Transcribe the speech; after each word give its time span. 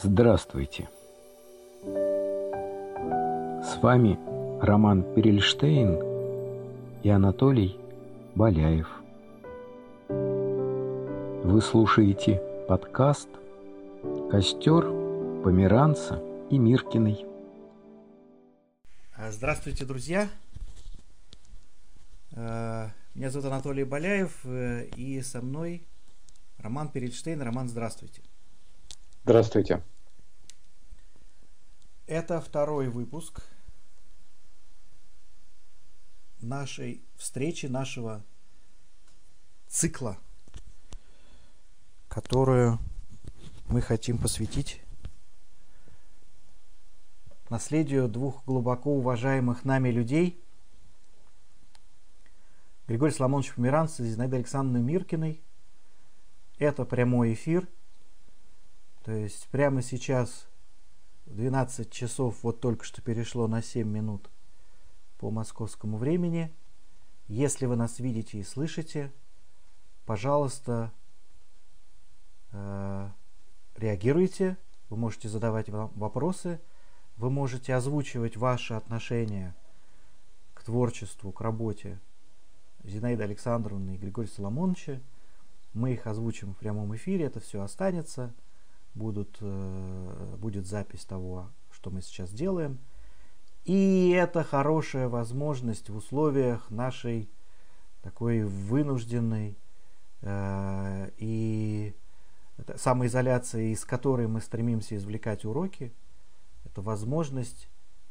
Здравствуйте! 0.00 0.88
С 1.82 3.78
вами 3.82 4.16
Роман 4.62 5.02
Перельштейн 5.14 5.98
и 7.02 7.08
Анатолий 7.08 7.76
Боляев. 8.36 8.88
Вы 10.08 11.60
слушаете 11.60 12.40
подкаст 12.68 13.28
«Костер 14.30 14.84
Померанца 15.42 16.22
и 16.48 16.58
Миркиной». 16.58 17.26
Здравствуйте, 19.30 19.84
друзья! 19.84 20.28
Меня 22.36 23.30
зовут 23.30 23.46
Анатолий 23.46 23.82
Боляев, 23.82 24.46
и 24.46 25.20
со 25.22 25.40
мной 25.40 25.82
Роман 26.58 26.88
Перельштейн. 26.88 27.42
Роман, 27.42 27.68
здравствуйте. 27.68 28.22
Здравствуйте. 29.24 29.82
Это 32.06 32.40
второй 32.40 32.88
выпуск 32.88 33.42
нашей 36.40 37.02
встречи, 37.16 37.66
нашего 37.66 38.24
цикла, 39.66 40.16
которую 42.08 42.78
мы 43.66 43.82
хотим 43.82 44.16
посвятить 44.16 44.80
наследию 47.50 48.08
двух 48.08 48.44
глубоко 48.46 48.94
уважаемых 48.94 49.64
нами 49.64 49.90
людей 49.90 50.42
Григорий 52.86 53.12
Соломонович 53.12 53.52
Померанц 53.54 54.00
и 54.00 54.04
Зинаида 54.04 54.36
Александровны 54.36 54.82
Миркиной. 54.82 55.42
Это 56.58 56.86
прямой 56.86 57.34
эфир– 57.34 57.68
то 59.08 59.14
есть 59.14 59.48
прямо 59.48 59.80
сейчас 59.80 60.46
12 61.24 61.90
часов 61.90 62.42
вот 62.42 62.60
только 62.60 62.84
что 62.84 63.00
перешло 63.00 63.46
на 63.46 63.62
7 63.62 63.88
минут 63.88 64.28
по 65.16 65.30
московскому 65.30 65.96
времени. 65.96 66.54
Если 67.26 67.64
вы 67.64 67.76
нас 67.76 68.00
видите 68.00 68.36
и 68.36 68.42
слышите, 68.42 69.10
пожалуйста, 70.04 70.92
э, 72.52 73.08
реагируйте. 73.76 74.58
Вы 74.90 74.98
можете 74.98 75.30
задавать 75.30 75.70
вопросы, 75.70 76.60
вы 77.16 77.30
можете 77.30 77.74
озвучивать 77.74 78.36
ваши 78.36 78.74
отношения 78.74 79.56
к 80.52 80.62
творчеству, 80.64 81.32
к 81.32 81.40
работе 81.40 81.98
Зинаиды 82.84 83.22
Александровны 83.22 83.94
и 83.94 83.98
Григория 83.98 84.28
Соломоновича. 84.28 85.00
Мы 85.72 85.94
их 85.94 86.06
озвучим 86.06 86.52
в 86.52 86.58
прямом 86.58 86.94
эфире, 86.94 87.24
это 87.24 87.40
все 87.40 87.62
останется– 87.62 88.34
будут, 88.98 89.38
э, 89.40 90.36
будет 90.38 90.66
запись 90.66 91.04
того, 91.04 91.50
что 91.70 91.90
мы 91.90 92.02
сейчас 92.02 92.30
делаем. 92.30 92.78
И 93.64 94.10
это 94.10 94.44
хорошая 94.44 95.08
возможность 95.08 95.88
в 95.88 95.96
условиях 95.96 96.70
нашей 96.70 97.30
такой 98.02 98.42
вынужденной 98.44 99.56
э, 100.22 101.10
и 101.16 101.94
самоизоляции, 102.76 103.72
из 103.72 103.84
которой 103.84 104.26
мы 104.26 104.40
стремимся 104.40 104.96
извлекать 104.96 105.44
уроки, 105.44 105.92
это 106.64 106.82
возможность 106.82 107.68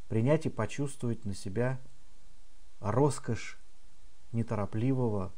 принять 0.07 0.45
и 0.45 0.49
почувствовать 0.49 1.25
на 1.25 1.35
себя 1.35 1.79
роскошь 2.79 3.57
неторопливого, 4.31 5.33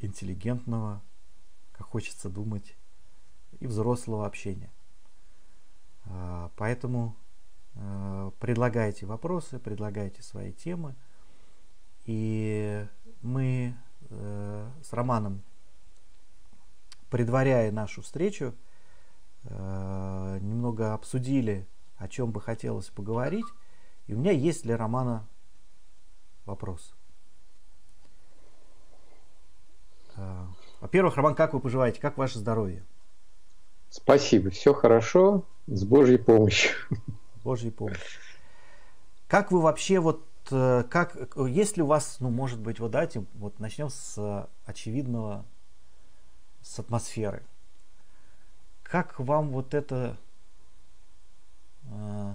интеллигентного, 0.00 1.02
как 1.72 1.86
хочется 1.86 2.28
думать, 2.28 2.76
и 3.60 3.66
взрослого 3.66 4.26
общения. 4.26 4.70
А, 6.06 6.50
поэтому 6.56 7.14
а, 7.76 8.30
предлагайте 8.40 9.06
вопросы, 9.06 9.58
предлагайте 9.58 10.22
свои 10.22 10.52
темы. 10.52 10.94
И 12.04 12.86
мы 13.20 13.76
э, 14.08 14.70
с 14.82 14.94
Романом, 14.94 15.42
предваряя 17.10 17.70
нашу 17.70 18.00
встречу, 18.00 18.54
э, 19.44 20.38
немного 20.40 20.94
обсудили, 20.94 21.66
о 21.98 22.08
чем 22.08 22.30
бы 22.30 22.40
хотелось 22.40 22.88
поговорить. 22.88 23.44
И 24.06 24.14
у 24.14 24.18
меня 24.18 24.30
есть 24.30 24.62
для 24.62 24.78
Романа 24.78 25.28
вопрос. 26.46 26.94
А, 30.16 30.48
во-первых, 30.80 31.16
Роман, 31.16 31.34
как 31.34 31.52
вы 31.52 31.60
поживаете? 31.60 32.00
Как 32.00 32.16
ваше 32.16 32.38
здоровье? 32.38 32.86
Спасибо, 33.90 34.50
все 34.50 34.74
хорошо, 34.74 35.44
с 35.66 35.84
Божьей 35.84 36.18
помощью. 36.18 36.72
Божьей 37.42 37.70
помощью. 37.70 38.20
Как 39.28 39.50
вы 39.50 39.60
вообще 39.60 39.98
вот, 39.98 40.26
э, 40.50 40.84
как, 40.90 41.16
есть 41.36 41.76
ли 41.76 41.82
у 41.82 41.86
вас, 41.86 42.18
ну, 42.20 42.30
может 42.30 42.60
быть, 42.60 42.80
вот 42.80 42.90
давайте 42.90 43.24
вот 43.34 43.58
начнем 43.60 43.88
с 43.88 44.48
очевидного, 44.66 45.44
с 46.62 46.78
атмосферы. 46.78 47.42
Как 48.82 49.18
вам 49.18 49.50
вот 49.50 49.72
это 49.74 50.16
э, 51.84 52.34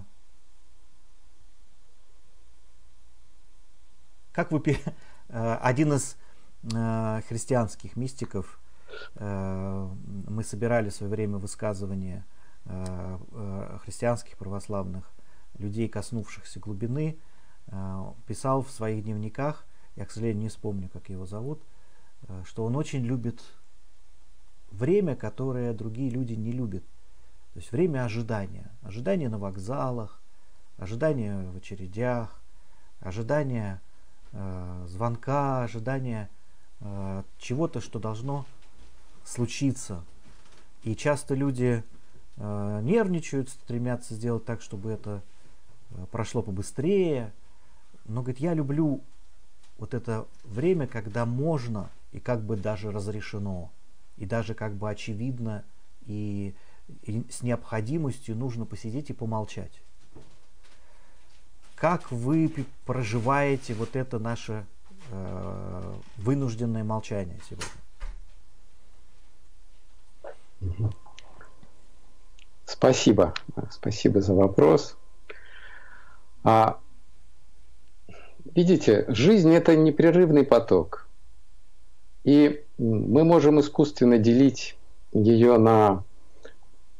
как 4.32 4.50
вы 4.50 4.62
э, 5.28 5.54
один 5.60 5.92
из 5.92 6.16
христианских 6.66 7.94
мистиков 7.94 8.58
Э, 8.58 8.63
мы 9.16 10.42
собирали 10.44 10.88
в 10.88 10.94
свое 10.94 11.10
время 11.10 11.38
высказывания 11.38 12.24
э, 12.64 13.18
э, 13.32 13.78
христианских 13.82 14.36
православных 14.36 15.10
людей, 15.58 15.88
коснувшихся 15.88 16.60
глубины, 16.60 17.18
писал 18.26 18.62
в 18.62 18.70
своих 18.70 19.04
дневниках, 19.04 19.64
я, 19.96 20.04
к 20.04 20.10
сожалению, 20.10 20.42
не 20.42 20.48
вспомню, 20.48 20.90
как 20.92 21.08
его 21.08 21.24
зовут, 21.24 21.62
что 22.44 22.64
он 22.64 22.76
очень 22.76 23.02
любит 23.04 23.40
время, 24.70 25.16
которое 25.16 25.72
другие 25.72 26.10
люди 26.10 26.34
не 26.34 26.52
любят. 26.52 26.84
То 27.54 27.60
есть 27.60 27.72
время 27.72 28.04
ожидания. 28.04 28.70
Ожидание 28.82 29.28
на 29.28 29.38
вокзалах, 29.38 30.20
ожидание 30.76 31.48
в 31.50 31.56
очередях, 31.56 32.42
ожидание 33.00 33.80
э, 34.32 34.84
звонка, 34.88 35.62
ожидание 35.62 36.28
э, 36.80 37.22
чего-то, 37.38 37.80
что 37.80 37.98
должно 37.98 38.44
случиться. 39.24 40.04
И 40.82 40.94
часто 40.94 41.34
люди 41.34 41.82
э, 42.36 42.80
нервничают, 42.82 43.48
стремятся 43.48 44.14
сделать 44.14 44.44
так, 44.44 44.60
чтобы 44.60 44.90
это 44.90 45.22
э, 45.90 46.06
прошло 46.10 46.42
побыстрее. 46.42 47.32
Но, 48.04 48.22
говорит, 48.22 48.40
я 48.40 48.54
люблю 48.54 49.02
вот 49.78 49.94
это 49.94 50.26
время, 50.44 50.86
когда 50.86 51.24
можно 51.24 51.90
и 52.12 52.20
как 52.20 52.42
бы 52.42 52.56
даже 52.56 52.92
разрешено, 52.92 53.70
и 54.18 54.26
даже 54.26 54.54
как 54.54 54.74
бы 54.74 54.88
очевидно, 54.88 55.64
и, 56.06 56.54
и 57.02 57.24
с 57.30 57.42
необходимостью 57.42 58.36
нужно 58.36 58.66
посидеть 58.66 59.10
и 59.10 59.14
помолчать. 59.14 59.80
Как 61.74 62.12
вы 62.12 62.52
проживаете 62.86 63.74
вот 63.74 63.96
это 63.96 64.18
наше 64.18 64.64
э, 65.10 65.94
вынужденное 66.18 66.84
молчание 66.84 67.40
сегодня? 67.48 67.83
Спасибо. 72.64 73.34
Спасибо 73.70 74.20
за 74.20 74.34
вопрос. 74.34 74.96
А, 76.42 76.78
видите, 78.54 79.04
жизнь 79.08 79.52
это 79.52 79.76
непрерывный 79.76 80.44
поток. 80.44 81.06
И 82.24 82.64
мы 82.78 83.24
можем 83.24 83.60
искусственно 83.60 84.18
делить 84.18 84.76
ее 85.12 85.58
на 85.58 86.04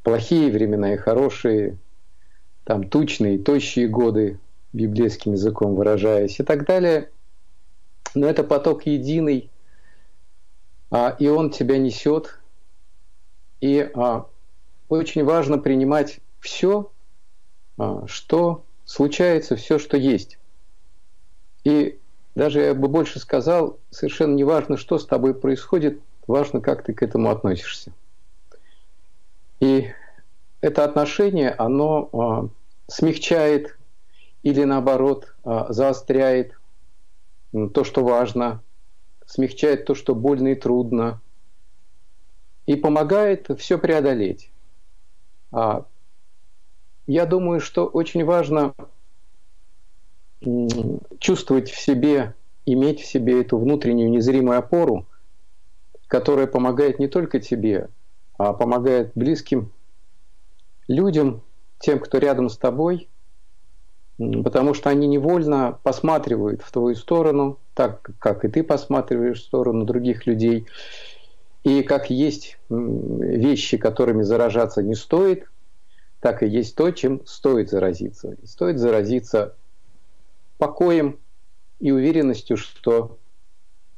плохие 0.02 0.52
времена 0.52 0.94
и 0.94 0.96
хорошие, 0.96 1.78
там 2.64 2.88
тучные, 2.88 3.38
тощие 3.38 3.88
годы, 3.88 4.38
библейским 4.72 5.32
языком 5.32 5.74
выражаясь, 5.74 6.40
и 6.40 6.42
так 6.42 6.66
далее. 6.66 7.10
Но 8.14 8.26
это 8.26 8.44
поток 8.44 8.86
единый, 8.86 9.50
а, 10.90 11.16
и 11.18 11.26
он 11.28 11.50
тебя 11.50 11.78
несет, 11.78 12.38
и 13.64 13.90
а, 13.94 14.26
очень 14.90 15.24
важно 15.24 15.56
принимать 15.56 16.20
все, 16.38 16.92
а, 17.78 18.06
что 18.06 18.66
случается, 18.84 19.56
все, 19.56 19.78
что 19.78 19.96
есть. 19.96 20.38
И 21.64 21.98
даже 22.34 22.60
я 22.60 22.74
бы 22.74 22.88
больше 22.88 23.18
сказал, 23.20 23.78
совершенно 23.88 24.34
не 24.34 24.44
важно, 24.44 24.76
что 24.76 24.98
с 24.98 25.06
тобой 25.06 25.34
происходит, 25.34 25.98
важно, 26.26 26.60
как 26.60 26.84
ты 26.84 26.92
к 26.92 27.02
этому 27.02 27.30
относишься. 27.30 27.94
И 29.60 29.90
это 30.60 30.84
отношение, 30.84 31.50
оно 31.50 32.10
а, 32.12 32.48
смягчает 32.86 33.78
или 34.42 34.62
наоборот 34.64 35.34
а, 35.42 35.72
заостряет 35.72 36.52
то, 37.72 37.82
что 37.82 38.04
важно, 38.04 38.62
смягчает 39.24 39.86
то, 39.86 39.94
что 39.94 40.14
больно 40.14 40.48
и 40.48 40.54
трудно, 40.54 41.22
и 42.66 42.76
помогает 42.76 43.48
все 43.58 43.78
преодолеть. 43.78 44.50
А, 45.52 45.84
я 47.06 47.26
думаю, 47.26 47.60
что 47.60 47.86
очень 47.86 48.24
важно 48.24 48.74
чувствовать 51.18 51.70
в 51.70 51.80
себе, 51.80 52.34
иметь 52.66 53.00
в 53.00 53.06
себе 53.06 53.40
эту 53.40 53.58
внутреннюю 53.58 54.10
незримую 54.10 54.58
опору, 54.58 55.06
которая 56.06 56.46
помогает 56.46 56.98
не 56.98 57.08
только 57.08 57.40
тебе, 57.40 57.88
а 58.36 58.52
помогает 58.52 59.12
близким 59.14 59.72
людям, 60.88 61.42
тем, 61.78 61.98
кто 61.98 62.18
рядом 62.18 62.48
с 62.48 62.56
тобой, 62.56 63.08
потому 64.18 64.74
что 64.74 64.90
они 64.90 65.06
невольно 65.06 65.78
посматривают 65.82 66.62
в 66.62 66.70
твою 66.70 66.94
сторону, 66.94 67.58
так 67.74 68.10
как 68.18 68.44
и 68.44 68.48
ты 68.48 68.62
посматриваешь 68.62 69.40
в 69.40 69.44
сторону 69.44 69.84
других 69.84 70.26
людей. 70.26 70.66
И 71.64 71.82
как 71.82 72.10
есть 72.10 72.58
вещи, 72.68 73.78
которыми 73.78 74.22
заражаться 74.22 74.82
не 74.82 74.94
стоит, 74.94 75.50
так 76.20 76.42
и 76.42 76.46
есть 76.46 76.76
то, 76.76 76.90
чем 76.90 77.24
стоит 77.26 77.70
заразиться. 77.70 78.36
И 78.42 78.46
стоит 78.46 78.78
заразиться 78.78 79.56
покоем 80.58 81.18
и 81.80 81.90
уверенностью, 81.90 82.58
что 82.58 83.18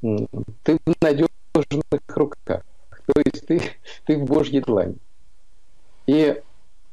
ты 0.00 0.78
в 0.86 0.94
надежных 1.00 2.16
руках. 2.16 2.62
То 3.06 3.20
есть 3.24 3.46
ты, 3.46 3.60
ты 4.04 4.16
в 4.16 4.24
Божьей 4.24 4.60
длани. 4.60 4.96
И 6.06 6.40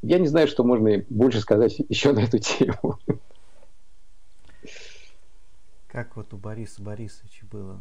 я 0.02 0.20
не 0.20 0.28
знаю, 0.28 0.48
что 0.48 0.64
можно 0.64 1.04
больше 1.10 1.40
сказать 1.40 1.80
еще 1.88 2.14
на 2.14 2.20
эту 2.20 2.40
тему. 2.40 3.00
Как 5.88 6.16
вот 6.16 6.34
у 6.34 6.38
Бориса 6.38 6.82
Борисовича 6.82 7.46
было. 7.52 7.80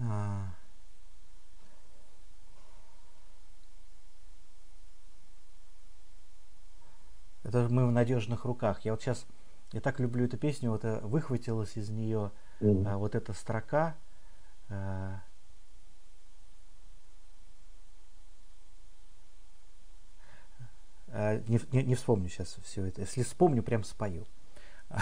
А... 0.00 0.46
Это 7.42 7.68
мы 7.68 7.86
в 7.86 7.92
надежных 7.92 8.44
руках. 8.44 8.84
Я 8.84 8.92
вот 8.92 9.02
сейчас, 9.02 9.26
я 9.72 9.80
так 9.80 9.98
люблю 9.98 10.24
эту 10.24 10.38
песню, 10.38 10.70
вот 10.70 10.84
э, 10.84 11.00
выхватилась 11.00 11.76
из 11.76 11.90
нее 11.90 12.30
mm. 12.60 12.86
а, 12.86 12.96
вот 12.96 13.14
эта 13.14 13.32
строка. 13.32 13.96
А, 14.68 15.20
а, 21.08 21.38
не, 21.48 21.60
не, 21.72 21.82
не 21.82 21.94
вспомню 21.94 22.28
сейчас 22.28 22.56
все 22.62 22.84
это. 22.84 23.00
Если 23.00 23.22
вспомню, 23.22 23.62
прям 23.62 23.84
спою. 23.84 24.26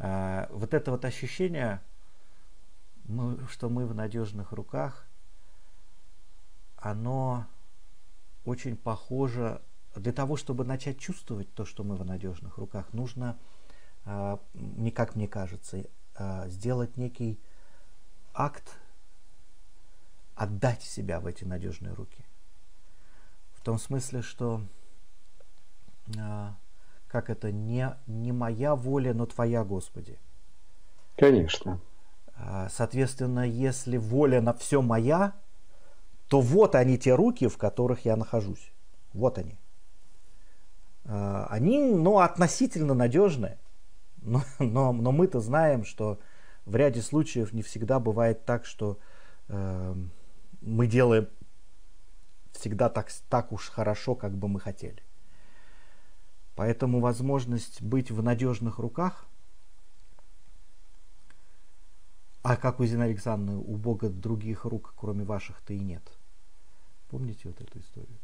А, 0.00 0.48
вот 0.52 0.74
это 0.74 0.92
вот 0.92 1.04
ощущение, 1.04 1.82
что 3.48 3.68
мы 3.68 3.86
в 3.86 3.94
надежных 3.94 4.52
руках, 4.52 5.06
оно 6.76 7.46
очень 8.44 8.76
похоже 8.76 9.62
для 9.94 10.12
того, 10.12 10.36
чтобы 10.36 10.64
начать 10.64 10.98
чувствовать 10.98 11.52
то, 11.54 11.64
что 11.64 11.84
мы 11.84 11.96
в 11.96 12.04
надежных 12.04 12.58
руках, 12.58 12.92
нужно, 12.92 13.38
а, 14.04 14.40
не 14.54 14.90
как 14.90 15.16
мне 15.16 15.26
кажется, 15.26 15.84
а, 16.14 16.48
сделать 16.48 16.96
некий 16.96 17.40
акт, 18.34 18.76
отдать 20.34 20.82
себя 20.82 21.20
в 21.20 21.26
эти 21.26 21.44
надежные 21.44 21.94
руки. 21.94 22.24
В 23.54 23.60
том 23.60 23.78
смысле, 23.78 24.22
что 24.22 24.62
а, 26.18 26.56
как 27.08 27.30
это 27.30 27.50
не, 27.50 27.96
не 28.06 28.32
моя 28.32 28.76
воля, 28.76 29.14
но 29.14 29.26
твоя, 29.26 29.64
Господи. 29.64 30.18
Конечно. 31.16 31.80
Соответственно, 32.70 33.46
если 33.46 33.96
воля 33.96 34.40
на 34.40 34.54
все 34.54 34.80
моя, 34.80 35.34
то 36.28 36.40
вот 36.40 36.74
они 36.74 36.98
те 36.98 37.14
руки, 37.14 37.48
в 37.48 37.56
которых 37.56 38.04
я 38.04 38.16
нахожусь. 38.16 38.72
Вот 39.12 39.38
они. 39.38 39.58
А, 41.04 41.46
они 41.50 41.78
ну, 41.78 42.18
относительно 42.18 42.94
надежные. 42.94 43.58
Но, 44.22 44.42
но, 44.58 44.92
но 44.92 45.12
мы-то 45.12 45.40
знаем, 45.40 45.84
что 45.84 46.20
в 46.66 46.76
ряде 46.76 47.00
случаев 47.00 47.52
не 47.52 47.62
всегда 47.62 47.98
бывает 47.98 48.44
так, 48.44 48.66
что 48.66 48.98
э, 49.48 49.94
мы 50.60 50.86
делаем 50.86 51.28
всегда 52.52 52.90
так, 52.90 53.10
так 53.28 53.52
уж 53.52 53.70
хорошо, 53.70 54.14
как 54.14 54.36
бы 54.36 54.48
мы 54.48 54.60
хотели. 54.60 55.02
Поэтому 56.56 57.00
возможность 57.00 57.80
быть 57.80 58.10
в 58.10 58.22
надежных 58.22 58.78
руках, 58.78 59.26
а 62.48 62.56
как 62.56 62.80
у 62.80 62.86
Зины 62.86 63.02
Александровны, 63.02 63.60
у 63.60 63.76
Бога 63.76 64.08
других 64.08 64.64
рук, 64.64 64.94
кроме 64.96 65.22
ваших-то 65.22 65.74
и 65.74 65.78
нет. 65.78 66.02
Помните 67.10 67.42
вот 67.44 67.60
эту 67.60 67.78
историю? 67.78 68.18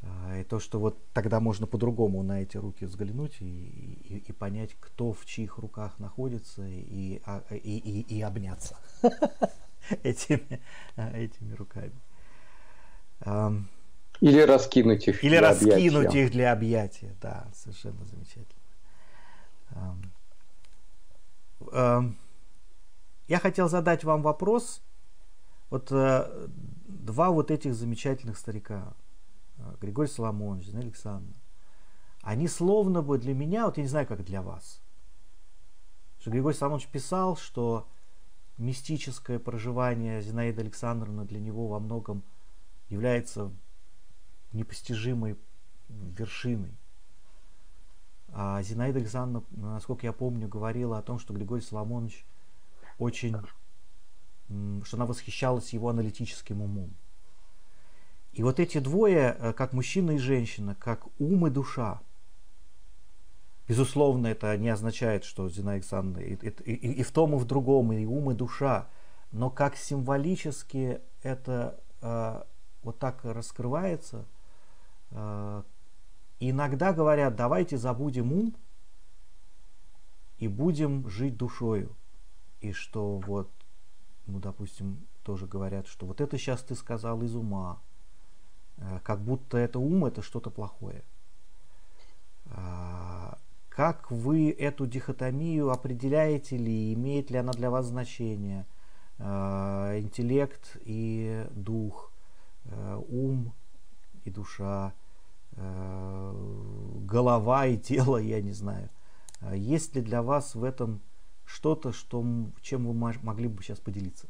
А, 0.00 0.38
и 0.38 0.44
то, 0.44 0.60
что 0.60 0.80
вот 0.80 0.96
тогда 1.12 1.40
можно 1.40 1.66
по-другому 1.66 2.22
на 2.22 2.40
эти 2.40 2.56
руки 2.56 2.86
взглянуть 2.86 3.36
и, 3.40 3.44
и, 3.44 4.16
и 4.28 4.32
понять, 4.32 4.74
кто 4.80 5.12
в 5.12 5.26
чьих 5.26 5.58
руках 5.58 5.98
находится, 5.98 6.66
и, 6.66 7.20
а, 7.26 7.42
и, 7.50 7.76
и, 7.76 8.00
и 8.00 8.22
обняться 8.22 8.78
этими, 10.02 10.62
а, 10.96 11.12
этими 11.14 11.52
руками. 11.52 11.92
Или 14.20 14.40
раскинуть 14.40 15.06
их 15.06 15.22
Или 15.22 15.36
для 15.36 15.48
раскинуть 15.50 16.06
объятия. 16.06 16.24
их 16.24 16.30
для 16.30 16.52
объятия, 16.52 17.14
да, 17.20 17.46
совершенно 17.52 18.06
замечательно. 18.06 18.46
Я 23.30 23.38
хотел 23.38 23.70
задать 23.70 24.04
вам 24.04 24.20
вопрос. 24.20 24.82
Вот 25.70 25.90
э, 25.90 26.48
два 26.86 27.30
вот 27.30 27.50
этих 27.50 27.74
замечательных 27.74 28.36
старика, 28.36 28.94
Э, 29.60 29.74
Григорий 29.80 30.08
Соломонович, 30.08 30.66
Зина 30.66 30.80
Александровна, 30.80 31.34
они 32.22 32.48
словно 32.48 33.02
бы 33.02 33.18
для 33.18 33.34
меня, 33.34 33.66
вот 33.66 33.76
я 33.76 33.82
не 33.82 33.88
знаю, 33.88 34.06
как 34.06 34.24
для 34.24 34.42
вас, 34.42 34.80
что 36.18 36.30
Григорий 36.30 36.56
Соломонович 36.56 36.88
писал, 36.88 37.36
что 37.36 37.88
мистическое 38.58 39.38
проживание 39.38 40.20
Зинаиды 40.20 40.60
Александровны 40.60 41.24
для 41.24 41.40
него 41.40 41.68
во 41.68 41.80
многом 41.80 42.22
является 42.88 43.50
непостижимой 44.52 45.38
вершиной. 45.88 46.76
А 48.32 48.62
Зинаида 48.62 48.98
Александровна, 48.98 49.72
насколько 49.72 50.06
я 50.06 50.12
помню, 50.12 50.46
говорила 50.46 50.98
о 50.98 51.02
том, 51.02 51.18
что 51.18 51.32
Григорий 51.32 51.62
Соломонович 51.62 52.24
очень, 53.00 53.36
что 54.84 54.96
она 54.96 55.06
восхищалась 55.06 55.72
его 55.72 55.88
аналитическим 55.88 56.62
умом. 56.62 56.94
И 58.32 58.42
вот 58.42 58.60
эти 58.60 58.78
двое, 58.78 59.36
э, 59.38 59.52
как 59.52 59.72
мужчина 59.72 60.12
и 60.12 60.18
женщина, 60.18 60.76
как 60.76 61.06
ум 61.18 61.46
и 61.46 61.50
душа, 61.50 62.00
безусловно, 63.66 64.28
это 64.28 64.56
не 64.56 64.68
означает, 64.68 65.24
что 65.24 65.48
Зина 65.48 65.72
Александровна 65.72 66.24
и, 66.24 66.34
и, 66.34 66.48
и, 66.48 66.92
и 67.00 67.02
в 67.02 67.10
том, 67.10 67.34
и 67.34 67.38
в 67.38 67.44
другом, 67.44 67.92
и 67.92 68.04
ум, 68.04 68.30
и 68.30 68.34
душа, 68.34 68.88
но 69.32 69.50
как 69.50 69.76
символически 69.76 71.00
это 71.22 71.80
э, 72.02 72.42
вот 72.82 72.98
так 72.98 73.24
раскрывается, 73.24 74.26
э, 75.10 75.62
иногда 76.38 76.92
говорят, 76.92 77.34
давайте 77.34 77.78
забудем 77.78 78.32
ум 78.32 78.56
и 80.38 80.46
будем 80.46 81.08
жить 81.08 81.36
душою. 81.36 81.96
И 82.60 82.72
что 82.72 83.18
вот, 83.18 83.50
ну, 84.26 84.38
допустим, 84.38 84.98
тоже 85.22 85.46
говорят, 85.46 85.86
что 85.86 86.06
вот 86.06 86.20
это 86.20 86.38
сейчас 86.38 86.62
ты 86.62 86.74
сказал 86.74 87.22
из 87.22 87.34
ума, 87.34 87.80
Э, 88.80 89.00
как 89.02 89.20
будто 89.20 89.58
это 89.58 89.78
ум 89.78 90.04
это 90.06 90.22
что-то 90.22 90.50
плохое. 90.50 91.02
А, 92.46 93.38
как 93.68 94.10
вы 94.10 94.50
эту 94.50 94.86
дихотомию 94.86 95.70
определяете 95.70 96.56
ли, 96.56 96.92
имеет 96.94 97.30
ли 97.30 97.38
она 97.38 97.52
для 97.52 97.70
вас 97.70 97.86
значение? 97.86 98.66
А, 99.18 99.98
интеллект 99.98 100.78
и 100.84 101.46
дух, 101.50 102.10
э, 102.64 103.02
ум 103.08 103.52
и 104.24 104.30
душа, 104.30 104.92
э, 105.52 106.34
голова 107.02 107.66
и 107.66 107.76
тело, 107.76 108.16
я 108.16 108.40
не 108.40 108.52
знаю. 108.52 108.88
Есть 109.52 109.94
ли 109.94 110.02
для 110.02 110.22
вас 110.22 110.54
в 110.54 110.64
этом 110.64 111.00
что-то, 111.52 111.92
что, 111.92 112.24
чем 112.62 112.86
вы 112.86 112.94
могли 112.94 113.48
бы 113.48 113.62
сейчас 113.62 113.80
поделиться? 113.80 114.28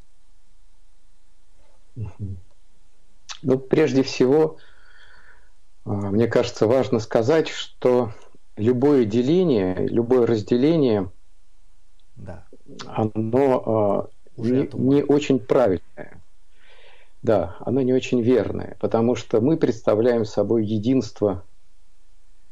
Ну, 3.43 3.59
прежде 3.59 4.03
всего, 4.03 4.59
а, 5.85 5.91
мне 5.91 6.27
кажется, 6.29 6.67
важно 6.67 6.99
сказать, 6.99 7.49
что 7.49 8.13
любое 8.57 9.05
деление, 9.05 9.87
любое 9.87 10.27
разделение, 10.27 11.11
да. 12.17 12.47
оно 12.87 13.63
а, 13.67 14.09
не, 14.37 14.69
не 14.73 15.03
очень 15.03 15.41
правильное. 15.41 16.23
Да, 17.23 17.57
оно 17.61 17.83
не 17.83 17.93
очень 17.93 18.23
верное, 18.23 18.79
потому 18.81 19.15
что 19.15 19.43
мы 19.43 19.59
представляем 19.59 20.25
собой 20.25 20.65
единство, 20.65 21.45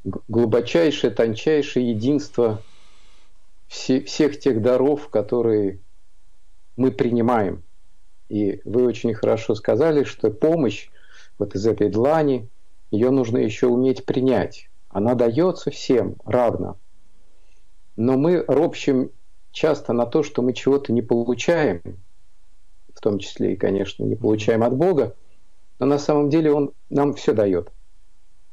глубочайшее, 0.04 1.10
тончайшее 1.10 1.90
единство 1.90 2.62
все, 3.68 4.00
всех 4.00 4.38
тех 4.40 4.60
даров, 4.60 5.08
которые 5.08 5.78
мы 6.76 6.90
принимаем. 6.90 7.62
И 8.28 8.60
вы 8.64 8.84
очень 8.84 9.14
хорошо 9.14 9.54
сказали, 9.54 10.04
что 10.04 10.30
помощь 10.30 10.88
вот 11.38 11.54
из 11.54 11.66
этой 11.66 11.88
длани, 11.88 12.48
ее 12.90 13.10
нужно 13.10 13.38
еще 13.38 13.66
уметь 13.66 14.04
принять. 14.04 14.68
Она 14.88 15.14
дается 15.14 15.70
всем 15.70 16.16
равно. 16.24 16.76
Но 17.96 18.16
мы 18.16 18.44
ропщим 18.46 19.10
часто 19.50 19.92
на 19.92 20.06
то, 20.06 20.22
что 20.22 20.42
мы 20.42 20.52
чего-то 20.52 20.92
не 20.92 21.02
получаем, 21.02 21.82
в 22.94 23.00
том 23.00 23.18
числе 23.18 23.52
и, 23.52 23.56
конечно, 23.56 24.04
не 24.04 24.16
получаем 24.16 24.62
от 24.62 24.74
Бога, 24.74 25.14
но 25.78 25.86
на 25.86 25.98
самом 25.98 26.30
деле 26.30 26.52
Он 26.52 26.72
нам 26.90 27.14
все 27.14 27.32
дает. 27.32 27.70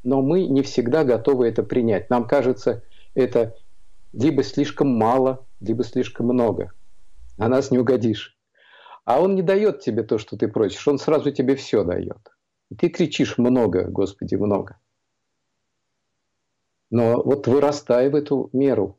Но 0.03 0.21
мы 0.21 0.45
не 0.45 0.61
всегда 0.61 1.03
готовы 1.03 1.47
это 1.47 1.63
принять. 1.63 2.09
Нам 2.09 2.27
кажется, 2.27 2.83
это 3.15 3.55
либо 4.15 4.43
слишком 4.43 4.87
мало, 4.97 5.45
либо 5.59 5.83
слишком 5.83 6.27
много. 6.27 6.71
На 7.37 7.49
нас 7.49 7.69
не 7.69 7.77
угодишь. 7.77 8.39
А 9.03 9.21
Он 9.21 9.35
не 9.35 9.41
дает 9.41 9.81
тебе 9.81 10.03
то, 10.03 10.17
что 10.17 10.37
ты 10.37 10.47
просишь, 10.47 10.87
Он 10.87 10.97
сразу 10.97 11.31
тебе 11.31 11.55
все 11.55 11.83
дает. 11.83 12.31
И 12.69 12.75
ты 12.75 12.89
кричишь 12.89 13.37
много, 13.37 13.85
Господи, 13.85 14.35
много. 14.35 14.79
Но 16.89 17.21
вот 17.21 17.47
вырастай 17.47 18.09
в 18.09 18.15
эту 18.15 18.49
меру 18.53 18.97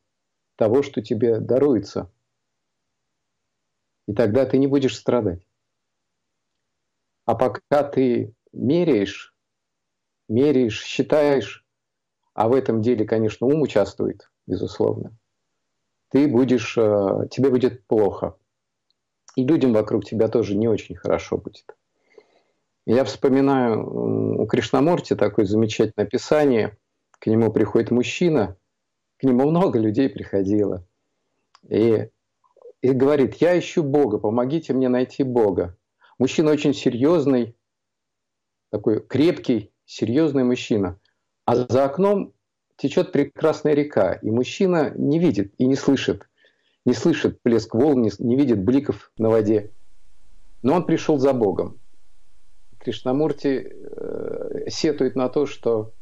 того, 0.57 0.83
что 0.83 1.03
тебе 1.03 1.41
даруется. 1.41 2.13
И 4.07 4.13
тогда 4.13 4.45
ты 4.45 4.59
не 4.59 4.67
будешь 4.67 4.97
страдать. 4.97 5.43
А 7.25 7.35
пока 7.35 7.83
ты 7.83 8.35
меряешь, 8.53 9.35
меряешь, 10.29 10.85
считаешь, 10.85 11.67
а 12.35 12.49
в 12.49 12.53
этом 12.53 12.83
деле, 12.83 13.07
конечно, 13.07 13.47
ум 13.47 13.63
участвует, 13.63 14.31
безусловно, 14.47 15.17
ты 16.11 16.29
будешь, 16.29 16.76
э, 16.79 17.29
тебе 17.31 17.50
будет 17.50 17.87
плохо. 17.87 18.37
И 19.35 19.45
людям 19.45 19.73
вокруг 19.73 20.05
тебя 20.05 20.29
тоже 20.29 20.57
не 20.57 20.69
очень 20.69 20.95
хорошо 20.95 21.37
будет. 21.37 21.76
Я 22.87 23.05
вспоминаю 23.05 24.41
у 24.41 24.47
Кришнамурти 24.47 25.15
такое 25.17 25.45
замечательное 25.45 26.07
описание. 26.07 26.79
К 27.19 27.26
нему 27.26 27.53
приходит 27.53 27.91
мужчина, 27.91 28.57
к 29.19 29.25
нему 29.25 29.50
много 29.50 29.79
людей 29.79 30.09
приходило. 30.09 30.87
И, 31.69 32.09
и 32.83 32.91
говорит, 32.91 33.37
я 33.37 33.59
ищу 33.59 33.83
Бога, 33.83 34.19
помогите 34.19 34.73
мне 34.73 34.88
найти 34.88 35.25
Бога. 35.25 35.76
Мужчина 36.19 36.53
очень 36.53 36.75
серьезный, 36.75 37.57
такой 38.71 39.00
крепкий, 39.00 39.73
серьезный 39.85 40.45
мужчина. 40.45 41.00
А 41.45 41.57
за 41.57 41.85
окном 41.85 42.35
течет 42.76 43.12
прекрасная 43.12 43.75
река, 43.75 44.14
и 44.14 44.30
мужчина 44.30 44.92
не 44.97 45.18
видит 45.18 45.54
и 45.59 45.66
не 45.66 45.76
слышит, 45.76 46.28
не 46.85 46.92
слышит 46.92 47.40
плеск 47.42 47.75
волн, 47.75 48.02
не, 48.02 48.11
не 48.18 48.37
видит 48.37 48.62
бликов 48.62 49.11
на 49.18 49.30
воде. 49.30 49.73
Но 50.62 50.75
он 50.75 50.85
пришел 50.85 51.18
за 51.18 51.33
Богом. 51.33 51.78
Кришнамурти 52.78 53.73
э, 53.73 54.71
сетует 54.71 55.16
на 55.16 55.28
то, 55.28 55.47
что 55.47 55.92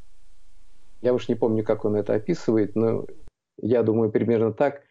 я 1.00 1.12
уж 1.14 1.28
не 1.28 1.34
помню, 1.34 1.64
как 1.64 1.84
он 1.84 1.96
это 1.96 2.14
описывает, 2.14 2.74
но 2.76 3.06
я 3.60 3.82
думаю 3.82 4.10
примерно 4.10 4.52
так, 4.52 4.82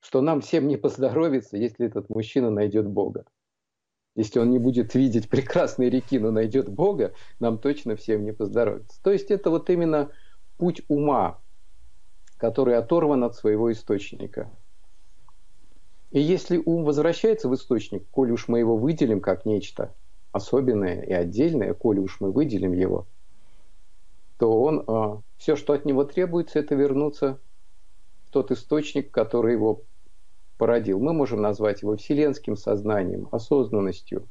что 0.00 0.20
нам 0.20 0.40
всем 0.40 0.66
не 0.66 0.76
поздоровится, 0.76 1.56
если 1.56 1.86
этот 1.86 2.10
мужчина 2.10 2.50
найдет 2.50 2.88
Бога. 2.88 3.24
Если 4.14 4.40
он 4.40 4.50
не 4.50 4.58
будет 4.58 4.94
видеть 4.94 5.30
прекрасной 5.30 5.88
реки, 5.88 6.18
но 6.18 6.30
найдет 6.30 6.68
Бога, 6.68 7.14
нам 7.40 7.58
точно 7.58 7.96
всем 7.96 8.24
не 8.24 8.32
поздоровится. 8.32 9.00
То 9.02 9.12
есть 9.12 9.30
это 9.30 9.50
вот 9.50 9.70
именно 9.70 10.10
путь 10.62 10.82
ума, 10.86 11.40
который 12.36 12.76
оторван 12.76 13.24
от 13.24 13.34
своего 13.34 13.72
источника. 13.72 14.48
И 16.12 16.20
если 16.20 16.62
ум 16.64 16.84
возвращается 16.84 17.48
в 17.48 17.54
источник, 17.56 18.04
коли 18.12 18.30
уж 18.30 18.46
мы 18.46 18.60
его 18.60 18.76
выделим 18.76 19.20
как 19.20 19.44
нечто– 19.44 19.92
особенное 20.30 21.02
и 21.02 21.12
отдельное, 21.12 21.74
коли 21.74 21.98
уж 21.98 22.20
мы 22.20 22.30
выделим 22.30 22.74
его, 22.74 23.06
то 24.38 24.62
он, 24.62 24.84
а, 24.86 25.20
все, 25.36 25.56
что 25.56 25.72
от 25.72 25.84
него 25.84 26.04
требуется, 26.04 26.60
это 26.60 26.76
вернуться 26.76 27.40
в 28.28 28.30
тот 28.30 28.52
источник, 28.52 29.10
который 29.10 29.54
его 29.54 29.82
породил. 30.58 31.00
Мы 31.00 31.12
можем 31.12 31.42
назвать 31.42 31.82
его 31.82 31.96
вселенским 31.96 32.56
сознанием, 32.56 33.26
осознанностью, 33.32 34.28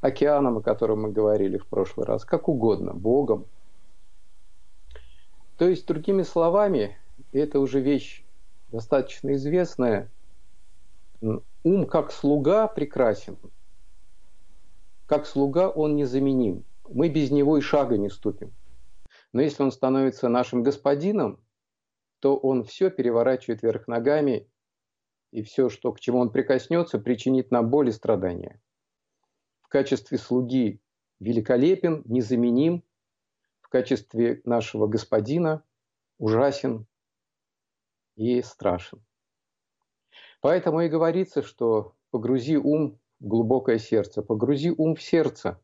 океаном, 0.00 0.58
о 0.58 0.62
котором 0.62 1.02
мы 1.02 1.10
говорили 1.10 1.58
в 1.58 1.66
прошлый 1.66 2.06
раз, 2.06 2.24
как 2.24 2.48
угодно, 2.48 2.94
Богом. 2.94 3.46
То 5.62 5.68
есть, 5.68 5.86
другими 5.86 6.24
словами, 6.24 6.98
это 7.30 7.60
уже 7.60 7.78
вещь 7.78 8.24
достаточно 8.72 9.32
известная, 9.34 10.10
ум 11.20 11.86
как 11.86 12.10
слуга 12.10 12.66
прекрасен– 12.66 13.38
как 15.06 15.24
слуга 15.24 15.68
он 15.68 15.94
незаменим. 15.94 16.64
Мы 16.88 17.10
без 17.10 17.30
него 17.30 17.58
и 17.58 17.60
шага 17.60 17.96
не 17.96 18.10
ступим. 18.10 18.52
Но 19.32 19.40
если 19.40 19.62
он 19.62 19.70
становится 19.70 20.28
нашим 20.28 20.64
господином, 20.64 21.38
то 22.18 22.36
он 22.36 22.64
все 22.64 22.90
переворачивает 22.90 23.62
вверх 23.62 23.86
ногами, 23.86 24.48
и 25.30 25.44
все, 25.44 25.68
что, 25.68 25.92
к 25.92 26.00
чему 26.00 26.18
он 26.18 26.30
прикоснется, 26.30 26.98
причинит 26.98 27.52
нам 27.52 27.70
боль 27.70 27.90
и 27.90 27.92
страдания. 27.92 28.60
В 29.60 29.68
качестве 29.68 30.18
слуги 30.18 30.80
великолепен, 31.20 32.02
незаменим, 32.04 32.82
качестве 33.72 34.42
нашего 34.44 34.86
господина 34.86 35.64
ужасен 36.18 36.86
и 38.16 38.42
страшен. 38.42 39.02
Поэтому 40.42 40.82
и 40.82 40.88
говорится, 40.88 41.42
что 41.42 41.94
погрузи 42.10 42.58
ум 42.58 43.00
глубокое 43.18 43.78
сердце, 43.78 44.22
погрузи 44.22 44.70
ум 44.76 44.94
в 44.94 45.02
сердце. 45.02 45.58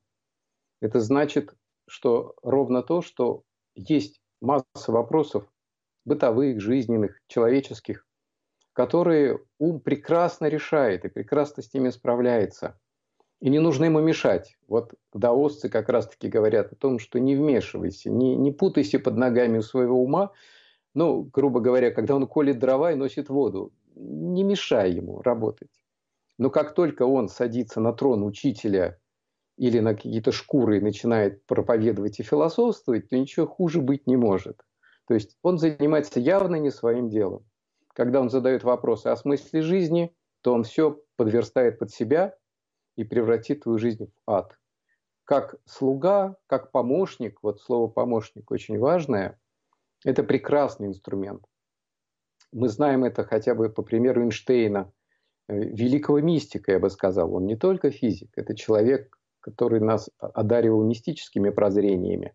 Это 0.80 1.00
значит, 1.00 1.54
что 1.86 2.34
ровно 2.42 2.82
то, 2.82 3.02
что 3.02 3.42
есть 3.74 4.22
масса 4.40 4.90
вопросов 4.90 5.46
бытовых, 6.06 6.60
жизненных, 6.60 7.20
человеческих, 7.26 8.06
которые 8.72 9.44
ум 9.58 9.80
прекрасно 9.80 10.46
решает 10.46 11.04
и 11.04 11.08
прекрасно 11.10 11.62
с 11.62 11.74
ними 11.74 11.90
справляется. 11.90 12.80
И 13.40 13.50
не 13.50 13.60
нужно 13.60 13.84
ему 13.84 14.00
мешать. 14.00 14.56
Вот 14.66 14.94
даосцы 15.12 15.68
как 15.68 15.88
раз-таки 15.88 16.28
говорят 16.28 16.72
о 16.72 16.76
том, 16.76 16.98
что 16.98 17.20
не 17.20 17.36
вмешивайся, 17.36 18.10
не, 18.10 18.34
не 18.36 18.50
путайся 18.50 18.98
под 18.98 19.16
ногами 19.16 19.58
у 19.58 19.62
своего 19.62 20.02
ума. 20.02 20.32
Ну, 20.94 21.22
грубо 21.22 21.60
говоря, 21.60 21.92
когда 21.92 22.16
он 22.16 22.26
колет 22.26 22.58
дрова 22.58 22.92
и 22.92 22.96
носит 22.96 23.28
воду, 23.28 23.72
не 23.94 24.42
мешай 24.42 24.92
ему 24.92 25.22
работать. 25.22 25.84
Но 26.36 26.50
как 26.50 26.74
только 26.74 27.02
он 27.02 27.28
садится 27.28 27.80
на 27.80 27.92
трон 27.92 28.24
учителя 28.24 28.98
или 29.56 29.78
на 29.78 29.94
какие-то 29.94 30.32
шкуры 30.32 30.78
и 30.78 30.80
начинает 30.82 31.44
проповедовать 31.46 32.18
и 32.18 32.24
философствовать, 32.24 33.08
то 33.08 33.16
ничего 33.16 33.46
хуже 33.46 33.80
быть 33.80 34.06
не 34.06 34.16
может. 34.16 34.62
То 35.06 35.14
есть 35.14 35.36
он 35.42 35.58
занимается 35.58 36.20
явно 36.20 36.56
не 36.56 36.70
своим 36.70 37.08
делом. 37.08 37.44
Когда 37.92 38.20
он 38.20 38.30
задает 38.30 38.62
вопросы 38.62 39.08
о 39.08 39.16
смысле 39.16 39.62
жизни, 39.62 40.14
то 40.42 40.52
он 40.52 40.64
все 40.64 41.00
подверстает 41.16 41.78
под 41.78 41.90
себя 41.90 42.36
и 42.98 43.04
превратит 43.04 43.62
твою 43.62 43.78
жизнь 43.78 44.06
в 44.26 44.30
ад. 44.30 44.58
Как 45.24 45.56
слуга, 45.64 46.36
как 46.46 46.70
помощник, 46.70 47.38
вот 47.42 47.60
слово 47.60 47.88
помощник 47.88 48.50
очень 48.50 48.78
важное, 48.78 49.38
это 50.04 50.22
прекрасный 50.22 50.88
инструмент. 50.88 51.44
Мы 52.52 52.68
знаем 52.68 53.04
это 53.04 53.24
хотя 53.24 53.54
бы 53.54 53.70
по 53.70 53.82
примеру 53.82 54.22
Эйнштейна– 54.22 54.92
Э, 55.48 55.56
великого 55.56 56.20
мистика, 56.20 56.72
я 56.72 56.78
бы 56.78 56.90
сказал. 56.90 57.34
Он 57.34 57.46
не 57.46 57.56
только 57.56 57.90
физик, 57.90 58.30
это 58.36 58.54
человек, 58.54 59.18
который 59.40 59.80
нас 59.80 60.10
одаривал 60.18 60.84
мистическими 60.84 61.50
прозрениями. 61.50 62.34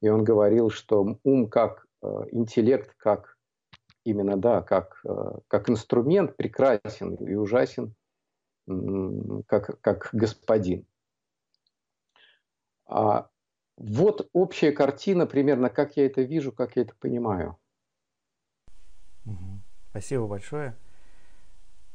И 0.00 0.08
он 0.08 0.24
говорил, 0.24 0.70
что 0.70 1.18
ум 1.24 1.48
как 1.48 1.86
э, 2.02 2.06
интеллект, 2.32 2.94
как 2.98 3.38
именно, 4.04 4.36
да, 4.36 4.60
как, 4.60 5.00
э, 5.04 5.38
как 5.48 5.70
инструмент 5.70 6.36
прекрасен 6.36 7.14
и 7.14 7.34
ужасен, 7.34 7.94
как, 8.66 9.80
как 9.80 10.10
господин. 10.12 10.86
А 12.86 13.28
вот 13.76 14.28
общая 14.32 14.72
картина 14.72 15.26
примерно, 15.26 15.70
как 15.70 15.96
я 15.96 16.06
это 16.06 16.22
вижу, 16.22 16.52
как 16.52 16.76
я 16.76 16.82
это 16.82 16.94
понимаю. 16.94 17.58
Спасибо 19.90 20.26
большое. 20.26 20.76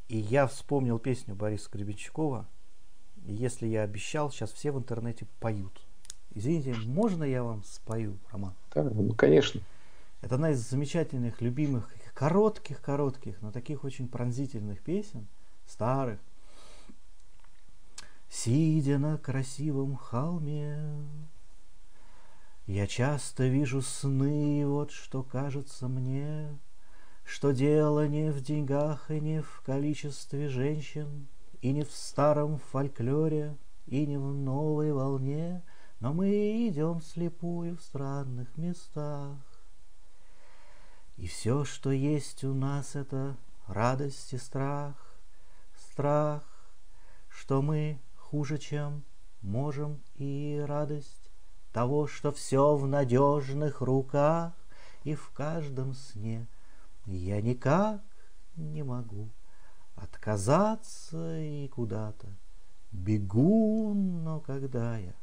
И 0.07 0.17
я 0.17 0.47
вспомнил 0.47 0.99
песню 0.99 1.35
Бориса 1.35 1.69
Гребенщикова. 1.71 2.47
Если 3.25 3.67
я 3.67 3.83
обещал, 3.83 4.31
сейчас 4.31 4.51
все 4.53 4.71
в 4.71 4.77
интернете 4.77 5.27
поют. 5.39 5.81
Извините, 6.33 6.75
можно 6.85 7.23
я 7.23 7.43
вам 7.43 7.63
спою, 7.63 8.17
Роман? 8.31 8.53
Да, 8.73 8.83
ну, 8.83 9.13
конечно. 9.13 9.61
Это 10.21 10.35
одна 10.35 10.51
из 10.51 10.59
замечательных, 10.59 11.41
любимых, 11.41 11.91
коротких-коротких, 12.13 13.41
но 13.41 13.51
таких 13.51 13.83
очень 13.83 14.07
пронзительных 14.07 14.81
песен, 14.81 15.27
старых. 15.65 16.19
Сидя 18.29 18.97
на 18.97 19.17
красивом 19.17 19.95
холме, 19.95 20.77
я 22.65 22.87
часто 22.87 23.47
вижу 23.47 23.81
сны, 23.81 24.65
вот 24.67 24.91
что 24.91 25.23
кажется 25.23 25.87
мне, 25.87 26.57
что 27.23 27.51
дело 27.51 28.07
не 28.07 28.31
в 28.31 28.41
деньгах 28.41 29.09
и 29.09 29.19
не 29.19 29.41
в 29.41 29.61
количестве 29.65 30.49
женщин, 30.49 31.27
И 31.61 31.71
не 31.71 31.83
в 31.83 31.91
старом 31.91 32.59
фольклоре, 32.59 33.57
и 33.87 34.05
не 34.05 34.17
в 34.17 34.33
новой 34.33 34.93
волне 34.93 35.63
но 35.99 36.13
мы 36.13 36.67
идем 36.67 37.01
слепую 37.01 37.77
в 37.77 37.81
странных 37.81 38.55
местах. 38.57 39.37
И 41.17 41.25
все, 41.27 41.65
что 41.65 41.91
есть 41.91 42.43
у 42.43 42.53
нас, 42.53 42.95
это 42.95 43.35
радость 43.65 44.33
и 44.33 44.37
страх, 44.37 44.95
страх, 45.75 46.43
что 47.29 47.63
мы 47.63 47.99
хуже, 48.29 48.57
чем 48.57 49.03
можем, 49.41 50.01
и 50.15 50.61
радость 50.67 51.29
того, 51.71 52.07
что 52.07 52.31
все 52.31 52.75
в 52.75 52.85
надежных 52.87 53.81
руках 53.81 54.53
и 55.03 55.15
в 55.15 55.31
каждом 55.31 55.93
сне. 55.93 56.47
Я 57.05 57.41
никак 57.41 58.01
не 58.57 58.83
могу 58.83 59.29
отказаться 59.95 61.39
и 61.39 61.67
куда-то 61.69 62.27
бегу, 62.91 63.93
но 63.93 64.41
когда 64.41 64.97
я 64.97 65.13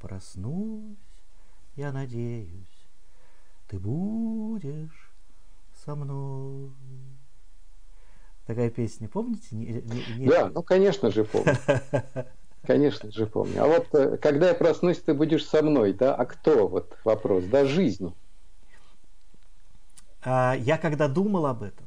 проснусь, 0.00 0.96
я 1.76 1.92
надеюсь, 1.92 2.88
ты 3.68 3.78
будешь 3.78 5.12
со 5.84 5.94
мной. 5.94 6.72
Такая 8.46 8.70
песня, 8.70 9.08
помните? 9.08 9.54
Не, 9.54 9.66
не, 9.66 10.18
не... 10.18 10.26
Да, 10.26 10.48
ну 10.48 10.64
конечно 10.64 11.12
же 11.12 11.24
помню. 11.24 11.56
Конечно 12.66 13.10
же 13.10 13.26
помню. 13.26 13.64
А 13.64 13.66
вот 13.66 13.94
э, 13.94 14.16
когда 14.18 14.48
я 14.48 14.54
проснусь, 14.54 14.98
ты 14.98 15.14
будешь 15.14 15.46
со 15.46 15.62
мной, 15.62 15.92
да? 15.92 16.14
А 16.14 16.26
кто? 16.26 16.68
Вот 16.68 16.96
вопрос, 17.04 17.44
да, 17.44 17.64
жизнь. 17.64 18.14
А, 20.22 20.54
я 20.58 20.76
когда 20.76 21.08
думал 21.08 21.46
об 21.46 21.62
этом, 21.62 21.86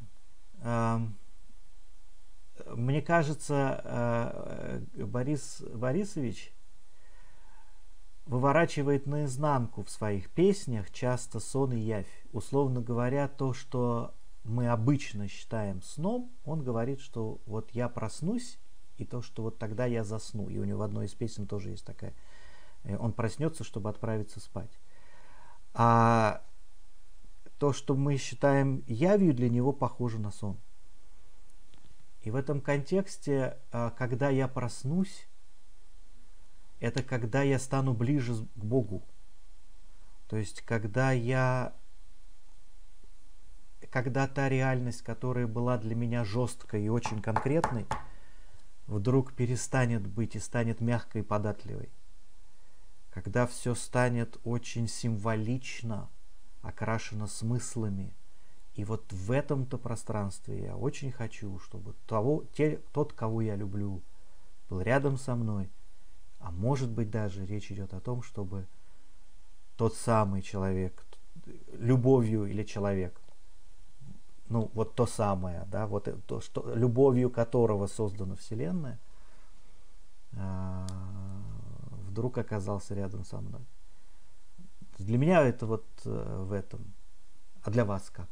мне 2.75 3.01
кажется, 3.01 3.81
э, 4.95 5.03
Борис 5.05 5.61
Борисович 5.73 6.53
выворачивает 8.25 9.05
наизнанку 9.05 9.83
в 9.83 9.89
своих 9.89 10.29
песнях 10.29 10.91
часто 10.91 11.39
сон 11.39 11.73
и 11.73 11.79
явь. 11.79 12.25
Условно 12.31 12.81
говоря, 12.81 13.27
то, 13.27 13.53
что 13.53 14.13
мы 14.43 14.69
обычно 14.69 15.27
считаем 15.27 15.81
сном, 15.81 16.31
он 16.45 16.63
говорит, 16.63 17.01
что 17.01 17.41
вот 17.45 17.71
я 17.71 17.89
проснусь, 17.89 18.59
и 18.97 19.05
то, 19.05 19.21
что 19.21 19.43
вот 19.43 19.57
тогда 19.57 19.85
я 19.85 20.03
засну. 20.03 20.49
И 20.49 20.57
у 20.57 20.63
него 20.63 20.79
в 20.79 20.83
одной 20.83 21.05
из 21.05 21.13
песен 21.13 21.47
тоже 21.47 21.71
есть 21.71 21.85
такая. 21.85 22.13
Э, 22.83 22.97
он 22.97 23.13
проснется, 23.13 23.63
чтобы 23.63 23.89
отправиться 23.89 24.39
спать. 24.39 24.71
А 25.73 26.43
то, 27.57 27.73
что 27.73 27.95
мы 27.95 28.17
считаем 28.17 28.83
явью, 28.87 29.33
для 29.33 29.49
него 29.49 29.73
похоже 29.73 30.19
на 30.19 30.31
сон. 30.31 30.57
И 32.21 32.31
в 32.31 32.35
этом 32.35 32.61
контексте, 32.61 33.57
а, 33.71 33.89
когда 33.91 34.29
я 34.29 34.47
проснусь, 34.47 35.27
это 36.79 37.03
когда 37.03 37.41
я 37.41 37.59
стану 37.59 37.93
ближе 37.93 38.33
к 38.35 38.63
Богу. 38.63 39.03
То 40.27 40.37
есть, 40.37 40.61
когда 40.61 41.11
я 41.11 41.73
когда 43.89 44.27
та 44.27 44.49
реальность, 44.49 45.03
которая 45.03 45.45
была 45.45 45.77
для 45.77 45.93
меня 45.93 46.23
жесткой 46.23 46.83
и 46.83 46.89
очень 46.89 47.21
конкретной, 47.21 47.85
вдруг 48.87 49.33
перестанет 49.33 50.05
быть 50.05 50.35
и 50.35 50.39
станет 50.39 50.81
мягкой 50.81 51.21
и 51.21 51.25
податливой. 51.25 51.89
Когда 53.11 53.45
все 53.45 53.75
станет 53.75 54.37
очень 54.43 54.87
символично, 54.87 56.09
окрашено 56.61 57.27
смыслами– 57.27 58.13
и 58.75 58.85
вот 58.85 59.11
в 59.13 59.31
этом-то 59.31 59.77
пространстве 59.77 60.63
я 60.63 60.75
очень 60.75 61.11
хочу, 61.11 61.59
чтобы 61.59 61.93
того, 62.07 62.43
те, 62.53 62.79
тот, 62.91 63.13
кого 63.13 63.41
я 63.41 63.55
люблю, 63.55 64.01
был 64.69 64.81
рядом 64.81 65.17
со 65.17 65.35
мной. 65.35 65.69
А 66.39 66.51
может 66.51 66.89
быть 66.89 67.11
даже 67.11 67.45
речь 67.45 67.71
идет 67.71 67.93
о 67.93 67.99
том, 67.99 68.23
чтобы 68.23 68.67
тот 69.77 69.95
самый 69.95 70.41
человек, 70.41 71.05
любовью 71.73 72.45
или 72.45 72.63
человек, 72.63 73.19
ну 74.53 74.69
вот 74.75 74.93
то 74.93 75.07
самое, 75.07 75.65
да, 75.71 75.87
вот 75.87 76.07
то, 76.27 76.39
что, 76.39 76.75
любовью 76.75 77.31
которого 77.31 77.87
создана 77.87 78.35
Вселенная, 78.35 78.99
а, 80.37 80.85
вдруг 82.07 82.37
оказался 82.37 82.93
рядом 82.93 83.25
со 83.25 83.41
мной. 83.41 83.61
Для 84.99 85.17
меня 85.17 85.41
это 85.41 85.65
вот 85.65 85.85
э, 86.05 86.43
в 86.43 86.53
этом. 86.53 86.93
А 87.63 87.71
для 87.71 87.83
вас 87.83 88.11
как? 88.11 88.27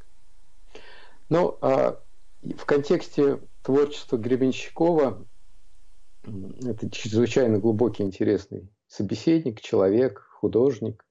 Ну, 1.29 1.57
а 1.61 1.99
в 2.43 2.65
контексте 2.65 3.41
творчества 3.63 4.17
Гребенщикова 4.17 5.25
это 6.23 6.89
чрезвычайно 6.91 7.57
глубокий, 7.57 8.03
интересный 8.03 8.69
собеседник, 8.85 9.59
человек, 9.59 10.19
художник. 10.39 11.03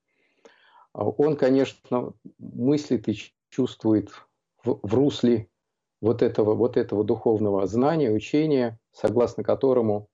А 0.93 1.03
он, 1.03 1.35
конечно, 1.35 2.13
мыслит 2.37 3.09
и 3.09 3.17
чувствует 3.49 4.09
в, 4.63 4.79
в 4.81 4.93
русле 4.93 5.47
вот 6.01 6.21
этого, 6.21 6.55
вот 6.55 6.77
этого 6.77 7.03
духовного 7.03 7.67
знания, 7.67 8.11
учения, 8.11 8.79
согласно 8.91 9.43
которому 9.43 10.09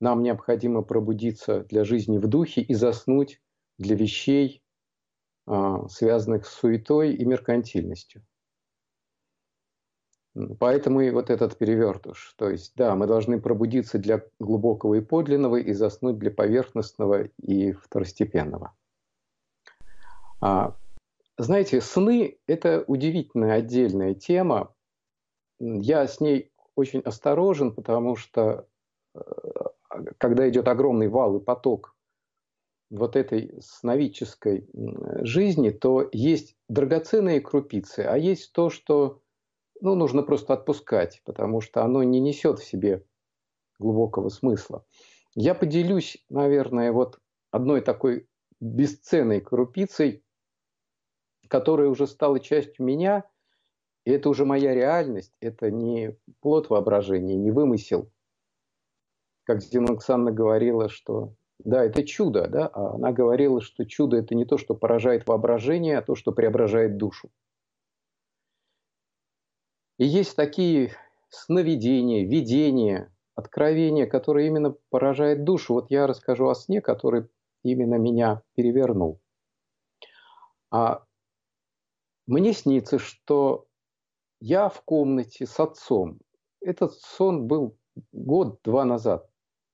нам 0.00 0.22
необходимо 0.22 0.82
пробудиться 0.82 1.64
для 1.64 1.84
жизни 1.84 2.18
в 2.18 2.26
духе 2.26 2.60
и 2.60 2.74
заснуть 2.74 3.40
для 3.78 3.96
вещей, 3.96 4.62
а, 5.46 5.88
связанных 5.88 6.46
с 6.46 6.52
суетой 6.52 7.14
и 7.14 7.24
меркантильностью. 7.24 8.24
Поэтому 10.58 11.00
и 11.00 11.10
вот 11.10 11.30
этот 11.30 11.56
перевертыш. 11.56 12.34
То 12.36 12.50
есть, 12.50 12.72
да, 12.76 12.94
мы 12.94 13.06
должны 13.06 13.40
пробудиться 13.40 13.98
для 13.98 14.22
глубокого 14.38 14.94
и 14.94 15.00
подлинного 15.00 15.56
и 15.56 15.72
заснуть 15.72 16.18
для 16.18 16.30
поверхностного 16.30 17.28
и 17.40 17.72
второстепенного. 17.72 18.74
А, 20.42 20.76
знаете, 21.38 21.80
сны– 21.80 22.38
это 22.46 22.84
удивительная 22.86 23.54
отдельная 23.54 24.14
тема. 24.14 24.74
Я 25.58 26.06
с 26.06 26.20
ней 26.20 26.52
очень 26.74 27.00
осторожен, 27.00 27.74
потому 27.74 28.16
что 28.16 28.68
э, 29.14 29.20
когда 30.18 30.48
идет 30.48 30.68
огромный 30.68 31.08
вал 31.08 31.36
и 31.36 31.44
поток 31.44 31.94
вот 32.90 33.16
этой 33.16 33.58
сновидческой 33.60 34.68
жизни, 35.22 35.70
то 35.70 36.08
есть 36.12 36.56
драгоценные 36.68 37.40
крупицы, 37.40 38.00
а 38.00 38.16
есть 38.16 38.52
то, 38.52 38.70
что 38.70 39.22
ну, 39.80 39.94
нужно 39.94 40.22
просто 40.22 40.54
отпускать, 40.54 41.20
потому 41.24 41.60
что 41.60 41.82
оно 41.82 42.02
не 42.02 42.20
несет 42.20 42.60
в 42.60 42.64
себе 42.64 43.04
глубокого 43.78 44.28
смысла. 44.28 44.84
Я 45.34 45.54
поделюсь, 45.54 46.24
наверное, 46.30 46.92
вот 46.92 47.18
одной 47.50 47.80
такой 47.80 48.28
бесценной 48.60 49.40
крупицей, 49.40 50.24
которая 51.48 51.88
уже 51.88 52.06
стала 52.06 52.40
частью 52.40 52.84
меня, 52.84 53.24
и 54.04 54.10
это 54.12 54.28
уже 54.28 54.44
моя 54.44 54.74
реальность, 54.74 55.34
это 55.40 55.70
не 55.70 56.16
плод 56.40 56.70
воображения, 56.70 57.36
не 57.36 57.50
вымысел. 57.50 58.10
Как 59.44 59.62
Зина 59.62 59.90
Александровна 59.90 60.32
говорила, 60.32 60.88
что 60.88 61.34
да, 61.58 61.84
это 61.84 62.04
чудо, 62.04 62.48
да, 62.48 62.66
а 62.68 62.94
она 62.94 63.12
говорила, 63.12 63.60
что 63.60 63.84
чудо 63.86 64.16
это 64.18 64.34
не 64.34 64.44
то, 64.44 64.58
что 64.58 64.74
поражает 64.74 65.26
воображение, 65.26 65.98
а 65.98 66.02
то, 66.02 66.14
что 66.14 66.32
преображает 66.32 66.96
душу. 66.96 67.30
И 69.98 70.04
есть 70.04 70.36
такие 70.36 70.92
сновидения, 71.30 72.26
видения, 72.26 73.12
откровения, 73.34 74.06
которые 74.06 74.48
именно 74.48 74.76
поражают 74.90 75.44
душу. 75.44 75.74
Вот 75.74 75.90
я 75.90 76.06
расскажу 76.06 76.48
о 76.48 76.54
сне, 76.54 76.80
который 76.80 77.28
именно 77.62 77.94
меня 77.94 78.42
перевернул. 78.54 79.20
А 80.70 81.05
мне 82.26 82.52
снится, 82.52 82.98
что 82.98 83.66
я 84.40 84.68
в 84.68 84.82
комнате 84.82 85.46
с 85.46 85.58
отцом. 85.60 86.18
Этот 86.60 86.94
сон 86.94 87.46
был 87.46 87.76
год-два 88.12 88.84
назад. 88.84 89.28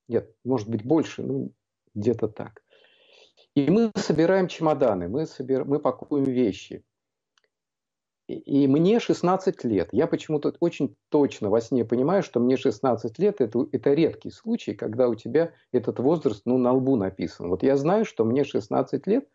Нет, 0.08 0.34
может 0.44 0.68
быть 0.68 0.84
больше, 0.84 1.22
ну 1.22 1.52
где-то 1.94 2.28
так. 2.28 2.62
И 3.54 3.70
мы 3.70 3.92
собираем 3.96 4.48
чемоданы, 4.48 5.08
мы, 5.08 5.26
собираем, 5.26 5.68
мы 5.68 5.78
пакуем 5.78 6.24
вещи. 6.24 6.84
И 8.28 8.66
мне 8.66 8.98
16 8.98 9.64
лет. 9.64 9.88
Я 9.92 10.06
почему-то 10.06 10.54
очень 10.60 10.96
точно 11.10 11.50
во 11.50 11.60
сне 11.60 11.84
понимаю, 11.84 12.22
что 12.22 12.40
мне 12.40 12.56
16 12.56 13.18
лет 13.18 13.40
это, 13.40 13.66
это 13.72 13.92
редкий 13.92 14.30
случай, 14.30 14.74
когда 14.74 15.08
у 15.08 15.14
тебя 15.14 15.52
этот 15.72 15.98
возраст 15.98 16.42
ну, 16.46 16.56
на 16.56 16.72
лбу 16.72 16.96
написан. 16.96 17.48
Вот 17.48 17.62
я 17.62 17.76
знаю, 17.76 18.04
что 18.04 18.24
мне 18.24 18.44
16 18.44 19.06
лет, 19.06 19.28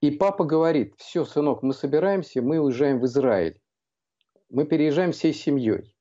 и 0.00 0.10
папа 0.12 0.44
говорит, 0.44 0.94
все, 0.96 1.24
сынок, 1.24 1.62
мы 1.62 1.74
собираемся, 1.74 2.40
мы 2.40 2.60
уезжаем 2.60 3.00
в 3.00 3.06
Израиль. 3.06 3.60
Мы 4.48 4.64
переезжаем 4.64 5.12
всей 5.12 5.34
семьей. 5.34 5.96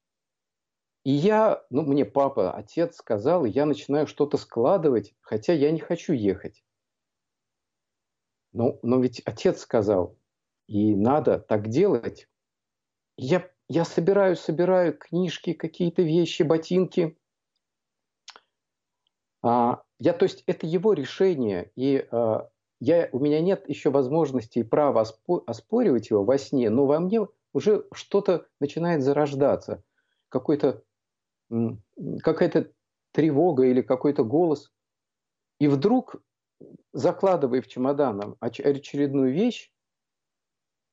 И 1.03 1.12
я, 1.12 1.63
ну, 1.69 1.81
мне 1.83 2.05
папа, 2.05 2.51
отец 2.51 2.97
сказал, 2.97 3.45
я 3.45 3.65
начинаю 3.65 4.07
что-то 4.07 4.38
складывать, 4.38 5.15
хотя 5.21 5.53
я 5.53 5.71
не 5.71 5.79
хочу 5.79 6.13
ехать. 6.13 6.63
Но, 8.53 8.77
но 8.83 8.99
ведь 8.99 9.21
отец 9.21 9.62
сказал, 9.62 10.17
и 10.67 10.95
надо 10.95 11.39
так 11.39 11.69
делать. 11.69 12.27
Я, 13.15 13.49
я 13.67 13.86
собираю, 13.86 14.36
собираю 14.36 14.97
книжки, 14.97 15.53
какие-то 15.53 16.03
вещи, 16.03 16.43
ботинки. 16.43 17.17
А, 19.41 19.83
я, 19.99 20.13
то 20.13 20.23
есть 20.23 20.43
это 20.45 20.67
его 20.67 20.93
решение, 20.93 21.71
и 21.75 22.05
а, 22.12 22.49
я, 22.79 23.09
у 23.11 23.19
меня 23.19 23.41
нет 23.41 23.67
еще 23.67 23.89
возможности 23.89 24.59
и 24.59 24.63
права 24.63 25.05
оспоривать 25.47 26.09
его 26.09 26.23
во 26.23 26.37
сне, 26.37 26.69
но 26.69 26.85
во 26.85 26.99
мне 26.99 27.27
уже 27.53 27.85
что-то 27.91 28.47
начинает 28.59 29.01
зарождаться, 29.01 29.83
какой-то, 30.29 30.83
какая-то 32.21 32.71
тревога 33.11 33.65
или 33.65 33.81
какой-то 33.81 34.23
голос. 34.23 34.71
И 35.59 35.67
вдруг, 35.67 36.17
закладывая 36.93 37.61
в 37.61 37.67
чемодан 37.67 38.35
очередную 38.39 39.33
вещь, 39.33 39.71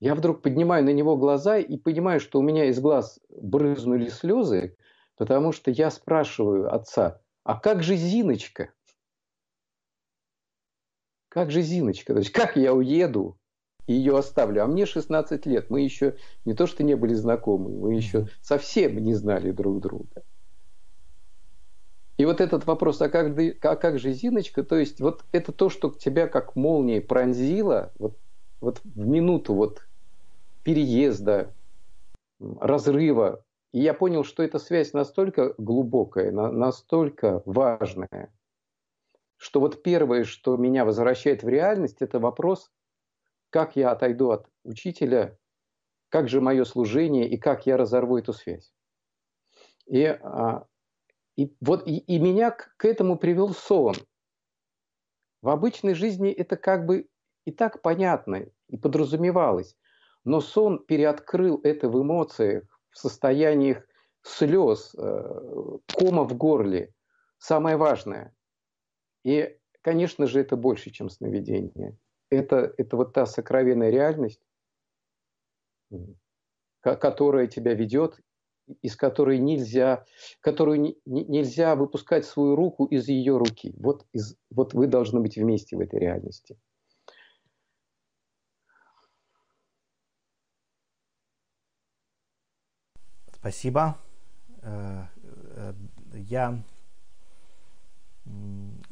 я 0.01 0.15
вдруг 0.15 0.43
поднимаю 0.43 0.85
на 0.85 0.93
него 0.93 1.17
глаза 1.17 1.59
и 1.59 1.77
понимаю, 1.77 2.21
что 2.21 2.39
у 2.39 2.43
меня 2.43 2.67
из 2.67 2.81
глаз 2.81 3.21
брызнули 3.29 4.09
слезы, 4.09 4.77
потому 5.17 5.53
что 5.53 5.71
я 5.71 5.91
спрашиваю 5.91 6.75
отца, 6.75 7.21
а 7.45 7.59
как 7.59 7.83
же 7.83 7.97
Зиночка? 7.97 8.73
Как 11.35 11.51
же 11.51 11.63
Зиночка? 11.63 12.13
То 12.13 12.21
есть 12.21 12.31
как 12.31 12.55
я 12.55 12.73
уеду 12.73 13.37
и 13.89 13.93
ее 13.93 14.17
оставлю? 14.17 14.63
А 14.63 14.69
мне 14.69 14.87
16 14.87 15.45
лет, 15.47 15.69
мы 15.69 15.81
еще 15.81 16.17
не 16.45 16.55
то 16.55 16.69
что 16.69 16.85
не 16.85 16.95
были 16.95 17.15
знакомы, 17.15 17.71
мы 17.71 17.95
еще 17.95 18.29
совсем 18.41 18.97
не 18.99 19.15
знали 19.15 19.51
друг 19.51 19.81
друга. 19.81 20.23
И 22.19 22.25
вот 22.25 22.41
этот 22.41 22.67
вопрос, 22.67 23.03
а 23.03 23.09
как, 23.09 23.37
а 23.37 23.75
как 23.75 23.99
же 23.99 24.13
Зиночка, 24.13 24.63
то 24.63 24.77
есть 24.77 25.01
вот 25.01 25.25
это 25.33 25.51
то, 25.51 25.71
что 25.71 25.91
тебя 25.91 26.29
как 26.29 26.55
молнией 26.55 27.01
пронзило, 27.01 27.93
вот, 27.99 28.17
вот 28.61 28.81
в 28.85 29.05
минуту 29.05 29.55
вот 29.55 29.89
переезда, 30.63 31.53
разрыва. 32.61 33.45
И 33.73 33.81
я 33.81 33.93
понял, 33.93 34.23
что 34.23 34.45
эта 34.45 34.61
связь 34.61 34.93
настолько 34.93 35.53
глубокая, 35.59 36.31
настолько 36.31 37.43
важная, 37.45 38.33
что 39.37 39.61
вот 39.61 39.83
первое, 39.83 40.25
что 40.25 40.57
меня 40.57 40.85
возвращает 40.85 41.43
в 41.43 41.49
реальность, 41.49 42.01
это 42.01 42.19
вопрос, 42.19 42.71
как 43.51 43.77
я 43.77 43.91
отойду 43.91 44.31
от 44.31 44.49
учителя, 44.65 45.39
как 46.09 46.29
же 46.29 46.41
мое 46.41 46.65
служение 46.65 47.29
и 47.29 47.37
как 47.37 47.67
я 47.67 47.77
разорву 47.77 48.19
эту 48.19 48.33
связь. 48.33 48.73
И, 49.87 50.05
а, 50.05 50.67
и, 51.37 51.55
вот, 51.61 51.87
и, 51.87 51.99
и 51.99 52.19
меня 52.19 52.51
к, 52.51 52.75
к 52.77 52.85
этому 52.85 53.19
привел 53.19 53.53
сон. 53.53 53.95
В 55.43 55.49
обычной 55.49 55.95
жизни 55.95 56.31
это 56.31 56.57
как 56.57 56.87
бы 56.87 57.09
и 57.45 57.53
так 57.53 57.83
понятно, 57.83 58.47
и 58.69 58.77
подразумевалось. 58.77 59.77
Но 60.25 60.41
сон 60.41 60.85
переоткрыл 60.85 61.61
это 61.63 61.89
в 61.89 62.01
эмоциях, 62.01 62.65
в 62.91 62.99
состояниях 62.99 63.85
слез, 64.23 64.95
э, 64.97 65.79
кома 65.95 66.25
в 66.25 66.35
горле. 66.37 66.95
Самое 67.39 67.77
важное. 67.77 68.35
И, 69.25 69.59
конечно 69.81 70.27
же, 70.27 70.41
это 70.41 70.57
больше, 70.57 70.91
чем 70.91 71.09
сновидение. 71.09 71.97
Это, 72.31 72.73
это 72.77 72.97
вот 72.97 73.13
та 73.13 73.27
сокровенная 73.27 73.91
реальность, 73.91 74.41
которая 76.81 77.47
тебя 77.47 77.75
ведет, 77.75 78.21
из 78.83 78.97
которой 78.97 79.39
нельзя, 79.39 80.05
которую 80.41 80.81
не, 80.81 80.97
нельзя 81.05 81.75
выпускать 81.75 82.25
свою 82.25 82.57
руку 82.57 82.87
из 82.87 83.09
ее 83.09 83.37
руки. 83.37 83.75
Вот, 83.77 84.07
из, 84.13 84.37
вот 84.51 84.75
вы 84.75 84.87
должны 84.87 85.21
быть 85.21 85.37
вместе 85.37 85.77
в 85.77 85.81
этой 85.81 85.99
реальности. 85.99 86.59
Спасибо. 93.33 93.99
Э, 94.63 95.05
э, 95.57 95.75
я 96.15 96.63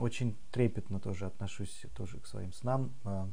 очень 0.02 0.36
трепетно 0.50 0.98
тоже 0.98 1.26
отношусь 1.26 1.86
тоже 1.94 2.18
к 2.18 2.26
своим 2.26 2.52
снам. 2.52 2.92
А, 3.04 3.30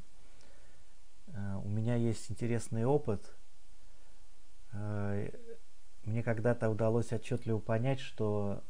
а, 1.33 1.57
у 1.57 1.67
меня 1.67 1.95
есть 1.95 2.29
интересный 2.29 2.85
опыт. 2.85 3.35
А, 4.71 5.27
мне 6.03 6.21
когда-то 6.21 6.69
удалось 6.69 7.11
отчетливо 7.11 7.59
понять, 7.59 7.99
что 7.99 8.63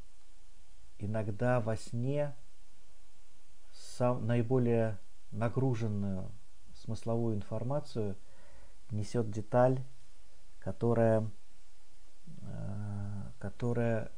иногда 0.97 1.59
во 1.59 1.75
сне 1.75 2.35
сам, 3.73 4.25
наиболее 4.25 4.97
нагруженную 5.31 6.31
смысловую 6.75 7.35
информацию 7.35 8.17
несет 8.91 9.29
деталь, 9.29 9.83
которая, 10.59 11.29
которая 13.37 14.11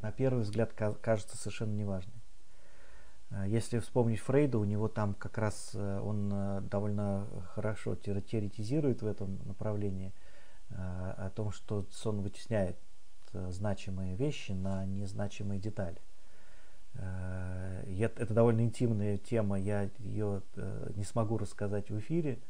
на 0.00 0.10
первый 0.10 0.42
взгляд 0.42 0.72
кажется 0.72 1.36
совершенно 1.36 1.74
неважной. 1.74 2.23
Э, 3.34 3.44
если 3.46 3.78
вспомнить 3.78 4.20
Фрейда, 4.20 4.58
у 4.58 4.64
него 4.64 4.88
там 4.88 5.14
как 5.14 5.38
раз 5.38 5.72
э, 5.74 6.00
он 6.00 6.30
э, 6.32 6.60
довольно 6.62 7.26
хорошо 7.54 7.96
теоретизирует 7.96 9.02
в 9.02 9.06
этом 9.06 9.38
направлении 9.46 10.12
о 10.70 11.30
том, 11.36 11.52
что 11.52 11.86
сон 11.92 12.22
вытесняет 12.22 12.76
значимые 13.32 14.16
вещи 14.16 14.52
на 14.52 14.84
незначимые 14.86 15.60
детали. 15.60 16.00
Это 16.94 18.32
довольно 18.32 18.62
интимная 18.62 19.18
тема, 19.18 19.60
я 19.60 19.90
ее 19.98 20.42
не 20.96 21.04
смогу 21.04 21.36
рассказать 21.36 21.90
в 21.90 21.98
эфире, 22.00 22.40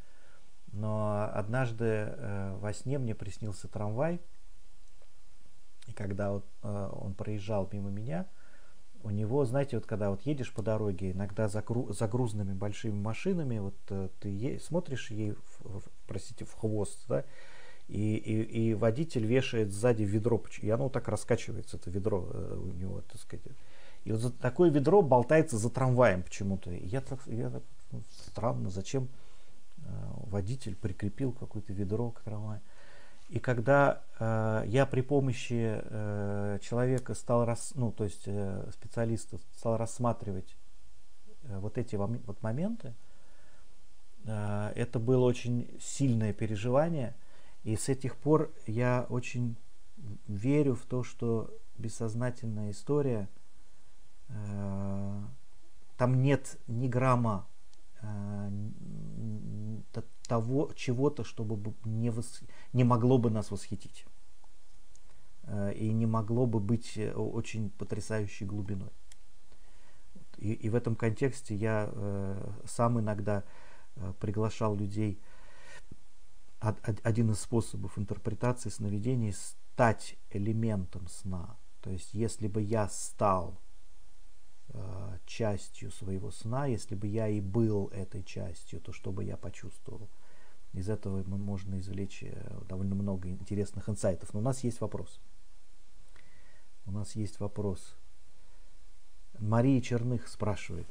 но 0.71 1.29
однажды 1.33 2.15
во 2.61 2.73
сне 2.73 2.97
мне 2.97 3.13
приснился 3.13 3.67
трамвай, 3.67 4.21
и 5.85 5.91
когда 5.91 6.41
он 6.63 7.13
проезжал 7.15 7.69
мимо 7.71 7.91
меня, 7.91 8.25
у 9.05 9.11
него, 9.11 9.45
знаете, 9.45 9.77
вот 9.77 9.85
когда 9.85 10.09
вот 10.09 10.21
едешь 10.23 10.51
по 10.51 10.63
дороге, 10.63 11.11
иногда 11.11 11.47
за, 11.47 11.61
гру, 11.61 11.93
за 11.93 12.07
грузными 12.07 12.53
большими 12.53 12.99
машинами, 12.99 13.59
вот 13.59 13.75
э, 13.89 14.09
ты 14.19 14.29
е, 14.29 14.59
смотришь 14.59 15.11
ей, 15.11 15.33
в, 15.33 15.79
в, 15.79 15.83
простите, 16.07 16.43
в 16.43 16.53
хвост, 16.53 17.05
да, 17.07 17.23
и, 17.87 18.15
и, 18.15 18.69
и 18.69 18.73
водитель 18.73 19.25
вешает 19.27 19.71
сзади 19.71 20.01
ведро, 20.01 20.43
и 20.59 20.69
оно 20.71 20.85
вот 20.85 20.93
так 20.93 21.07
раскачивается, 21.07 21.77
это 21.77 21.91
ведро 21.91 22.27
э, 22.33 22.57
у 22.59 22.73
него, 22.73 23.01
так 23.01 23.21
сказать. 23.21 23.45
И 24.05 24.11
вот 24.11 24.21
за, 24.21 24.31
такое 24.31 24.71
ведро 24.71 25.03
болтается 25.03 25.57
за 25.57 25.69
трамваем 25.69 26.23
почему-то. 26.23 26.71
Я 26.71 27.01
так, 27.01 27.19
я 27.27 27.51
так 27.51 27.63
ну, 27.91 28.01
странно, 28.27 28.71
зачем 28.71 29.07
э, 29.77 29.89
водитель 30.27 30.75
прикрепил 30.75 31.31
какое-то 31.31 31.73
ведро 31.73 32.09
к 32.09 32.21
трамваю. 32.21 32.61
И 33.29 33.39
когда 33.39 34.03
э, 34.19 34.63
я 34.67 34.85
при 34.85 35.01
помощи 35.01 35.81
э, 35.81 36.59
человека 36.61 37.15
стал, 37.15 37.45
рас, 37.45 37.71
ну, 37.75 37.91
то 37.91 38.03
есть 38.03 38.23
э, 38.27 38.69
специалиста 38.71 39.37
стал 39.57 39.77
рассматривать 39.77 40.55
э, 41.43 41.57
вот 41.57 41.77
эти 41.77 41.95
вот 41.95 42.41
моменты, 42.43 42.93
э, 44.25 44.71
это 44.75 44.99
было 44.99 45.25
очень 45.25 45.67
сильное 45.81 46.33
переживание. 46.33 47.15
И 47.63 47.75
с 47.75 47.89
этих 47.89 48.15
пор 48.15 48.51
я 48.67 49.07
очень 49.09 49.55
верю 50.27 50.75
в 50.75 50.83
то, 50.83 51.03
что 51.03 51.51
бессознательная 51.79 52.69
история, 52.69 53.27
э, 54.29 55.21
там 55.97 56.21
нет 56.21 56.59
ни 56.67 56.87
грамма 56.87 57.47
того 60.27 60.71
чего-то, 60.75 61.23
чтобы 61.23 61.73
не, 61.83 62.09
вос... 62.09 62.41
не 62.73 62.83
могло 62.83 63.17
бы 63.17 63.29
нас 63.29 63.51
восхитить. 63.51 64.05
Э, 65.43 65.73
и 65.73 65.91
не 65.93 66.05
могло 66.05 66.45
бы 66.45 66.59
быть 66.59 66.97
э, 66.97 67.13
очень 67.13 67.69
потрясающей 67.69 68.45
глубиной. 68.45 68.91
И, 70.37 70.53
и 70.53 70.69
в 70.69 70.75
этом 70.75 70.95
контексте 70.95 71.55
я 71.55 71.89
э, 71.91 72.51
сам 72.65 72.99
иногда 72.99 73.43
э, 73.95 74.13
приглашал 74.19 74.75
людей. 74.75 75.19
Од, 76.59 76.77
один 77.03 77.31
из 77.31 77.39
способов 77.39 77.97
интерпретации 77.97 78.69
сновидений 78.69 79.33
стать 79.33 80.17
элементом 80.31 81.07
сна. 81.07 81.57
То 81.81 81.91
есть, 81.91 82.13
если 82.13 82.47
бы 82.47 82.61
я 82.61 82.89
стал 82.89 83.59
частью 85.25 85.91
своего 85.91 86.31
сна, 86.31 86.65
если 86.65 86.95
бы 86.95 87.07
я 87.07 87.27
и 87.27 87.41
был 87.41 87.87
этой 87.87 88.23
частью, 88.23 88.79
то 88.79 88.91
что 88.93 89.11
бы 89.11 89.23
я 89.23 89.37
почувствовал? 89.37 90.07
Из 90.73 90.89
этого 90.89 91.23
можно 91.23 91.79
извлечь 91.79 92.23
э, 92.23 92.61
довольно 92.67 92.95
много 92.95 93.29
интересных 93.29 93.89
инсайтов. 93.89 94.33
Но 94.33 94.39
у 94.39 94.43
нас 94.43 94.63
есть 94.63 94.81
вопрос. 94.81 95.19
У 96.85 96.91
нас 96.91 97.15
есть 97.15 97.39
вопрос. 97.39 97.95
Мария 99.39 99.81
Черных 99.81 100.27
спрашивает. 100.27 100.87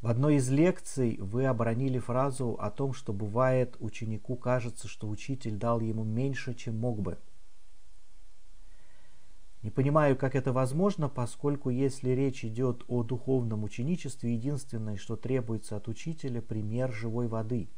В 0.00 0.08
одной 0.08 0.36
из 0.36 0.50
лекций 0.50 1.16
вы 1.18 1.46
оборонили 1.46 1.98
фразу 1.98 2.54
о 2.60 2.70
том, 2.70 2.92
что 2.92 3.12
бывает 3.12 3.76
ученику 3.80 4.36
кажется, 4.36 4.88
что 4.88 5.08
учитель 5.08 5.56
дал 5.56 5.80
ему 5.80 6.04
меньше, 6.04 6.54
чем 6.54 6.78
мог 6.78 7.00
бы– 7.00 7.18
не 9.64 9.70
понимаю, 9.70 10.14
как 10.14 10.34
это 10.34 10.52
возможно, 10.52 11.08
поскольку 11.08 11.70
если 11.70 12.10
речь 12.10 12.44
идет 12.44 12.84
о 12.86 13.02
духовном 13.02 13.64
ученичестве, 13.64 14.34
единственное, 14.34 14.96
что 14.96 15.16
требуется 15.16 15.76
от 15.76 15.88
учителя, 15.88 16.42
пример 16.42 16.92
живой 16.92 17.28
воды. 17.28 17.70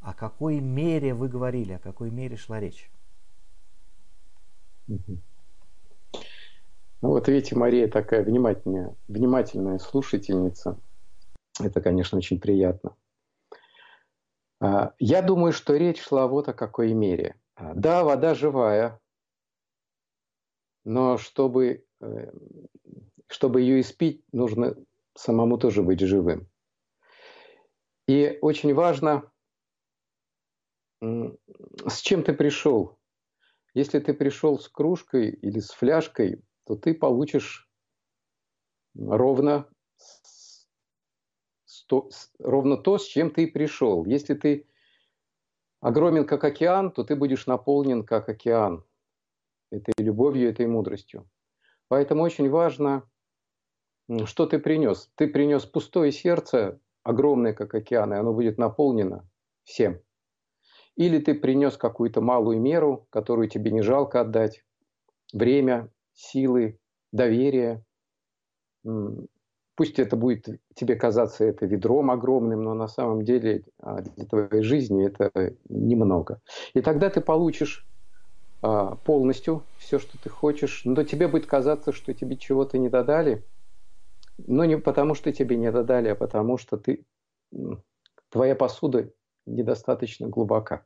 О 0.00 0.14
какой 0.14 0.60
мере 0.60 1.12
вы 1.12 1.28
говорили, 1.28 1.74
о 1.74 1.78
какой 1.78 2.10
мере 2.10 2.36
шла 2.36 2.60
речь? 2.60 2.90
Ну 4.88 5.18
вот 7.02 7.28
видите, 7.28 7.56
Мария 7.56 7.86
такая 7.86 8.24
внимательная, 8.24 8.96
внимательная 9.06 9.78
слушательница. 9.78 10.78
Это, 11.60 11.82
конечно, 11.82 12.16
очень 12.16 12.40
приятно. 12.40 12.96
А, 14.60 14.94
я 14.98 15.20
думаю, 15.20 15.52
что 15.52 15.76
речь 15.76 16.00
шла 16.00 16.26
вот 16.26 16.48
о 16.48 16.54
какой 16.54 16.94
мере. 16.94 17.36
А, 17.54 17.74
да, 17.74 18.02
вода 18.02 18.34
живая, 18.34 18.98
но 20.84 21.18
чтобы, 21.18 21.86
э, 22.00 22.32
чтобы 23.28 23.60
ее 23.62 23.80
испить, 23.80 24.24
нужно 24.32 24.76
самому 25.14 25.58
тоже 25.58 25.82
быть 25.82 26.00
живым. 26.00 26.48
И 28.06 28.38
очень 28.42 28.74
важно, 28.74 29.30
с 31.00 32.00
чем 32.00 32.22
ты 32.22 32.34
пришел. 32.34 32.98
Если 33.72 33.98
ты 33.98 34.14
пришел 34.14 34.58
с 34.58 34.68
кружкой 34.68 35.30
или 35.30 35.58
с 35.58 35.70
фляжкой, 35.70 36.42
то 36.64 36.76
ты 36.76 36.94
получишь 36.94 37.68
ровно, 38.94 39.68
сто, 41.64 42.08
ровно 42.38 42.76
то, 42.76 42.98
с 42.98 43.06
чем 43.06 43.30
ты 43.30 43.46
пришел. 43.46 44.04
Если 44.04 44.34
ты 44.34 44.68
огромен, 45.80 46.26
как 46.26 46.44
океан, 46.44 46.92
то 46.92 47.04
ты 47.04 47.16
будешь 47.16 47.46
наполнен, 47.46 48.04
как 48.04 48.28
океан, 48.28 48.84
этой 49.76 49.94
любовью, 49.98 50.48
этой 50.48 50.66
мудростью. 50.66 51.28
Поэтому 51.88 52.22
очень 52.22 52.50
важно, 52.50 53.08
что 54.24 54.46
ты 54.46 54.58
принес. 54.58 55.10
Ты 55.16 55.28
принес 55.28 55.64
пустое 55.64 56.12
сердце, 56.12 56.80
огромное, 57.02 57.52
как 57.52 57.74
океан, 57.74 58.12
и 58.12 58.16
оно 58.16 58.32
будет 58.32 58.58
наполнено 58.58 59.28
всем. 59.64 60.00
Или 60.96 61.18
ты 61.18 61.34
принес 61.34 61.76
какую-то 61.76 62.20
малую 62.20 62.60
меру, 62.60 63.06
которую 63.10 63.48
тебе 63.48 63.70
не 63.72 63.82
жалко 63.82 64.20
отдать, 64.20 64.64
время, 65.32 65.90
силы, 66.12 66.78
доверие. 67.12 67.84
Пусть 69.76 69.98
это 69.98 70.14
будет 70.16 70.60
тебе 70.74 70.94
казаться 70.94 71.44
это 71.44 71.66
ведром 71.66 72.10
огромным, 72.12 72.62
но 72.62 72.74
на 72.74 72.86
самом 72.86 73.24
деле 73.24 73.64
а, 73.80 74.02
для 74.02 74.24
твоей 74.24 74.62
жизни 74.62 75.04
это 75.04 75.56
немного. 75.68 76.40
И 76.74 76.80
тогда 76.80 77.10
ты 77.10 77.20
получишь 77.20 77.84
полностью 79.04 79.62
все, 79.78 79.98
что 79.98 80.16
ты 80.18 80.30
хочешь, 80.30 80.82
но 80.84 81.02
тебе 81.04 81.28
будет 81.28 81.46
казаться, 81.46 81.92
что 81.92 82.14
тебе 82.14 82.36
чего-то 82.36 82.78
не 82.78 82.88
додали, 82.88 83.44
но 84.38 84.64
не 84.64 84.78
потому, 84.78 85.14
что 85.14 85.32
тебе 85.32 85.56
не 85.56 85.70
додали, 85.70 86.08
а 86.08 86.14
потому 86.14 86.56
что 86.56 86.76
ты, 86.78 87.04
твоя 88.30 88.54
посуда 88.54 89.10
недостаточно 89.46 90.28
глубока. 90.28 90.84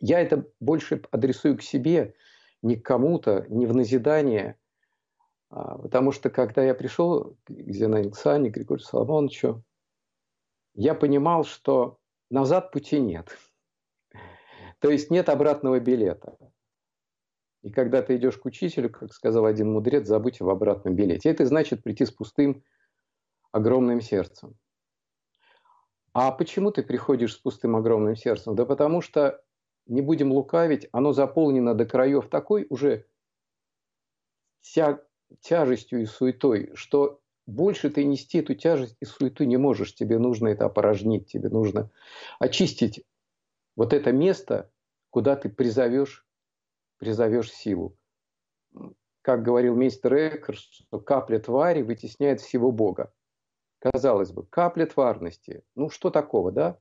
Я 0.00 0.20
это 0.20 0.46
больше 0.60 1.02
адресую 1.10 1.58
к 1.58 1.62
себе, 1.62 2.14
не 2.62 2.76
к 2.76 2.84
кому-то, 2.84 3.44
не 3.48 3.66
в 3.66 3.74
назидание, 3.74 4.56
а, 5.50 5.78
потому 5.78 6.12
что 6.12 6.30
когда 6.30 6.62
я 6.62 6.74
пришел 6.74 7.36
к 7.44 7.50
Зинаиде 7.50 8.08
Александре, 8.08 8.50
Григорию 8.50 8.84
Соломоновичу, 8.84 9.64
я 10.74 10.94
понимал, 10.94 11.44
что 11.44 11.98
назад 12.30 12.70
пути 12.70 13.00
нет. 13.00 13.36
То 14.78 14.90
есть 14.90 15.10
нет 15.10 15.28
обратного 15.28 15.80
билета. 15.80 16.36
И 17.62 17.70
когда 17.70 18.02
ты 18.02 18.16
идешь 18.16 18.36
к 18.36 18.46
учителю, 18.46 18.90
как 18.90 19.12
сказал 19.12 19.44
один 19.44 19.72
мудрец, 19.72 20.06
забудь 20.06 20.40
об 20.40 20.48
обратном 20.48 20.94
билете. 20.94 21.28
Это 21.28 21.44
значит 21.44 21.82
прийти 21.82 22.04
с 22.04 22.10
пустым, 22.10 22.62
огромным 23.50 24.00
сердцем. 24.00 24.56
А 26.12 26.30
почему 26.32 26.70
ты 26.70 26.82
приходишь 26.82 27.34
с 27.34 27.38
пустым, 27.38 27.76
огромным 27.76 28.16
сердцем? 28.16 28.54
Да 28.54 28.64
потому 28.64 29.00
что 29.00 29.42
не 29.86 30.02
будем 30.02 30.32
лукавить, 30.32 30.88
оно 30.92 31.12
заполнено 31.12 31.74
до 31.74 31.86
краев 31.86 32.28
такой 32.28 32.66
уже 32.68 33.06
тя, 34.60 35.00
тяжестью 35.40 36.02
и 36.02 36.06
суетой, 36.06 36.70
что 36.74 37.20
больше 37.46 37.88
ты 37.90 38.04
нести 38.04 38.38
эту 38.38 38.54
тяжесть 38.54 38.96
и 39.00 39.06
суету 39.06 39.44
не 39.44 39.56
можешь. 39.56 39.94
Тебе 39.94 40.18
нужно 40.18 40.48
это 40.48 40.66
опорожнить, 40.66 41.26
тебе 41.26 41.48
нужно 41.48 41.90
очистить 42.38 43.04
вот 43.74 43.92
это 43.92 44.12
место, 44.12 44.70
куда 45.10 45.36
ты 45.36 45.48
призовешь, 45.48 46.27
призовешь 46.98 47.52
силу. 47.52 47.96
Как 49.22 49.42
говорил 49.42 49.74
мистер 49.74 50.14
Экхерс, 50.14 50.60
что 50.60 51.00
капля 51.00 51.38
твари 51.38 51.82
вытесняет 51.82 52.40
всего 52.40 52.72
Бога. 52.72 53.12
Казалось 53.80 54.32
бы, 54.32 54.46
капля 54.46 54.86
тварности. 54.86 55.62
Ну 55.74 55.90
что 55.90 56.10
такого, 56.10 56.50
да? 56.52 56.78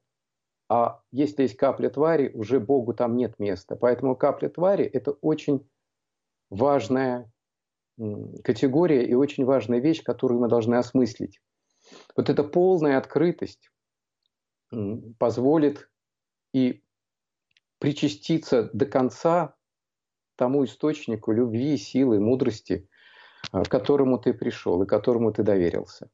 А 0.69 1.01
если 1.11 1.43
есть 1.43 1.55
капля 1.55 1.89
твари, 1.89 2.31
уже 2.33 2.59
Богу 2.59 2.93
там 2.93 3.15
нет 3.15 3.39
места. 3.39 3.75
Поэтому 3.75 4.15
капля 4.15 4.49
твари– 4.49 4.85
это 4.93 5.11
очень 5.11 5.69
важная 6.49 7.31
категория 8.43 9.05
и 9.05 9.13
очень 9.13 9.45
важная 9.45 9.79
вещь, 9.79 10.03
которую 10.03 10.39
мы 10.39 10.47
должны 10.47 10.75
осмыслить. 10.75 11.41
Вот 12.15 12.29
эта 12.29 12.43
полная 12.43 12.97
открытость 12.97 13.71
позволит 15.17 15.89
и 16.53 16.83
причаститься 17.79 18.69
до 18.73 18.85
конца 18.85 19.55
тому 20.37 20.63
источнику 20.63 21.33
любви, 21.33 21.77
силы, 21.77 22.19
мудрости, 22.19 22.87
а, 23.51 23.63
к 23.63 23.69
которому 23.69 24.17
ты 24.17 24.33
пришел 24.33 24.81
и 24.81 24.87
которому 24.87 25.33
ты 25.33 25.43
доверился. 25.43 26.09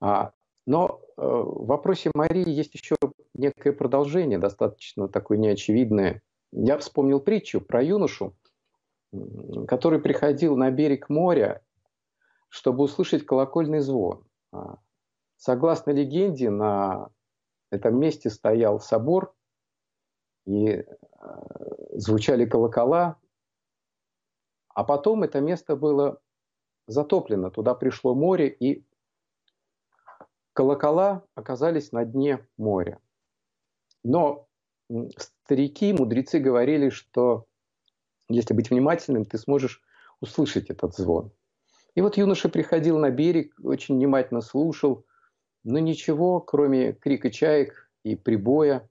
А, 0.00 0.32
но 0.66 1.00
э, 1.16 1.22
в 1.22 1.66
вопросе 1.66 2.10
Марии 2.14 2.48
есть 2.48 2.74
еще 2.74 2.96
некое 3.34 3.72
продолжение, 3.72 4.38
достаточно 4.38 5.08
такое 5.08 5.38
неочевидное. 5.38 6.22
Я 6.52 6.78
вспомнил 6.78 7.20
притчу 7.20 7.60
про 7.60 7.82
юношу, 7.82 8.34
который 9.66 9.98
приходил 10.00 10.56
на 10.56 10.70
берег 10.70 11.08
моря, 11.08 11.62
чтобы 12.48 12.84
услышать 12.84 13.26
колокольный 13.26 13.80
звон. 13.80 14.24
А, 14.52 14.76
согласно 15.36 15.90
легенде, 15.90 16.50
на 16.50 17.08
этом 17.70 17.98
месте 17.98 18.30
стоял 18.30 18.80
собор, 18.80 19.34
и 20.46 20.68
э, 20.68 20.84
звучали 21.92 22.46
колокола, 22.46 23.16
а 24.68 24.84
потом 24.84 25.22
это 25.22 25.40
место 25.40 25.76
было 25.76 26.20
затоплено, 26.86 27.50
туда 27.50 27.74
пришло 27.74 28.14
море, 28.14 28.48
и 28.48 28.84
колокола 30.52 31.24
оказались 31.34 31.92
на 31.92 32.04
дне 32.04 32.46
моря. 32.56 33.00
Но 34.02 34.48
старики, 35.16 35.92
мудрецы 35.92 36.38
говорили, 36.38 36.88
что 36.88 37.46
если 38.28 38.54
быть 38.54 38.70
внимательным, 38.70 39.24
ты 39.24 39.38
сможешь 39.38 39.82
услышать 40.20 40.70
этот 40.70 40.94
звон. 40.94 41.32
И 41.94 42.00
вот 42.00 42.16
юноша 42.16 42.48
приходил 42.48 42.98
на 42.98 43.10
берег, 43.10 43.54
очень 43.62 43.96
внимательно 43.96 44.40
слушал, 44.40 45.04
но 45.64 45.78
ничего, 45.78 46.40
кроме 46.40 46.92
крика 46.92 47.30
чаек 47.30 47.90
и 48.02 48.16
прибоя, 48.16 48.89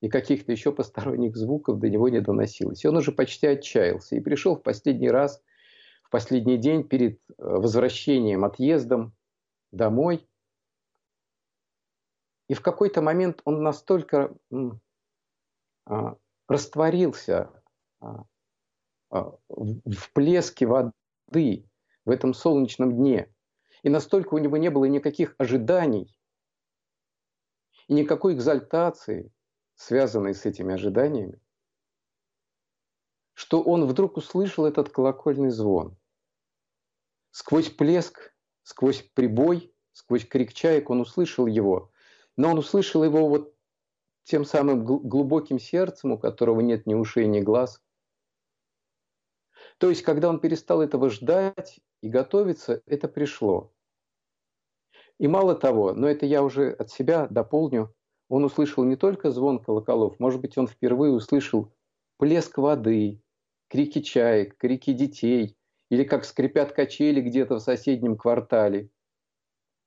и 0.00 0.08
каких-то 0.08 0.52
еще 0.52 0.72
посторонних 0.72 1.36
звуков 1.36 1.78
до 1.78 1.88
него 1.88 2.08
не 2.08 2.20
доносилось. 2.20 2.84
И 2.84 2.88
он 2.88 2.96
уже 2.96 3.12
почти 3.12 3.46
отчаялся 3.46 4.16
и 4.16 4.20
пришел 4.20 4.56
в 4.56 4.62
последний 4.62 5.10
раз, 5.10 5.42
в 6.02 6.10
последний 6.10 6.56
день 6.56 6.84
перед 6.84 7.20
э, 7.28 7.34
возвращением, 7.38 8.44
отъездом 8.44 9.12
домой, 9.72 10.26
и 12.48 12.54
в 12.54 12.62
какой-то 12.62 13.00
момент 13.00 13.42
он 13.44 13.62
настолько 13.62 14.36
а, 15.86 16.16
растворился 16.48 17.48
а, 18.00 18.24
а, 19.10 19.38
в 19.48 20.12
плеске 20.12 20.66
воды 20.66 21.70
в 22.04 22.10
этом 22.10 22.34
солнечном 22.34 22.96
дне, 22.96 23.32
и 23.84 23.88
настолько 23.88 24.34
у 24.34 24.38
него 24.38 24.56
не 24.56 24.68
было 24.68 24.86
никаких 24.86 25.36
ожиданий 25.38 26.12
и 27.86 27.94
никакой 27.94 28.34
экзальтации, 28.34 29.30
связанной 29.80 30.34
с 30.34 30.44
этими 30.44 30.74
ожиданиями, 30.74 31.40
что 33.32 33.62
он 33.62 33.86
вдруг 33.86 34.18
услышал 34.18 34.66
этот 34.66 34.90
колокольный 34.90 35.48
звон. 35.48 35.96
Сквозь 37.30 37.70
плеск, 37.70 38.34
сквозь 38.62 39.00
прибой, 39.00 39.74
сквозь 39.92 40.26
крик 40.28 40.52
чаек 40.52 40.90
он 40.90 41.00
услышал 41.00 41.46
его, 41.46 41.90
но 42.36 42.50
он 42.50 42.58
услышал 42.58 43.02
его 43.02 43.26
вот 43.26 43.56
тем 44.24 44.44
самым 44.44 44.84
глубоким 44.84 45.58
сердцем, 45.58 46.12
у 46.12 46.18
которого 46.18 46.60
нет 46.60 46.86
ни 46.86 46.92
ушей, 46.92 47.26
ни 47.26 47.40
глаз. 47.40 47.82
То 49.78 49.88
есть, 49.88 50.02
когда 50.02 50.28
он 50.28 50.40
перестал 50.40 50.82
этого 50.82 51.08
ждать 51.08 51.80
и 52.02 52.10
готовиться, 52.10 52.82
это 52.84 53.08
пришло. 53.08 53.72
И 55.16 55.26
мало 55.26 55.54
того, 55.54 55.94
но 55.94 56.06
это 56.06 56.26
я 56.26 56.42
уже 56.42 56.70
от 56.70 56.90
себя 56.90 57.26
дополню, 57.28 57.94
он 58.30 58.44
услышал 58.44 58.84
не 58.84 58.96
только 58.96 59.30
звон 59.30 59.58
колоколов, 59.58 60.18
может 60.18 60.40
быть, 60.40 60.56
он 60.56 60.66
впервые 60.66 61.12
услышал 61.12 61.70
плеск 62.16 62.56
воды, 62.56 63.20
крики 63.68 64.00
чаек, 64.00 64.56
крики 64.56 64.94
детей, 64.94 65.54
или 65.90 66.04
как 66.04 66.24
скрипят 66.24 66.72
качели 66.72 67.20
где-то 67.20 67.56
в 67.56 67.60
соседнем 67.60 68.16
квартале– 68.16 68.88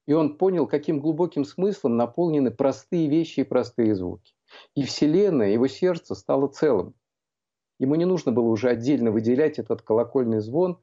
и 0.05 0.13
он 0.13 0.37
понял, 0.37 0.67
каким 0.67 0.99
глубоким 0.99 1.45
смыслом 1.45 1.95
наполнены 1.97 2.51
простые 2.51 3.07
вещи 3.07 3.41
и 3.41 3.45
простые 3.45 3.95
звуки. 3.95 4.33
И 4.75 4.83
Вселенная, 4.83 5.49
его 5.49 5.67
сердце 5.67 6.15
стало 6.15 6.47
целым. 6.47 6.93
Ему 7.79 7.95
не 7.95 8.05
нужно 8.05 8.31
было 8.31 8.47
уже 8.47 8.69
отдельно 8.69 9.11
выделять 9.11 9.59
этот 9.59 9.81
колокольный 9.81 10.39
звон 10.39 10.79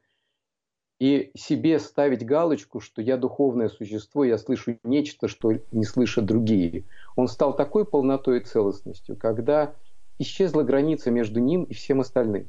и 1.01 1.31
себе 1.35 1.79
ставить 1.79 2.27
галочку, 2.27 2.79
что 2.79 3.01
я 3.01 3.17
духовное 3.17 3.71
существо, 3.71 4.23
я 4.23 4.37
слышу 4.37 4.79
нечто, 4.85 5.29
что 5.29 5.55
не 5.73 5.85
слышат 5.85 6.27
другие. 6.27 6.85
Он 7.17 7.27
стал 7.27 7.57
такой 7.57 7.87
полнотой 7.87 8.41
и 8.41 8.45
целостностью, 8.45 9.17
когда 9.17 9.75
исчезла 10.19 10.63
граница 10.63 11.11
между 11.11 11.41
ним 11.41 11.65
и 11.65 11.73
всем 11.73 12.01
остальным. 12.01 12.49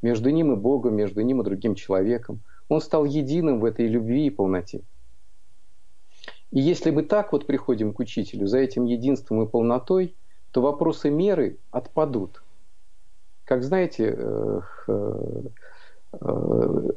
Между 0.00 0.30
ним 0.30 0.52
и 0.52 0.56
Богом, 0.56 0.96
между 0.96 1.20
ним 1.20 1.42
и 1.42 1.44
другим 1.44 1.74
человеком. 1.74 2.40
Он 2.68 2.80
стал 2.80 3.04
единым 3.04 3.60
в 3.60 3.64
этой 3.66 3.86
любви 3.86 4.26
и 4.26 4.30
полноте. 4.30 4.80
И 6.50 6.60
если 6.60 6.90
мы 6.90 7.02
так 7.02 7.32
вот 7.32 7.46
приходим 7.46 7.92
к 7.92 8.00
учителю 8.00 8.46
за 8.46 8.58
этим 8.58 8.86
единством 8.86 9.42
и 9.42 9.46
полнотой, 9.46 10.16
то 10.50 10.62
вопросы 10.62 11.10
меры 11.10 11.58
отпадут. 11.70 12.42
Как 13.44 13.62
знаете, 13.62 14.14
э, 14.16 14.60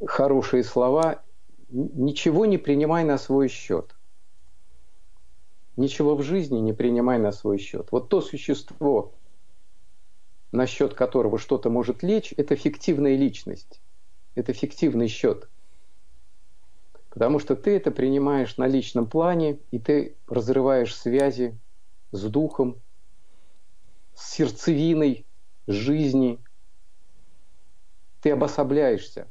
хорошие 0.08 0.64
слова 0.64 1.24
«ничего 1.70 2.46
не 2.46 2.58
принимай 2.58 3.04
на 3.04 3.18
свой 3.18 3.48
счет». 3.48 3.96
Ничего 5.78 6.16
в 6.16 6.24
жизни 6.24 6.60
не 6.60 6.74
принимай 6.74 7.20
на 7.20 7.32
свой 7.32 7.58
счет. 7.58 7.90
Вот 7.92 8.08
то 8.08 8.22
существо, 8.22 9.14
на 10.54 10.68
счет 10.68 10.94
которого 10.94 11.38
что-то 11.38 11.70
может 11.70 12.02
лечь, 12.02 12.34
это 12.38 12.56
фиктивная 12.56 13.18
личность. 13.18 13.82
Это 14.36 14.54
фиктивный 14.54 15.10
счет. 15.10 15.50
Потому 17.10 17.40
что 17.40 17.56
ты 17.56 17.76
это 17.76 17.92
принимаешь 17.92 18.58
на 18.58 18.68
личном 18.68 19.08
плане, 19.08 19.60
и 19.72 19.80
ты 19.80 20.16
разрываешь 20.28 20.96
связи 20.96 21.58
с 22.12 22.24
духом, 22.24 22.82
с 24.14 24.34
сердцевиной 24.34 25.26
жизни. 25.68 26.40
Ты 28.26 28.32
обособляешься. 28.32 29.28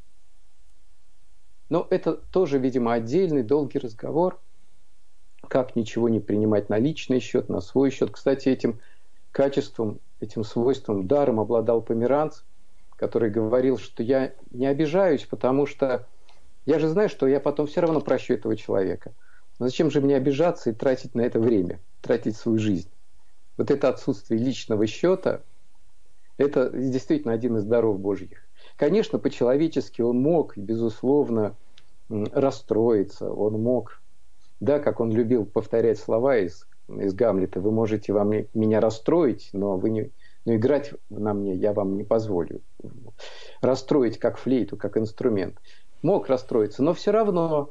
Но 1.68 1.84
это 1.90 2.12
тоже, 2.14 2.60
видимо, 2.60 2.92
отдельный 2.92 3.42
долгий 3.42 3.80
разговор, 3.80 4.40
как 5.48 5.74
ничего 5.74 6.08
не 6.08 6.20
принимать 6.20 6.68
на 6.68 6.78
личный 6.78 7.18
счет, 7.18 7.48
на 7.48 7.60
свой 7.60 7.90
счет. 7.90 8.12
Кстати, 8.12 8.50
этим 8.50 8.78
качеством, 9.32 9.98
этим 10.20 10.44
свойством, 10.44 11.08
даром 11.08 11.40
обладал 11.40 11.82
Померанц, 11.82 12.42
который 12.94 13.30
говорил, 13.30 13.78
что 13.78 14.04
я 14.04 14.32
не 14.52 14.66
обижаюсь, 14.66 15.24
потому 15.24 15.66
что 15.66 16.06
я 16.64 16.78
же 16.78 16.86
знаю, 16.86 17.08
что 17.08 17.26
я 17.26 17.40
потом 17.40 17.66
все 17.66 17.80
равно 17.80 18.00
прощу 18.00 18.34
этого 18.34 18.54
человека. 18.54 19.12
Но 19.58 19.66
зачем 19.66 19.90
же 19.90 20.00
мне 20.02 20.14
обижаться 20.14 20.70
и 20.70 20.72
тратить 20.72 21.16
на 21.16 21.22
это 21.22 21.40
время, 21.40 21.80
тратить 22.00 22.36
свою 22.36 22.58
жизнь? 22.58 22.92
Вот 23.56 23.72
это 23.72 23.88
отсутствие 23.88 24.38
личного 24.38 24.86
счета, 24.86 25.42
это 26.36 26.70
действительно 26.70 27.32
один 27.34 27.56
из 27.56 27.64
даров 27.64 27.98
Божьих. 27.98 28.44
Конечно, 28.76 29.18
по-человечески 29.18 30.02
он 30.02 30.20
мог, 30.20 30.56
безусловно, 30.56 31.56
расстроиться, 32.08 33.32
он 33.32 33.62
мог, 33.62 34.02
да, 34.60 34.78
как 34.78 35.00
он 35.00 35.10
любил 35.10 35.46
повторять 35.46 35.98
слова 35.98 36.38
из, 36.38 36.66
из 36.88 37.14
Гамлета, 37.14 37.60
вы 37.60 37.70
можете 37.70 38.12
вам 38.12 38.32
меня 38.52 38.80
расстроить, 38.80 39.50
но 39.52 39.76
вы 39.76 39.90
не, 39.90 40.10
но 40.44 40.54
играть 40.54 40.92
на 41.08 41.34
мне 41.34 41.54
я 41.54 41.72
вам 41.72 41.96
не 41.96 42.04
позволю. 42.04 42.62
Расстроить 43.60 44.18
как 44.18 44.36
флейту, 44.36 44.76
как 44.76 44.96
инструмент 44.96 45.58
мог 46.02 46.28
расстроиться, 46.28 46.82
но 46.82 46.92
все 46.92 47.12
равно 47.12 47.70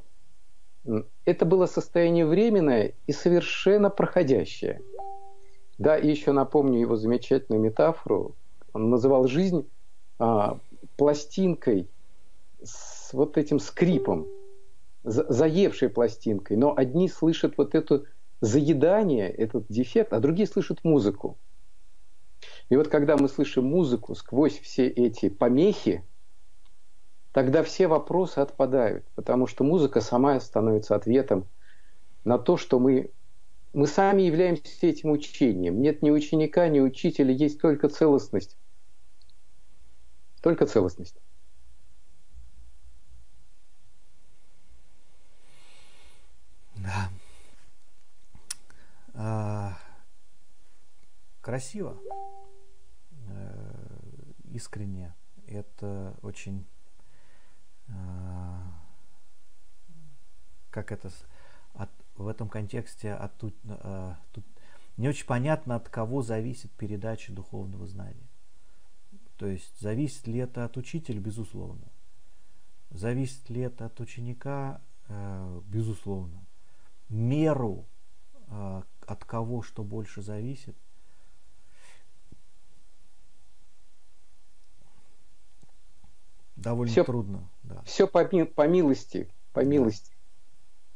это 1.25 1.45
было 1.45 1.65
состояние 1.65 2.25
временное 2.25 2.93
и 3.05 3.11
совершенно 3.11 3.89
проходящее. 3.89 4.81
Да, 5.77 5.97
и 5.97 6.09
еще 6.09 6.31
напомню 6.31 6.79
его 6.79 6.95
замечательную 6.95 7.61
метафору. 7.61 8.35
Он 8.73 8.89
называл 8.89 9.27
жизнь 9.27 9.69
а, 10.19 10.59
пластинкой 10.95 11.89
с 12.63 13.13
вот 13.13 13.37
этим 13.37 13.59
скрипом, 13.59 14.27
заевшей 15.03 15.89
пластинкой. 15.89 16.57
Но 16.57 16.73
одни 16.75 17.09
слышат 17.09 17.55
вот 17.57 17.75
это 17.75 18.03
заедание, 18.41 19.29
этот 19.29 19.65
дефект, 19.69 20.13
а 20.13 20.19
другие 20.19 20.47
слышат 20.47 20.83
музыку. 20.83 21.37
И 22.69 22.75
вот 22.75 22.87
когда 22.87 23.17
мы 23.17 23.29
слышим 23.29 23.65
музыку 23.65 24.15
сквозь 24.15 24.59
все 24.59 24.87
эти 24.87 25.29
помехи, 25.29 26.03
тогда 27.31 27.63
все 27.63 27.87
вопросы 27.87 28.39
отпадают, 28.39 29.05
потому 29.15 29.47
что 29.47 29.63
музыка 29.63 30.01
сама 30.01 30.39
становится 30.39 30.95
ответом 30.95 31.47
на 32.23 32.37
то, 32.37 32.57
что 32.57 32.79
мы, 32.79 33.11
мы 33.73 33.87
сами 33.87 34.23
являемся 34.23 34.87
этим 34.87 35.11
учением. 35.11 35.81
Нет 35.81 36.01
ни 36.01 36.11
ученика, 36.11 36.67
ни 36.67 36.79
учителя, 36.79 37.31
есть 37.31 37.59
только 37.59 37.89
целостность. 37.89 38.57
Только 40.43 40.65
целостность. 40.65 41.15
Да. 46.75 47.09
А, 49.13 49.77
красиво, 51.39 51.97
э, 53.29 53.99
искренне. 54.51 55.15
Это 55.47 56.13
очень 56.21 56.67
а, 57.87 58.83
как 60.71 60.91
это 60.91 61.09
от, 61.73 61.89
в 62.17 62.27
этом 62.27 62.49
контексте 62.49 63.13
от, 63.13 63.37
тут, 63.37 63.55
а, 63.65 64.19
тут 64.33 64.43
не 64.97 65.07
очень 65.07 65.25
понятно, 65.25 65.77
от 65.77 65.87
кого 65.87 66.21
зависит 66.21 66.69
передача 66.73 67.31
духовного 67.31 67.87
знания. 67.87 68.27
То 69.37 69.47
есть 69.47 69.79
зависит 69.79 70.27
ли 70.27 70.39
это 70.39 70.65
от 70.65 70.77
учителя, 70.77 71.19
безусловно. 71.19 71.91
Зависит 72.91 73.49
ли 73.49 73.61
это 73.61 73.85
от 73.85 73.99
ученика, 73.99 74.81
э, 75.07 75.61
безусловно. 75.65 76.45
Меру, 77.09 77.85
э, 78.47 78.81
от 79.05 79.25
кого 79.25 79.63
что 79.63 79.83
больше 79.83 80.21
зависит, 80.21 80.75
довольно 86.55 86.91
все, 86.91 87.03
трудно. 87.03 87.49
Да. 87.63 87.81
Все 87.83 88.07
по, 88.07 88.23
по 88.25 88.67
милости, 88.67 89.29
по 89.51 89.65
милости 89.65 90.11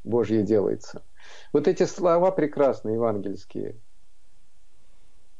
да. 0.03 0.11
Божьей 0.11 0.43
делается. 0.43 1.03
Вот 1.51 1.67
эти 1.67 1.83
слова 1.83 2.31
прекрасные, 2.31 2.95
евангельские, 2.95 3.75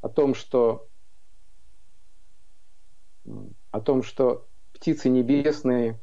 о 0.02 0.10
том, 0.10 0.36
что 0.36 0.88
о 3.72 3.82
том, 3.82 4.04
что 4.04 4.48
птицы 4.74 5.10
небесные 5.10 6.00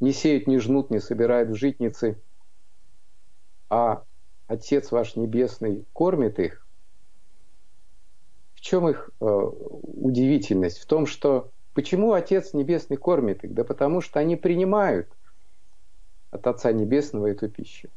не 0.00 0.12
сеют, 0.12 0.46
не 0.46 0.58
жнут, 0.58 0.90
не 0.90 1.00
собирают 1.00 1.50
в 1.50 1.54
житницы, 1.54 2.20
а 3.70 4.04
Отец 4.46 4.92
ваш 4.92 5.16
Небесный 5.16 5.86
кормит 5.92 6.38
их. 6.38 6.66
В 8.54 8.60
чем 8.60 8.88
их 8.88 9.10
э, 9.20 9.24
удивительность? 9.24 10.78
В 10.78 10.86
том, 10.86 11.06
что 11.06 11.50
Почему 11.74 12.12
Отец 12.12 12.54
Небесный 12.54 12.96
кормит 12.96 13.42
их? 13.44 13.52
Да 13.52 13.64
потому 13.64 14.00
что 14.00 14.20
они 14.20 14.36
принимают 14.36 15.08
от 16.30 16.46
Отца 16.46 16.72
Небесного 16.72 17.26
эту 17.26 17.48
пищу. 17.48 17.88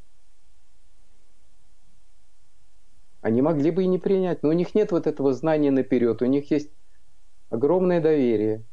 Они 3.22 3.42
могли 3.42 3.72
бы 3.72 3.84
и 3.84 3.88
не 3.88 4.00
принять, 4.00 4.42
но 4.42 4.50
у 4.50 4.54
них 4.54 4.74
нет 4.74 4.92
вот 4.92 5.06
этого 5.06 5.34
знания 5.34 5.70
наперед, 5.70 6.22
у 6.22 6.26
них 6.26 6.50
есть 6.50 6.72
огромное 7.50 8.02
доверие, 8.02 8.64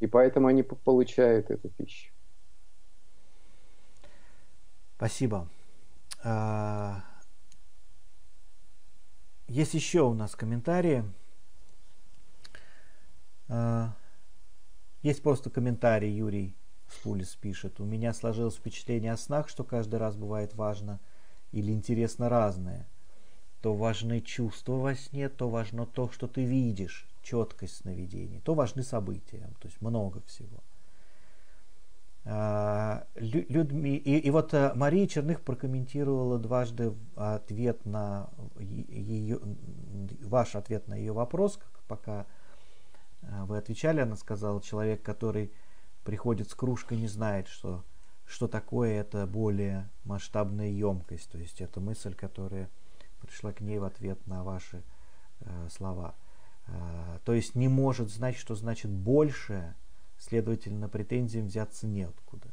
и 0.00 0.06
поэтому 0.06 0.48
они 0.48 0.62
получают 0.62 1.50
эту 1.50 1.68
пищу. 1.70 2.12
Спасибо. 4.96 5.48
А, 6.22 7.04
есть 9.48 9.74
еще 9.74 10.02
у 10.02 10.14
нас 10.14 10.34
комментарии. 10.34 11.04
А, 13.48 13.94
есть 15.02 15.22
просто 15.22 15.50
комментарий, 15.50 16.10
Юрий 16.10 16.56
Спулис 16.88 17.34
пишет. 17.36 17.80
У 17.80 17.84
меня 17.84 18.14
сложилось 18.14 18.54
впечатление 18.56 19.12
о 19.12 19.16
снах, 19.16 19.48
что 19.48 19.64
каждый 19.64 19.96
раз 19.96 20.16
бывает 20.16 20.54
важно 20.54 21.00
или 21.52 21.72
интересно 21.72 22.28
разное. 22.28 22.88
То 23.60 23.74
важны 23.74 24.20
чувства 24.20 24.74
во 24.74 24.94
сне, 24.94 25.28
то 25.28 25.48
важно 25.48 25.86
то, 25.86 26.08
что 26.10 26.26
ты 26.26 26.44
видишь, 26.44 27.06
четкость 27.24 27.78
сновидений, 27.78 28.40
то 28.40 28.54
важны 28.54 28.82
события, 28.82 29.50
то 29.58 29.66
есть 29.66 29.80
много 29.80 30.20
всего. 30.22 30.62
А, 32.26 33.06
Людми... 33.16 33.96
И, 33.96 34.18
и 34.18 34.30
вот 34.30 34.54
э, 34.54 34.72
Мария 34.74 35.06
Черных 35.06 35.42
прокомментировала 35.42 36.38
дважды 36.38 36.94
ответ 37.16 37.84
на 37.84 38.30
ее, 38.58 39.40
ваш 40.22 40.54
ответ 40.54 40.88
на 40.88 40.94
ее 40.94 41.12
вопрос, 41.12 41.58
пока 41.86 42.26
а, 43.22 43.44
вы 43.44 43.58
отвечали, 43.58 44.00
она 44.00 44.16
сказала, 44.16 44.62
человек, 44.62 45.02
который 45.02 45.52
приходит 46.04 46.48
с 46.50 46.54
кружкой, 46.54 46.98
не 46.98 47.08
знает, 47.08 47.48
что, 47.48 47.84
что 48.26 48.48
такое 48.48 49.00
это 49.00 49.26
более 49.26 49.90
масштабная 50.04 50.68
емкость. 50.68 51.30
То 51.30 51.38
есть 51.38 51.60
это 51.60 51.80
мысль, 51.80 52.14
которая 52.14 52.70
пришла 53.20 53.52
к 53.52 53.60
ней 53.60 53.78
в 53.78 53.84
ответ 53.84 54.26
на 54.26 54.44
ваши 54.44 54.82
э, 55.40 55.68
слова. 55.70 56.14
Э, 56.66 57.18
то 57.24 57.32
есть 57.32 57.54
не 57.54 57.68
может 57.68 58.10
знать, 58.10 58.36
что 58.36 58.54
значит 58.54 58.90
больше, 58.90 59.74
следовательно, 60.18 60.88
претензиям 60.88 61.46
взяться 61.46 61.86
неоткуда. 61.86 62.48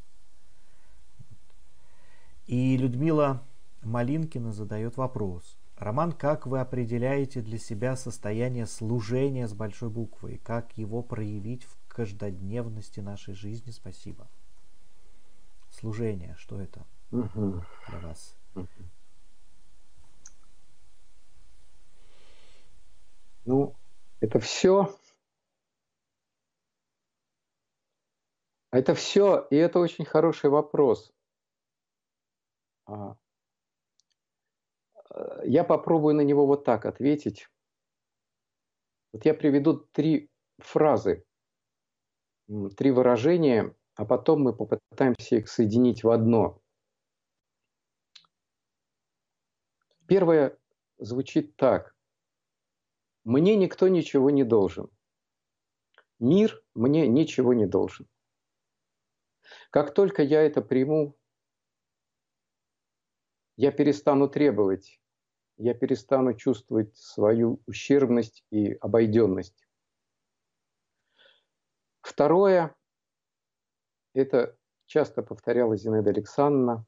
И 2.48 2.76
Людмила 2.78 3.44
Малинкина 3.82 4.52
задает 4.52 4.98
вопрос. 4.98 5.58
Роман, 5.78 6.12
как 6.12 6.46
вы 6.46 6.60
определяете 6.60 7.42
для 7.42 7.58
себя 7.58 7.96
состояние 7.96 8.68
служения 8.68 9.48
с 9.48 9.54
большой 9.54 9.90
буквы? 9.90 10.40
Как 10.44 10.78
его 10.78 11.02
проявить 11.02 11.64
в 11.64 11.76
каждодневности 11.88 13.00
нашей 13.00 13.34
жизни? 13.34 13.72
Спасибо. 13.72 14.28
Служение, 15.72 16.36
что 16.38 16.60
это 16.62 16.86
угу. 17.12 17.64
для 17.88 18.00
вас? 18.00 18.36
Угу. 18.54 18.68
Ну, 23.46 23.76
это 24.22 24.40
все. 24.40 24.96
Это 28.72 28.96
все, 28.96 29.48
и 29.50 29.58
это 29.58 29.80
очень 29.80 30.06
хороший 30.06 30.50
вопрос. 30.50 31.12
А, 32.86 33.18
э, 35.10 35.42
я 35.46 35.66
попробую 35.66 36.16
на 36.16 36.22
него 36.22 36.46
вот 36.48 36.64
так 36.64 36.86
ответить. 36.86 37.50
Вот 39.12 39.26
я 39.26 39.34
приведу 39.34 39.74
три 39.74 40.32
фразы, 40.60 41.26
три 42.78 42.92
выражения, 42.92 43.76
а 43.96 44.06
потом 44.06 44.44
мы 44.44 44.56
попытаемся 44.56 45.36
их 45.36 45.50
соединить 45.50 46.04
в 46.06 46.10
одно. 46.10 46.62
Первое 50.08 50.58
звучит 50.98 51.58
так. 51.58 51.91
Мне 53.24 53.56
никто 53.56 53.88
ничего 53.88 54.30
не 54.30 54.44
должен. 54.44 54.90
Мир 56.20 56.64
мне 56.74 57.08
ничего 57.08 57.54
не 57.54 57.66
должен. 57.66 58.08
Как 59.70 59.94
только 59.94 60.24
я 60.24 60.42
это 60.42 60.62
приму, 60.62 61.18
я 63.58 63.72
перестану 63.72 64.28
требовать, 64.28 65.00
я 65.58 65.74
перестану 65.74 66.34
чувствовать 66.34 66.96
свою 66.96 67.62
ущербность 67.68 68.44
и 68.50 68.74
обойденность. 68.74 69.68
Второе, 72.02 72.76
это 74.14 74.58
часто 74.88 75.22
повторяла 75.22 75.78
Зинаида 75.78 76.10
Александровна, 76.10 76.86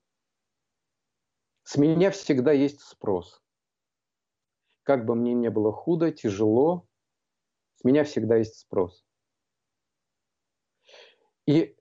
с 1.63 1.77
меня 1.77 2.11
всегда 2.11 2.51
есть 2.51 2.81
спрос. 2.81 3.42
Как 4.83 5.05
бы 5.05 5.15
мне 5.15 5.33
не 5.33 5.49
было 5.49 5.71
худо, 5.71 6.11
тяжело, 6.11 6.85
с 7.75 7.83
меня 7.83 8.03
всегда 8.03 8.37
есть 8.37 8.59
спрос. 8.59 9.05
И 11.45 11.75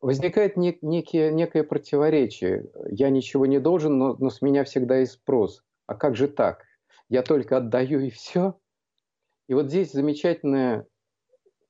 возникает 0.00 0.56
нек, 0.56 0.82
некие, 0.82 1.32
некое 1.32 1.64
противоречие. 1.64 2.70
Я 2.90 3.10
ничего 3.10 3.46
не 3.46 3.58
должен, 3.58 3.98
но, 3.98 4.16
но 4.16 4.30
с 4.30 4.42
меня 4.42 4.64
всегда 4.64 4.98
есть 4.98 5.12
спрос. 5.12 5.62
А 5.86 5.94
как 5.94 6.16
же 6.16 6.28
так? 6.28 6.64
Я 7.08 7.22
только 7.22 7.58
отдаю 7.58 8.00
и 8.00 8.10
все. 8.10 8.58
И 9.48 9.54
вот 9.54 9.66
здесь 9.66 9.92
замечательная 9.92 10.86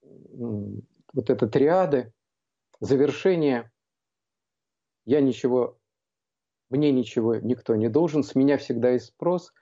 вот 0.03 1.31
эта 1.31 1.49
триады, 1.49 2.13
завершение 2.81 3.73
«я 5.05 5.21
ничего, 5.21 5.79
мне 6.71 6.93
ничего 6.93 7.37
никто 7.37 7.75
не 7.77 7.89
должен, 7.89 8.23
с 8.23 8.35
меня 8.35 8.59
всегда 8.59 8.91
есть 8.91 9.07
спрос». 9.07 9.53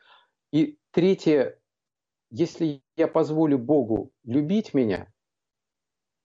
И 0.53 0.79
третье, 0.91 1.59
если 2.31 2.83
я 2.97 3.09
позволю 3.09 3.59
Богу 3.59 4.13
любить 4.23 4.75
меня, 4.75 5.11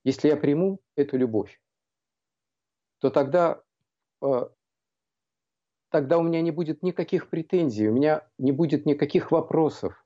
если 0.04 0.28
я 0.28 0.36
приму 0.36 0.80
эту 0.96 1.18
любовь, 1.18 1.60
то 3.00 3.10
тогда, 3.10 3.62
э, 4.22 4.50
тогда 5.90 6.18
у 6.18 6.24
меня 6.24 6.42
не 6.42 6.52
будет 6.52 6.84
никаких 6.84 7.30
претензий, 7.30 7.88
у 7.88 7.94
меня 7.94 8.28
не 8.38 8.52
будет 8.52 8.86
никаких 8.86 9.32
вопросов. 9.32 10.06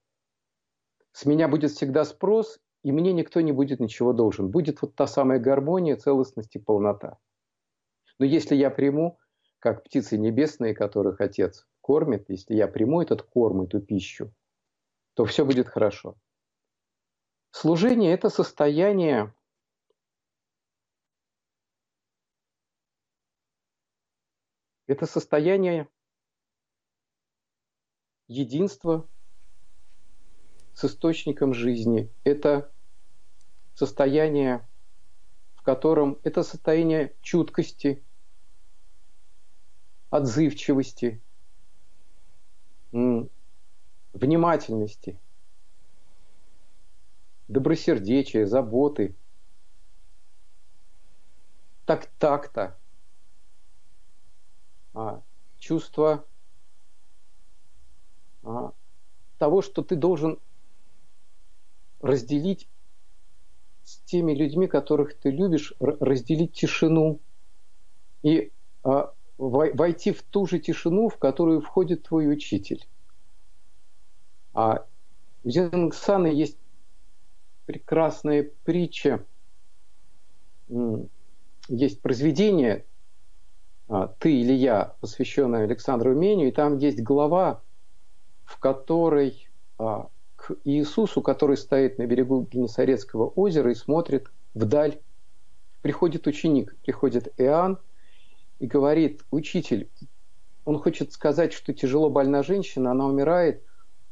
С 1.14 1.26
меня 1.26 1.48
будет 1.48 1.72
всегда 1.72 2.06
спрос, 2.06 2.60
и 2.84 2.92
мне 2.92 3.14
никто 3.14 3.42
не 3.42 3.52
будет 3.52 3.80
ничего 3.80 4.14
должен. 4.14 4.50
Будет 4.50 4.82
вот 4.82 4.96
та 4.96 5.08
самая 5.08 5.40
гармония, 5.40 5.96
целостность 5.96 6.56
и 6.56 6.60
полнота. 6.60 7.18
Но 8.20 8.26
если 8.26 8.56
я 8.56 8.70
приму, 8.70 9.20
как 9.60 9.84
птицы 9.84 10.18
небесные, 10.18 10.76
которых 10.76 11.22
Отец 11.22 11.68
кормит, 11.92 12.30
если 12.30 12.54
я 12.54 12.70
приму 12.70 13.02
этот 13.02 13.22
корм, 13.22 13.64
эту 13.64 13.82
пищу, 13.82 14.34
то 15.14 15.26
все 15.26 15.44
будет 15.44 15.68
хорошо. 15.68 16.16
Служение– 17.52 18.14
это 18.14 18.30
состояние 18.30 19.36
это 24.88 25.06
состояние 25.06 25.90
единства 28.30 29.10
с 30.72 30.86
источником 30.86 31.54
жизни. 31.54 32.10
Это 32.24 32.74
состояние, 33.74 34.66
в 35.56 35.62
котором 35.62 36.22
это 36.24 36.44
состояние 36.44 37.18
чуткости, 37.22 38.06
отзывчивости, 40.10 41.22
внимательности, 44.14 45.20
добросердечия, 47.48 48.46
заботы, 48.46 49.16
так 51.86 52.08
такта, 52.18 52.78
а, 54.94 55.22
чувство 55.58 56.26
а, 58.44 58.72
того, 59.38 59.62
что 59.62 59.84
ты 59.84 59.96
должен 59.96 60.40
разделить 62.02 62.70
с 63.84 64.00
теми 64.02 64.34
людьми, 64.34 64.68
которых 64.68 65.18
ты 65.18 65.30
любишь, 65.32 65.74
разделить 65.80 66.54
тишину 66.54 67.20
и 68.24 68.52
а, 68.84 69.14
войти 69.42 70.12
в 70.12 70.22
ту 70.22 70.46
же 70.46 70.60
тишину, 70.60 71.10
в 71.10 71.18
которую 71.18 71.62
входит 71.62 72.04
твой 72.04 72.32
учитель. 72.32 72.88
А 74.54 74.86
у 75.44 75.50
Зенгсана 75.50 76.28
есть 76.28 76.58
прекрасная 77.66 78.52
притча, 78.64 79.26
есть 81.68 82.02
произведение 82.02 82.86
а, 83.88 84.08
«Ты 84.20 84.42
или 84.42 84.54
я», 84.54 84.96
посвященное 85.02 85.64
Александру 85.64 86.14
Меню, 86.14 86.48
и 86.48 86.52
там 86.52 86.78
есть 86.78 87.02
глава, 87.02 87.62
в 88.44 88.60
которой 88.60 89.50
а, 89.80 90.10
к 90.36 90.56
Иисусу, 90.66 91.22
который 91.22 91.58
стоит 91.58 91.98
на 91.98 92.06
берегу 92.06 92.48
Генесарецкого 92.52 93.28
озера 93.28 93.72
и 93.72 93.76
смотрит 93.76 94.32
вдаль. 94.54 95.00
Приходит 95.82 96.28
ученик, 96.28 96.76
приходит 96.84 97.34
Иоанн 97.38 97.80
и 98.62 98.68
говорит, 98.68 99.26
учитель, 99.32 99.90
он 100.66 100.78
хочет 100.78 101.12
сказать, 101.12 101.52
что 101.52 101.74
тяжело 101.74 102.12
больна 102.12 102.44
женщина, 102.44 102.92
она 102.92 103.08
умирает, 103.08 103.64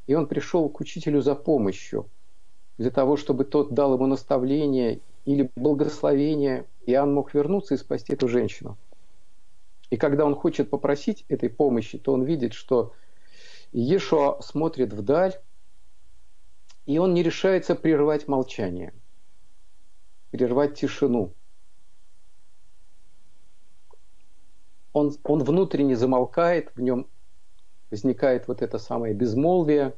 и 0.07 0.15
он 0.15 0.25
пришел 0.25 0.67
к 0.69 0.79
учителю 0.79 1.21
за 1.21 1.35
помощью, 1.35 2.09
для 2.79 2.89
того, 2.89 3.15
чтобы 3.15 3.45
тот 3.45 3.75
дал 3.75 3.93
ему 3.93 4.07
наставление 4.07 5.01
или 5.25 5.51
благословение, 5.55 6.65
и 6.87 6.93
Иоанн 6.93 7.13
мог 7.13 7.35
вернуться 7.35 7.75
и 7.75 7.77
спасти 7.77 8.13
эту 8.13 8.27
женщину. 8.27 8.75
И 9.91 9.97
когда 9.97 10.25
он 10.25 10.33
хочет 10.33 10.71
попросить 10.71 11.25
этой 11.27 11.49
помощи, 11.49 11.99
то 11.99 12.11
он 12.11 12.23
видит, 12.23 12.53
что 12.53 12.93
Ешуа 13.71 14.41
смотрит 14.41 14.93
вдаль, 14.93 15.39
и 16.87 16.97
он 16.97 17.13
не 17.13 17.21
решается 17.21 17.75
прервать 17.75 18.27
молчание, 18.27 18.93
прервать 20.31 20.73
тишину. 20.73 21.35
Он, 24.93 25.15
он 25.23 25.43
внутренне 25.43 25.95
замолкает, 25.95 26.71
в 26.75 26.81
нем 26.81 27.07
возникает 27.91 28.47
вот 28.47 28.61
это 28.61 28.77
самое 28.77 29.13
безмолвие. 29.13 29.95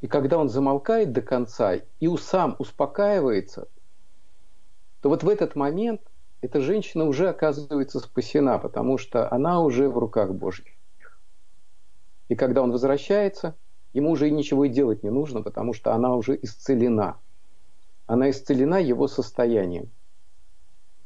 И 0.00 0.08
когда 0.08 0.38
он 0.38 0.48
замолкает 0.48 1.12
до 1.12 1.22
конца 1.22 1.74
и 1.74 2.16
сам 2.16 2.56
успокаивается, 2.58 3.68
то 5.00 5.08
вот 5.08 5.22
в 5.22 5.28
этот 5.28 5.54
момент 5.54 6.00
эта 6.40 6.60
женщина 6.60 7.04
уже 7.04 7.28
оказывается 7.28 8.00
спасена, 8.00 8.58
потому 8.58 8.98
что 8.98 9.32
она 9.32 9.60
уже 9.60 9.88
в 9.88 9.98
руках 9.98 10.34
Божьих. 10.34 10.74
И 12.28 12.34
когда 12.34 12.62
он 12.62 12.72
возвращается, 12.72 13.56
Ему 13.92 14.10
уже 14.10 14.30
ничего 14.30 14.64
и 14.64 14.70
делать 14.70 15.02
не 15.02 15.10
нужно, 15.10 15.42
потому 15.42 15.74
что 15.74 15.92
она 15.92 16.16
уже 16.16 16.38
исцелена. 16.40 17.20
Она 18.06 18.30
исцелена 18.30 18.80
его 18.80 19.06
состоянием. 19.06 19.90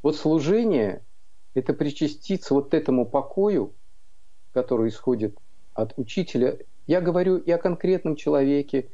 Вот 0.01 0.15
служение– 0.15 1.03
это 1.53 1.73
причаститься 1.73 2.53
вот 2.53 2.73
этому 2.73 3.05
покою, 3.05 3.73
который 4.53 4.89
исходит 4.89 5.37
от 5.73 5.93
учителя. 5.97 6.57
Я 6.87 7.01
говорю 7.01 7.37
и 7.37 7.51
о 7.51 7.57
конкретном 7.57 8.15
человеке, 8.15 8.89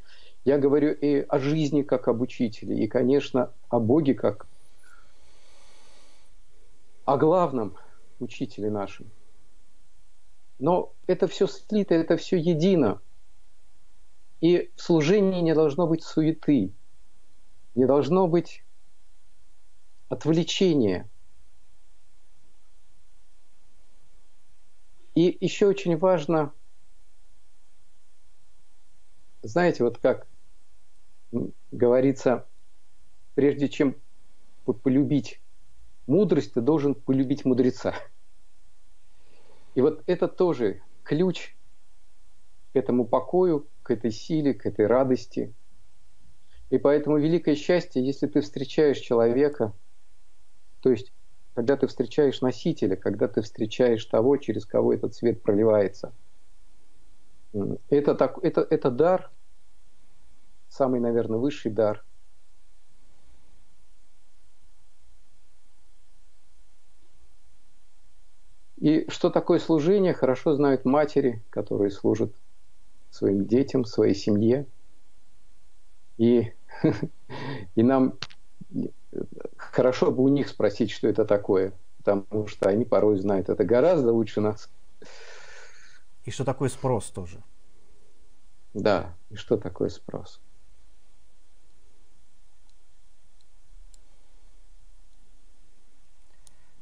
Я 0.45 0.57
говорю 0.57 0.91
и 0.91 1.25
о 1.27 1.39
жизни 1.39 1.83
как 1.83 2.07
об 2.09 2.21
учителе, 2.21 2.77
и, 2.83 2.87
конечно, 2.87 3.53
о 3.69 3.79
Боге 3.79 4.13
как 4.13 4.47
о 7.05 7.17
главном 7.17 7.77
учителе 8.19 8.69
нашем. 8.69 9.09
Но 10.59 10.93
это 11.07 11.27
все 11.27 11.47
слито, 11.47 11.95
это 11.95 12.17
все 12.17 12.37
едино. 12.37 13.01
И 14.41 14.71
в 14.75 14.81
служении 14.81 15.41
не 15.41 15.53
должно 15.53 15.87
быть 15.87 16.03
суеты, 16.03 16.73
не 17.75 17.85
должно 17.85 18.27
быть 18.27 18.63
отвлечения. 20.09 21.09
И 25.15 25.37
еще 25.39 25.67
очень 25.67 25.97
важно, 25.97 26.53
знаете, 29.43 29.83
вот 29.83 29.99
как 29.99 30.27
говорится, 31.71 32.47
прежде 33.35 33.69
чем 33.69 34.01
полюбить 34.65 35.41
мудрость, 36.07 36.53
ты 36.53 36.61
должен 36.61 36.95
полюбить 36.95 37.45
мудреца. 37.45 37.93
И 39.75 39.81
вот 39.81 40.03
это 40.05 40.27
тоже 40.27 40.81
ключ 41.03 41.55
к 42.73 42.75
этому 42.75 43.05
покою, 43.05 43.69
к 43.83 43.91
этой 43.91 44.11
силе, 44.11 44.53
к 44.53 44.65
этой 44.65 44.87
радости. 44.87 45.53
И 46.69 46.77
поэтому 46.79 47.19
великое 47.19 47.55
счастье, 47.55 48.03
если 48.03 48.27
ты 48.27 48.41
встречаешь 48.41 48.97
человека, 48.97 49.73
то 50.79 50.89
есть 50.89 51.13
когда 51.53 51.77
ты 51.77 51.87
встречаешь 51.87 52.41
носителя, 52.41 52.95
когда 52.95 53.27
ты 53.27 53.41
встречаешь 53.41 54.05
того, 54.05 54.37
через 54.37 54.65
кого 54.65 54.93
этот 54.93 55.13
свет 55.13 55.43
проливается. 55.43 56.13
Это, 57.89 58.15
так, 58.15 58.39
это, 58.43 58.65
это 58.67 58.89
дар, 58.89 59.31
самый, 60.67 60.99
наверное, 60.99 61.37
высший 61.37 61.71
дар. 61.71 62.03
И 68.79 69.09
что 69.09 69.29
такое 69.29 69.59
служение, 69.59 70.13
хорошо 70.13 70.55
знают 70.55 70.83
матери, 70.83 71.43
которые 71.51 71.91
служат 71.91 72.33
своим 73.11 73.45
детям, 73.45 73.85
своей 73.85 74.15
семье. 74.15 74.67
И, 76.17 76.51
и 77.75 77.83
нам 77.83 78.17
хорошо 79.73 80.11
бы 80.11 80.23
у 80.23 80.27
них 80.27 80.47
спросить, 80.47 80.91
что 80.91 81.07
это 81.07 81.25
такое, 81.25 81.73
потому 81.97 82.47
что 82.47 82.69
они 82.69 82.85
порой 82.85 83.17
знают 83.17 83.49
это 83.49 83.65
гораздо 83.65 84.13
лучше 84.13 84.39
нас. 84.39 84.69
И 86.25 86.31
что 86.31 86.45
такое 86.45 86.69
спрос 86.69 87.09
тоже. 87.09 87.43
Да, 88.73 89.15
и 89.29 89.35
что 89.35 89.57
такое 89.57 89.89
спрос. 89.89 90.39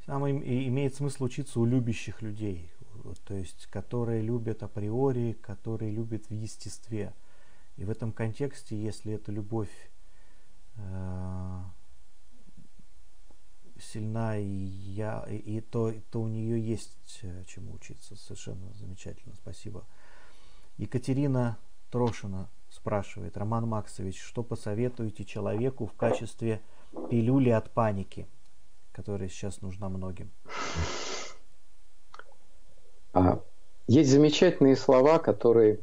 Нам 0.06 0.30
имеет 0.30 0.94
смысл 0.96 1.24
учиться 1.24 1.62
у 1.62 1.66
любящих 1.66 2.22
людей, 2.22 2.70
то 3.24 3.34
есть 3.34 3.68
которые 3.68 4.22
любят 4.22 4.64
априори, 4.64 5.38
которые 5.42 5.92
любят 5.92 6.26
в 6.26 6.34
естестве. 6.34 7.14
И 7.78 7.86
в 7.86 7.90
этом 7.90 8.12
контексте, 8.12 8.76
если 8.76 9.14
эта 9.14 9.32
любовь 9.32 9.72
э, 10.76 11.62
сильна, 13.82 14.38
и, 14.38 14.46
я, 14.46 15.26
и, 15.30 15.36
и 15.36 15.62
то, 15.62 15.94
то 16.12 16.22
у 16.22 16.28
нее 16.28 16.62
есть 16.62 17.20
э, 17.24 17.44
чему 17.46 17.74
учиться. 17.74 18.16
Совершенно 18.16 18.74
замечательно, 18.74 19.36
спасибо. 19.36 19.86
Екатерина 20.78 21.58
Трошина 21.90 22.50
спрашивает, 22.70 23.38
Роман 23.38 23.68
Максович, 23.68 24.22
что 24.22 24.44
посоветуете 24.44 25.26
человеку 25.26 25.86
в 25.86 25.94
качестве 25.94 26.62
пилюли 27.10 27.50
от 27.50 27.72
паники? 27.72 28.28
которая 28.92 29.30
сейчас 29.30 29.62
нужна 29.62 29.90
многим? 29.90 30.30
А, 33.14 33.42
есть 33.88 34.10
замечательные 34.10 34.76
слова, 34.76 35.20
которые 35.20 35.80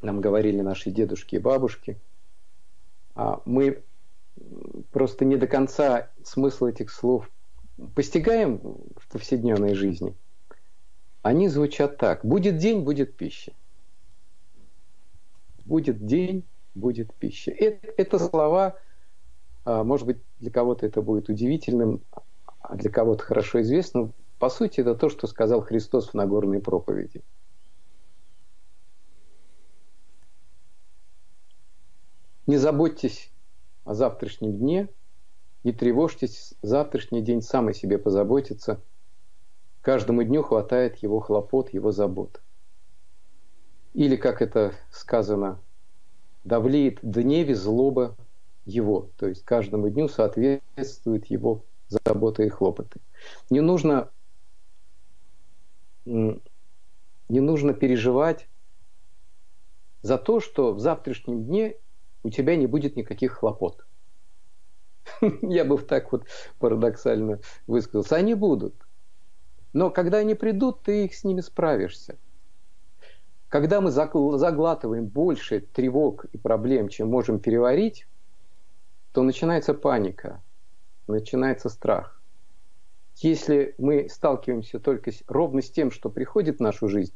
нам 0.00 0.20
говорили 0.20 0.60
наши 0.60 0.90
дедушки 0.90 1.36
и 1.36 1.38
бабушки. 1.38 1.98
А 3.14 3.40
мы 3.44 3.82
просто 4.92 5.24
не 5.24 5.36
до 5.36 5.46
конца 5.46 6.10
смысл 6.22 6.66
этих 6.66 6.90
слов 6.90 7.28
постигаем 7.94 8.58
в 8.96 9.08
повседневной 9.10 9.74
жизни. 9.74 10.14
Они 11.22 11.48
звучат 11.48 11.98
так. 11.98 12.24
Будет 12.24 12.58
день, 12.58 12.82
будет 12.82 13.16
пища. 13.16 13.52
Будет 15.64 16.04
день, 16.04 16.44
будет 16.74 17.12
пища. 17.14 17.50
Это, 17.50 17.92
это 17.96 18.18
слова, 18.18 18.76
а, 19.64 19.84
может 19.84 20.06
быть, 20.06 20.18
для 20.40 20.50
кого-то 20.50 20.84
это 20.84 21.00
будет 21.00 21.28
удивительным, 21.28 22.02
а 22.60 22.76
для 22.76 22.90
кого-то 22.90 23.24
хорошо 23.24 23.62
известным. 23.62 24.12
По 24.38 24.50
сути, 24.50 24.80
это 24.80 24.94
то, 24.94 25.08
что 25.08 25.26
сказал 25.26 25.62
Христос 25.62 26.08
в 26.08 26.14
Нагорной 26.14 26.60
проповеди. 26.60 27.22
Не 32.48 32.56
заботьтесь 32.56 33.31
о 33.84 33.94
завтрашнем 33.94 34.56
дне, 34.58 34.88
не 35.64 35.72
тревожьтесь, 35.72 36.54
завтрашний 36.62 37.22
день 37.22 37.42
сам 37.42 37.68
о 37.68 37.72
себе 37.72 37.98
позаботится. 37.98 38.80
Каждому 39.80 40.22
дню 40.22 40.42
хватает 40.42 40.96
его 40.98 41.20
хлопот, 41.20 41.72
его 41.72 41.92
забот. 41.92 42.40
Или, 43.94 44.16
как 44.16 44.42
это 44.42 44.72
сказано, 44.90 45.60
давлеет 46.44 46.98
дневе 47.02 47.54
злоба 47.54 48.16
его, 48.64 49.10
то 49.16 49.26
есть 49.26 49.44
каждому 49.44 49.88
дню 49.88 50.08
соответствует 50.08 51.26
его 51.26 51.64
заботы 51.88 52.46
и 52.46 52.48
хлопоты. 52.48 53.00
Не 53.50 53.60
нужно, 53.60 54.10
не 56.04 56.40
нужно 57.28 57.74
переживать 57.74 58.48
за 60.02 60.18
то, 60.18 60.40
что 60.40 60.72
в 60.72 60.80
завтрашнем 60.80 61.44
дне 61.44 61.76
у 62.22 62.30
тебя 62.30 62.56
не 62.56 62.66
будет 62.66 62.96
никаких 62.96 63.32
хлопот. 63.32 63.84
Я 65.42 65.64
бы 65.64 65.78
так 65.78 66.12
вот 66.12 66.26
парадоксально 66.58 67.40
высказался. 67.66 68.16
Они 68.16 68.34
будут. 68.34 68.74
Но 69.72 69.90
когда 69.90 70.18
они 70.18 70.34
придут, 70.34 70.82
ты 70.82 71.04
их 71.04 71.14
с 71.14 71.24
ними 71.24 71.40
справишься. 71.40 72.18
Когда 73.48 73.80
мы 73.80 73.90
заглатываем 73.90 75.06
больше 75.06 75.60
тревог 75.60 76.24
и 76.26 76.38
проблем, 76.38 76.88
чем 76.88 77.08
можем 77.08 77.38
переварить, 77.38 78.06
то 79.12 79.22
начинается 79.22 79.74
паника, 79.74 80.42
начинается 81.06 81.68
страх. 81.68 82.20
Если 83.16 83.74
мы 83.76 84.08
сталкиваемся 84.08 84.80
только 84.80 85.10
ровно 85.26 85.60
с 85.60 85.70
тем, 85.70 85.90
что 85.90 86.08
приходит 86.08 86.58
в 86.58 86.62
нашу 86.62 86.88
жизнь, 86.88 87.12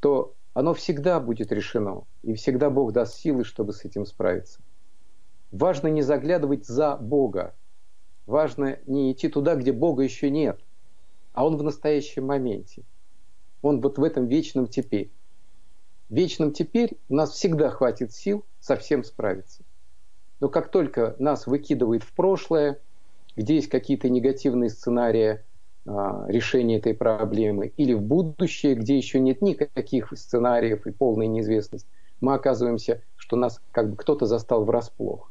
то 0.00 0.34
оно 0.54 0.72
всегда 0.72 1.20
будет 1.20 1.52
решено, 1.52 2.04
и 2.22 2.34
всегда 2.34 2.70
Бог 2.70 2.92
даст 2.92 3.16
силы, 3.16 3.44
чтобы 3.44 3.72
с 3.72 3.84
этим 3.84 4.06
справиться. 4.06 4.60
Важно 5.50 5.88
не 5.88 6.02
заглядывать 6.02 6.64
за 6.64 6.96
Бога, 6.96 7.54
важно 8.26 8.78
не 8.86 9.12
идти 9.12 9.28
туда, 9.28 9.56
где 9.56 9.72
Бога 9.72 10.02
еще 10.02 10.30
нет, 10.30 10.60
а 11.32 11.44
Он 11.44 11.56
в 11.56 11.62
настоящем 11.62 12.26
моменте. 12.26 12.84
Он 13.62 13.80
вот 13.80 13.98
в 13.98 14.04
этом 14.04 14.26
вечном 14.26 14.68
теперь. 14.68 15.12
В 16.08 16.14
вечном 16.14 16.52
теперь 16.52 16.98
у 17.08 17.14
нас 17.14 17.30
всегда 17.32 17.70
хватит 17.70 18.12
сил 18.12 18.44
совсем 18.60 19.02
справиться. 19.02 19.64
Но 20.38 20.48
как 20.48 20.70
только 20.70 21.16
нас 21.18 21.46
выкидывает 21.46 22.04
в 22.04 22.12
прошлое, 22.12 22.80
где 23.36 23.56
есть 23.56 23.68
какие-то 23.68 24.08
негативные 24.08 24.70
сценарии 24.70 25.40
решения 25.86 26.78
этой 26.78 26.94
проблемы, 26.94 27.72
или 27.76 27.92
в 27.92 28.02
будущее, 28.02 28.74
где 28.74 28.96
еще 28.96 29.20
нет 29.20 29.42
никаких 29.42 30.12
сценариев 30.16 30.86
и 30.86 30.92
полная 30.92 31.26
неизвестность, 31.26 31.86
мы 32.20 32.34
оказываемся, 32.34 33.02
что 33.16 33.36
нас 33.36 33.60
как 33.70 33.90
бы 33.90 33.96
кто-то 33.96 34.26
застал 34.26 34.64
врасплох. 34.64 35.30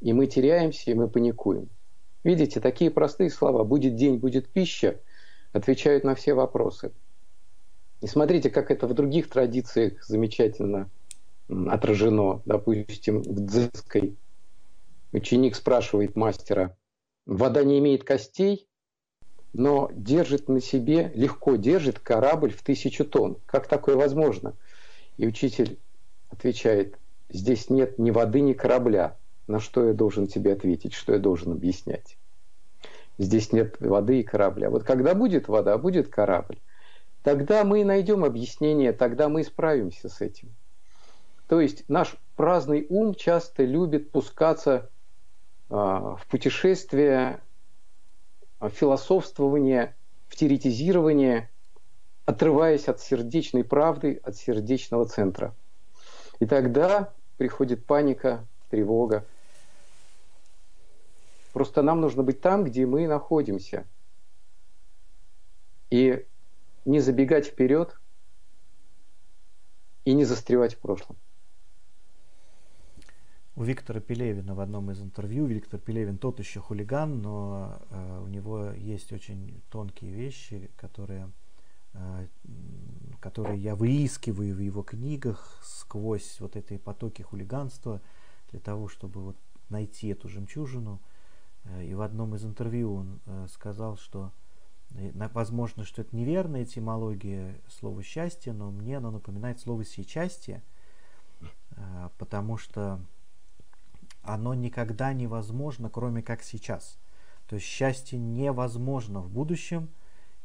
И 0.00 0.12
мы 0.12 0.26
теряемся, 0.26 0.90
и 0.90 0.94
мы 0.94 1.08
паникуем. 1.08 1.68
Видите, 2.22 2.60
такие 2.60 2.90
простые 2.90 3.30
слова 3.30 3.64
«будет 3.64 3.96
день, 3.96 4.18
будет 4.18 4.48
пища» 4.48 5.00
отвечают 5.52 6.04
на 6.04 6.14
все 6.14 6.34
вопросы. 6.34 6.92
И 8.02 8.06
смотрите, 8.06 8.50
как 8.50 8.70
это 8.70 8.86
в 8.86 8.94
других 8.94 9.30
традициях 9.30 10.04
замечательно 10.04 10.90
отражено. 11.48 12.42
Допустим, 12.44 13.22
в 13.22 13.40
дзенской 13.46 14.16
Ученик 15.12 15.56
спрашивает 15.56 16.16
мастера, 16.16 16.76
вода 17.24 17.64
не 17.64 17.78
имеет 17.78 18.04
костей, 18.04 18.67
но 19.52 19.90
держит 19.92 20.48
на 20.48 20.60
себе, 20.60 21.10
легко 21.14 21.56
держит 21.56 21.98
корабль 21.98 22.52
в 22.52 22.62
тысячу 22.62 23.04
тонн. 23.04 23.38
Как 23.46 23.66
такое 23.66 23.96
возможно? 23.96 24.54
И 25.16 25.26
учитель 25.26 25.78
отвечает, 26.30 26.98
здесь 27.28 27.70
нет 27.70 27.98
ни 27.98 28.10
воды, 28.10 28.40
ни 28.40 28.52
корабля. 28.52 29.16
На 29.46 29.60
что 29.60 29.86
я 29.86 29.94
должен 29.94 30.26
тебе 30.26 30.52
ответить, 30.52 30.92
что 30.92 31.14
я 31.14 31.18
должен 31.18 31.52
объяснять? 31.52 32.18
Здесь 33.16 33.52
нет 33.52 33.76
воды 33.80 34.20
и 34.20 34.22
корабля. 34.22 34.70
Вот 34.70 34.84
когда 34.84 35.14
будет 35.14 35.48
вода, 35.48 35.76
будет 35.78 36.08
корабль, 36.08 36.58
тогда 37.22 37.64
мы 37.64 37.84
найдем 37.84 38.24
объяснение, 38.24 38.92
тогда 38.92 39.28
мы 39.28 39.42
справимся 39.42 40.08
с 40.08 40.20
этим. 40.20 40.54
То 41.48 41.60
есть 41.60 41.84
наш 41.88 42.14
праздный 42.36 42.86
ум 42.90 43.14
часто 43.14 43.64
любит 43.64 44.10
пускаться 44.10 44.90
а, 45.70 46.16
в 46.16 46.26
путешествие, 46.26 47.40
в 47.47 47.47
философствование, 48.66 49.94
в 50.26 50.36
теоретизирование, 50.36 51.50
отрываясь 52.26 52.88
от 52.88 53.00
сердечной 53.00 53.64
правды, 53.64 54.20
от 54.22 54.36
сердечного 54.36 55.06
центра. 55.06 55.54
И 56.40 56.46
тогда 56.46 57.12
приходит 57.36 57.86
паника, 57.86 58.46
тревога. 58.70 59.24
Просто 61.52 61.82
нам 61.82 62.00
нужно 62.00 62.22
быть 62.22 62.40
там, 62.40 62.64
где 62.64 62.84
мы 62.84 63.06
находимся. 63.06 63.86
И 65.90 66.26
не 66.84 67.00
забегать 67.00 67.46
вперед 67.46 67.98
и 70.04 70.12
не 70.12 70.24
застревать 70.24 70.74
в 70.74 70.78
прошлом. 70.78 71.16
У 73.58 73.64
Виктора 73.64 73.98
Пелевина 73.98 74.54
в 74.54 74.60
одном 74.60 74.92
из 74.92 75.02
интервью, 75.02 75.46
Виктор 75.46 75.80
Пелевин 75.80 76.16
тот 76.16 76.38
еще 76.38 76.60
хулиган, 76.60 77.20
но 77.20 77.82
э, 77.90 78.20
у 78.22 78.28
него 78.28 78.70
есть 78.70 79.12
очень 79.12 79.60
тонкие 79.68 80.12
вещи, 80.12 80.70
которые, 80.76 81.28
э, 81.92 82.28
которые 83.18 83.58
я 83.58 83.74
выискиваю 83.74 84.54
в 84.54 84.60
его 84.60 84.84
книгах 84.84 85.58
сквозь 85.64 86.38
вот 86.38 86.54
эти 86.54 86.76
потоки 86.76 87.22
хулиганства 87.22 88.00
для 88.52 88.60
того, 88.60 88.86
чтобы 88.86 89.22
вот 89.22 89.36
найти 89.70 90.06
эту 90.06 90.28
жемчужину. 90.28 91.02
Э, 91.64 91.84
и 91.84 91.94
в 91.94 92.02
одном 92.02 92.36
из 92.36 92.44
интервью 92.44 92.94
он 92.94 93.20
э, 93.26 93.48
сказал, 93.50 93.96
что 93.96 94.30
э, 94.90 95.10
возможно, 95.32 95.82
что 95.82 96.02
это 96.02 96.14
неверная 96.14 96.62
этимология 96.62 97.60
слова 97.66 98.04
счастье, 98.04 98.52
но 98.52 98.70
мне 98.70 98.98
оно 98.98 99.10
напоминает 99.10 99.58
слово 99.58 99.84
сечастье, 99.84 100.62
э, 101.72 102.08
потому 102.18 102.56
что 102.56 103.00
оно 104.28 104.54
никогда 104.54 105.12
невозможно, 105.12 105.88
кроме 105.88 106.22
как 106.22 106.42
сейчас. 106.42 106.98
То 107.46 107.56
есть 107.56 107.66
счастье 107.66 108.18
невозможно 108.18 109.20
в 109.20 109.30
будущем, 109.30 109.88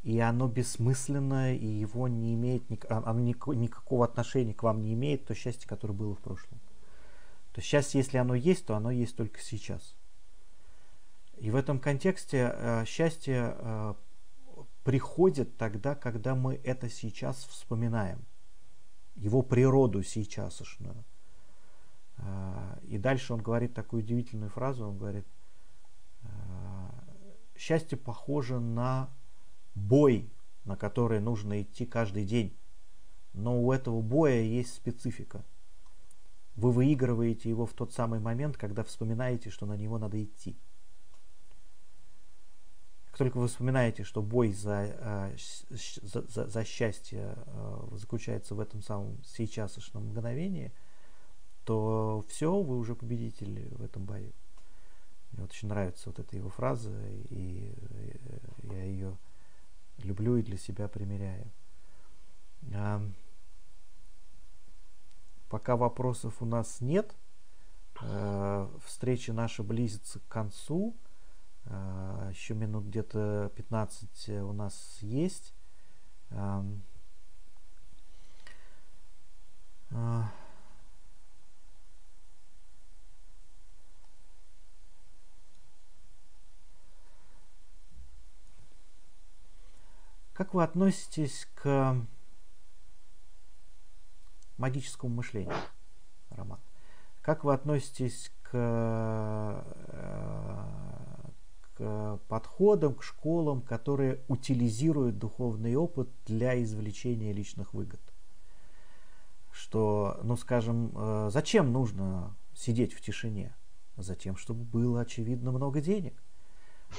и 0.04 0.20
оно 0.20 0.48
бессмысленно, 0.48 1.54
и 1.56 1.66
его 1.66 2.08
не 2.08 2.34
имеет, 2.36 2.64
а, 2.90 3.04
оно 3.06 3.20
никакого 3.22 4.06
отношения 4.06 4.54
к 4.54 4.64
вам 4.64 4.82
не 4.82 4.94
имеет, 4.94 5.26
то 5.26 5.36
счастье, 5.36 5.68
которое 5.68 5.94
было 5.94 6.16
в 6.16 6.20
прошлом. 6.20 6.60
То 7.52 7.60
есть 7.60 7.68
счастье, 7.68 8.00
если 8.00 8.18
оно 8.18 8.36
есть, 8.36 8.66
то 8.66 8.76
оно 8.76 8.90
есть 8.90 9.16
только 9.16 9.40
сейчас. 9.40 9.96
И 11.38 11.52
в 11.52 11.56
этом 11.56 11.80
контексте 11.80 12.54
э, 12.56 12.86
счастье 12.86 13.56
э, 13.58 13.94
приходит 14.84 15.58
тогда, 15.58 15.94
когда 15.94 16.36
мы 16.36 16.56
это 16.64 16.90
сейчас 16.90 17.44
вспоминаем. 17.46 18.26
Его 19.16 19.42
природу 19.42 20.04
сейчасшную. 20.04 21.04
А, 22.26 22.80
и 22.84 22.98
дальше 22.98 23.34
он 23.34 23.42
говорит 23.42 23.74
такую 23.74 24.04
удивительную 24.04 24.50
фразу, 24.50 24.88
он 24.88 24.98
говорит, 24.98 25.26
«А, 26.24 26.94
счастье 27.56 27.98
похоже 27.98 28.60
на 28.60 29.10
бой, 29.76 30.32
на 30.66 30.78
который 30.78 31.20
нужно 31.20 31.62
идти 31.62 31.86
каждый 31.86 32.26
день. 32.26 32.58
Но 33.34 33.62
у 33.62 33.72
этого 33.72 34.02
боя 34.02 34.42
есть 34.42 34.76
специфика. 34.76 35.44
Вы 36.56 36.72
выигрываете 36.72 37.50
его 37.50 37.66
в 37.66 37.74
тот 37.74 37.92
самый 37.94 38.20
момент, 38.20 38.58
когда 38.58 38.84
вспоминаете, 38.84 39.50
что 39.50 39.66
на 39.66 39.76
него 39.76 39.98
надо 39.98 40.24
идти. 40.24 40.56
Как 43.08 43.18
только 43.18 43.38
вы 43.38 43.48
вспоминаете, 43.48 44.04
что 44.04 44.22
бой 44.22 44.54
за, 44.54 44.96
а, 45.00 45.36
за, 45.70 46.22
за, 46.28 46.48
за 46.48 46.64
счастье 46.64 47.36
заключается 47.92 48.56
в 48.56 48.60
этом 48.60 48.82
самом 48.82 49.22
сейчасшном 49.24 50.08
мгновении– 50.08 50.72
то 51.66 52.24
все, 52.28 52.62
вы 52.62 52.78
уже 52.78 52.96
победитель 52.96 53.70
в 53.76 53.82
этом 53.84 54.06
бою. 54.06 54.32
Мне 55.32 55.42
вот 55.42 55.52
очень 55.52 55.68
нравится 55.68 56.10
вот 56.10 56.20
эта 56.20 56.36
его 56.36 56.50
фраза, 56.50 56.94
и 57.30 57.74
я 58.64 58.84
ее 58.84 59.18
люблю 60.00 60.38
и 60.38 60.44
для 60.44 60.58
себя 60.58 60.88
примеряю. 60.88 61.50
Пока 65.50 65.76
вопросов 65.76 66.42
у 66.42 66.46
нас 66.46 66.82
нет, 66.82 67.16
э, 68.02 68.68
встреча 68.86 69.34
наша 69.34 69.62
близится 69.62 70.20
к 70.20 70.28
концу. 70.28 70.96
Э, 71.66 72.30
еще 72.32 72.56
минут 72.56 72.86
где-то 72.86 73.52
15 73.56 74.30
у 74.42 74.54
нас 74.54 74.98
есть. 75.02 75.54
Как 90.34 90.56
вы 90.56 90.64
относитесь 90.64 91.48
к 91.54 91.96
магическому 94.58 95.14
мышлению, 95.16 95.54
Роман? 96.32 96.60
Как 97.22 97.44
вы 97.44 97.54
относитесь 97.54 98.32
к, 98.42 98.50
э, 98.54 99.62
к 101.76 102.20
подходам, 102.28 102.96
к 102.96 103.04
школам, 103.04 103.62
которые 103.62 104.22
утилизируют 104.28 105.20
духовный 105.20 105.76
опыт 105.76 106.10
для 106.26 106.62
извлечения 106.64 107.32
личных 107.32 107.76
выгод? 107.76 108.02
Что, 109.52 110.20
ну 110.24 110.36
скажем, 110.36 110.92
э, 110.96 111.30
зачем 111.32 111.72
нужно 111.72 112.36
сидеть 112.56 112.94
в 112.94 113.02
тишине? 113.02 113.56
Затем, 113.98 114.36
чтобы 114.36 114.64
было 114.64 115.02
очевидно 115.02 115.52
много 115.52 115.80
денег. 115.80 116.23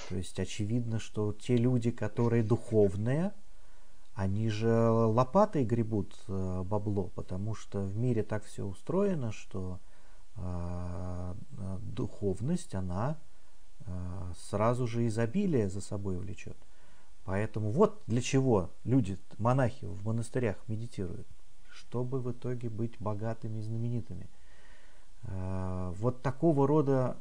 То 0.09 0.16
есть 0.16 0.38
очевидно, 0.38 0.99
что 0.99 1.32
те 1.32 1.57
люди, 1.57 1.90
которые 1.90 2.42
духовные, 2.42 3.32
они 4.14 4.49
же 4.49 4.70
лопатой 4.70 5.64
гребут 5.64 6.14
э, 6.28 6.62
бабло, 6.64 7.11
потому 7.14 7.55
что 7.55 7.80
в 7.80 7.97
мире 7.97 8.22
так 8.22 8.45
все 8.45 8.64
устроено, 8.64 9.32
что 9.32 9.80
э, 10.36 11.34
духовность, 11.80 12.74
она 12.74 13.18
э, 13.80 14.32
сразу 14.49 14.86
же 14.86 15.07
изобилие 15.07 15.68
за 15.68 15.80
собой 15.80 16.16
влечет. 16.16 16.57
Поэтому 17.24 17.70
вот 17.70 18.03
для 18.07 18.20
чего 18.20 18.70
люди, 18.84 19.18
монахи 19.38 19.86
в 19.86 20.07
монастырях 20.07 20.57
медитируют, 20.68 21.26
чтобы 21.72 22.20
в 22.20 22.30
итоге 22.30 22.68
быть 22.68 23.01
богатыми 23.01 23.59
и 23.59 23.62
знаменитыми. 23.62 24.28
Э, 25.24 25.92
вот 25.97 26.22
такого 26.22 26.68
рода 26.68 27.16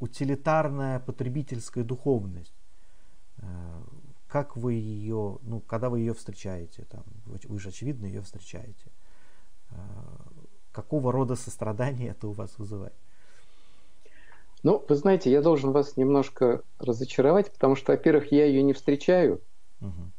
утилитарная 0.00 1.00
потребительская 1.00 1.84
духовность. 1.84 2.54
Э, 3.38 3.82
как 4.28 4.56
вы 4.56 4.74
ее, 4.74 5.38
ну, 5.42 5.60
когда 5.60 5.88
вы 5.88 6.00
ее 6.00 6.14
встречаете, 6.14 6.84
там, 6.84 7.04
вы, 7.24 7.38
вы 7.44 7.58
же 7.58 7.70
очевидно 7.70 8.06
ее 8.06 8.22
встречаете. 8.22 8.90
Э, 9.70 9.76
какого 10.72 11.12
рода 11.12 11.34
сострадание 11.34 12.10
это 12.10 12.28
у 12.28 12.32
вас 12.32 12.58
вызывает? 12.58 12.94
Ну, 14.62 14.84
вы 14.88 14.94
знаете, 14.96 15.30
я 15.30 15.40
должен 15.40 15.72
вас 15.72 15.96
немножко 15.96 16.62
разочаровать, 16.78 17.52
потому 17.52 17.76
что, 17.76 17.92
во-первых, 17.92 18.32
я 18.32 18.44
ее 18.44 18.62
не 18.62 18.72
встречаю, 18.72 19.40
угу. 19.80 20.10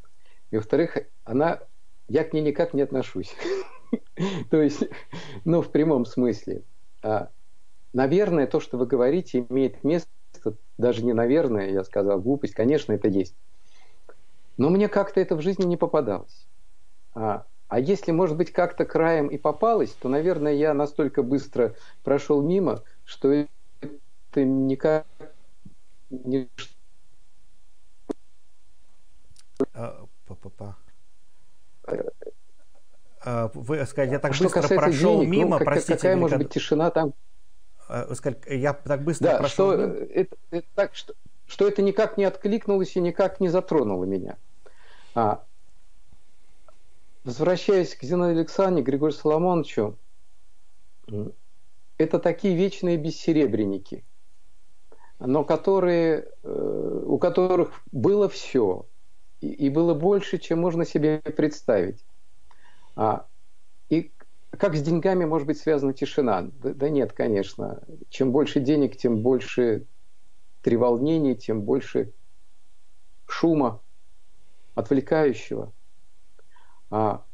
и 0.51 0.57
во-вторых, 0.57 0.97
она, 1.25 1.59
я 2.07 2.23
к 2.23 2.33
ней 2.33 2.41
никак 2.41 2.73
не 2.73 2.81
отношусь. 2.81 3.35
То 4.49 4.61
есть, 4.61 4.83
ну, 5.43 5.61
в 5.61 5.71
прямом 5.71 6.05
смысле. 6.05 6.63
Наверное, 7.93 8.47
то, 8.47 8.59
что 8.59 8.77
вы 8.77 8.85
говорите, 8.85 9.45
имеет 9.49 9.83
место, 9.83 10.09
даже 10.77 11.03
не 11.03 11.13
наверное, 11.13 11.69
я 11.69 11.83
сказал 11.83 12.19
глупость, 12.19 12.53
конечно, 12.53 12.93
это 12.93 13.07
есть. 13.07 13.35
Но 14.57 14.69
мне 14.69 14.87
как-то 14.87 15.19
это 15.19 15.35
в 15.35 15.41
жизни 15.41 15.65
не 15.65 15.77
попадалось. 15.77 16.47
А, 17.15 17.45
а 17.67 17.79
если, 17.79 18.11
может 18.11 18.37
быть, 18.37 18.51
как-то 18.51 18.85
краем 18.85 19.27
и 19.27 19.37
попалось, 19.37 19.91
то, 19.91 20.09
наверное, 20.09 20.53
я 20.53 20.73
настолько 20.73 21.23
быстро 21.23 21.75
прошел 22.03 22.41
мимо, 22.41 22.83
что 23.05 23.31
это 23.31 24.43
никак 24.43 25.05
не... 26.09 26.47
А, 29.73 30.05
а, 33.21 33.51
вы 33.53 33.85
сказали, 33.85 34.11
я 34.11 34.19
так 34.19 34.33
что 34.33 34.45
быстро 34.45 34.67
прошел 34.67 35.19
денег, 35.19 35.29
мимо, 35.29 35.59
ну, 35.59 35.65
простите. 35.65 35.95
Какая 35.95 36.15
может 36.15 36.37
быть 36.37 36.49
тишина 36.49 36.91
там? 36.91 37.13
Э, 37.89 38.15
я 38.47 38.73
так 38.73 39.03
быстро 39.03 39.25
да, 39.25 39.37
прошел. 39.39 39.73
Что, 39.73 39.81
это, 39.81 40.35
это, 40.51 40.67
так, 40.75 40.95
что, 40.95 41.13
что 41.47 41.67
это 41.67 41.81
никак 41.81 42.17
не 42.17 42.23
откликнулось 42.23 42.95
и 42.95 43.01
никак 43.01 43.39
не 43.39 43.49
затронуло 43.49 44.05
меня. 44.05 44.37
А, 45.15 45.43
возвращаясь 47.23 47.95
к 47.95 48.03
Зинаиде 48.03 48.41
Александровне, 48.41 48.83
Григорию 48.83 49.17
Соломоновичу, 49.17 49.97
это 51.97 52.19
такие 52.19 52.55
вечные 52.55 52.97
бессеребренники, 52.97 54.05
но 55.19 55.43
которые, 55.43 56.27
э, 56.43 57.03
у 57.05 57.17
которых 57.17 57.81
было 57.91 58.29
все, 58.29 58.85
и, 59.41 59.47
и 59.47 59.69
было 59.69 59.95
больше, 59.95 60.37
чем 60.37 60.59
можно 60.59 60.85
себе 60.85 61.19
представить. 61.19 62.05
А, 62.95 63.25
и 63.89 64.11
как 64.57 64.75
с 64.75 64.81
деньгами 64.81 65.25
может 65.25 65.47
быть 65.47 65.59
связана 65.59 65.93
тишина? 65.93 66.43
Да, 66.43 66.73
да 66.73 66.89
нет, 66.89 67.13
конечно. 67.13 67.83
Чем 68.09 68.31
больше 68.31 68.59
денег, 68.59 68.97
тем 68.97 69.21
больше 69.21 69.87
треволнений, 70.61 71.35
тем 71.35 71.61
больше 71.61 72.13
шума, 73.25 73.81
отвлекающего. 74.75 75.73
А, 76.89 77.25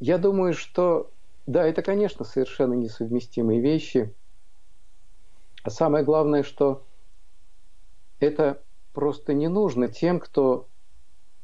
я 0.00 0.18
думаю, 0.18 0.52
что 0.52 1.12
да, 1.46 1.66
это, 1.66 1.82
конечно, 1.82 2.24
совершенно 2.24 2.74
несовместимые 2.74 3.60
вещи. 3.60 4.14
А 5.64 5.70
самое 5.70 6.04
главное, 6.04 6.42
что 6.42 6.86
это 8.20 8.62
просто 8.92 9.32
не 9.34 9.48
нужно 9.48 9.88
тем, 9.88 10.20
кто 10.20 10.68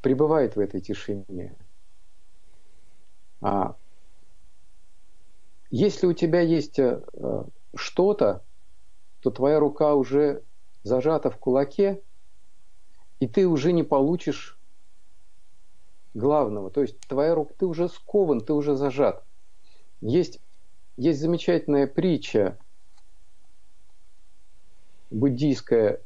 пребывает 0.01 0.55
в 0.55 0.59
этой 0.59 0.81
тишине. 0.81 1.57
А 3.41 3.75
если 5.71 6.07
у 6.07 6.13
тебя 6.13 6.41
есть 6.41 6.79
э, 6.79 7.01
что-то, 7.75 8.43
то 9.21 9.31
твоя 9.31 9.59
рука 9.59 9.93
уже 9.93 10.43
зажата 10.83 11.29
в 11.29 11.37
кулаке, 11.37 12.01
и 13.19 13.27
ты 13.27 13.47
уже 13.47 13.71
не 13.71 13.83
получишь 13.83 14.57
главного. 16.13 16.71
То 16.71 16.81
есть 16.81 16.99
твоя 17.07 17.35
рука, 17.35 17.53
ты 17.57 17.65
уже 17.65 17.87
скован, 17.89 18.41
ты 18.41 18.53
уже 18.53 18.75
зажат. 18.75 19.23
Есть, 20.01 20.39
есть 20.97 21.19
замечательная 21.19 21.85
притча 21.85 22.57
буддийская. 25.11 26.01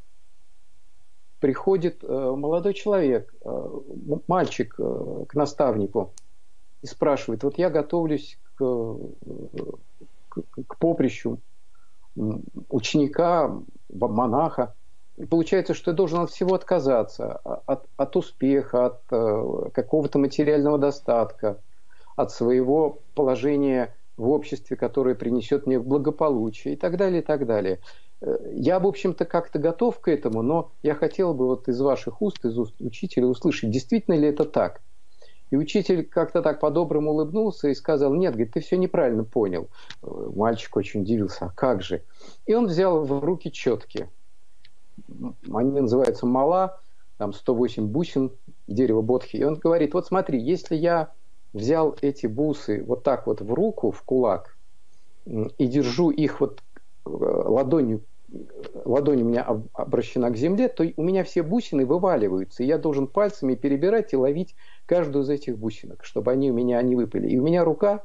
Приходит 1.40 2.04
э, 2.04 2.08
молодой 2.08 2.74
человек, 2.74 3.34
э, 3.46 3.80
мальчик 4.28 4.76
к 4.76 5.34
наставнику 5.34 6.14
и 6.82 6.88
спрашивает, 6.88 7.44
вот 7.44 7.58
я 7.58 7.70
готовлюсь 7.70 8.40
к, 10.30 10.42
к, 10.68 10.78
поприщу 10.78 11.40
ученика, 12.70 13.60
монаха. 13.90 14.74
И 15.18 15.26
получается, 15.26 15.74
что 15.74 15.92
я 15.92 15.98
должен 15.98 16.20
от 16.20 16.32
всего 16.32 16.56
отказаться, 16.56 17.34
от, 17.66 17.86
от 17.98 18.16
успеха, 18.16 18.86
от 18.88 19.02
э, 19.12 19.70
какого-то 19.72 20.18
материального 20.18 20.80
достатка, 20.80 21.60
от 22.16 22.32
своего 22.32 23.00
положения 23.14 23.96
в 24.18 24.30
обществе, 24.30 24.76
которое 24.76 25.14
принесет 25.14 25.68
мне 25.68 25.80
благополучие 25.80 26.74
и 26.74 26.78
так 26.78 26.98
далее, 26.98 27.22
и 27.22 27.24
так 27.24 27.46
далее. 27.46 27.80
Э, 28.22 28.38
я, 28.54 28.80
в 28.80 28.88
общем-то, 28.88 29.26
как-то 29.26 29.60
готов 29.60 30.00
к 30.00 30.08
этому, 30.08 30.42
но 30.42 30.72
я 30.82 30.96
хотел 30.96 31.36
бы 31.36 31.46
вот 31.46 31.68
из 31.68 31.80
ваших 31.80 32.22
уст, 32.22 32.44
из 32.44 32.58
уст 32.58 32.74
учителя 32.80 33.28
услышать, 33.28 33.70
действительно 33.70 34.16
ли 34.16 34.28
это 34.28 34.46
так– 34.46 34.82
и 35.54 35.56
учитель 35.56 36.04
как-то 36.04 36.42
так 36.42 36.60
по-доброму 36.60 37.12
улыбнулся 37.12 37.68
и 37.68 37.76
сказал, 37.76 38.12
нет, 38.16 38.34
говорит, 38.34 38.54
ты 38.54 38.60
все 38.60 38.76
неправильно 38.76 39.24
понял. 39.24 39.70
Мальчик 40.02 40.76
очень 40.76 41.02
удивился, 41.02 41.46
а 41.46 41.50
как 41.50 41.84
же? 41.84 42.02
И 42.48 42.56
он 42.56 42.66
взял 42.66 43.06
в 43.06 43.24
руки 43.24 43.52
четки. 43.52 44.10
Они 45.54 45.80
называются 45.80 46.26
мала, 46.26 46.82
там 47.20 47.34
108 47.34 47.86
бусин, 47.86 48.32
дерево 48.68 49.04
бодхи. 49.04 49.38
И 49.38 49.44
он 49.44 49.54
говорит, 49.54 49.94
вот 49.94 50.08
смотри, 50.08 50.42
если 50.42 50.76
я 50.76 51.12
взял 51.54 51.96
эти 52.02 52.26
бусы 52.26 52.84
вот 52.84 53.04
так 53.04 53.28
вот 53.28 53.42
в 53.42 53.54
руку, 53.54 53.92
в 53.92 54.02
кулак, 54.02 54.58
и 55.28 55.68
держу 55.68 56.10
их 56.10 56.42
вот 56.42 56.64
э, 57.06 57.10
ладонью 57.10 58.02
ладонь 58.86 59.22
у 59.22 59.26
меня 59.26 59.48
обращена 59.74 60.30
к 60.30 60.38
земле, 60.38 60.68
то 60.68 60.84
у 60.96 61.04
меня 61.04 61.24
все 61.24 61.44
бусины 61.44 61.86
вываливаются, 61.86 62.64
и 62.64 62.66
я 62.66 62.78
должен 62.78 63.08
пальцами 63.08 63.56
перебирать 63.56 64.14
и 64.14 64.18
ловить 64.18 64.56
каждую 64.86 65.24
из 65.24 65.30
этих 65.30 65.58
бусинок, 65.58 66.04
чтобы 66.04 66.32
они 66.32 66.52
у 66.52 66.54
меня 66.54 66.82
не 66.82 66.96
выпали. 66.96 67.30
И 67.30 67.38
у 67.38 67.44
меня 67.44 67.64
рука 67.64 68.04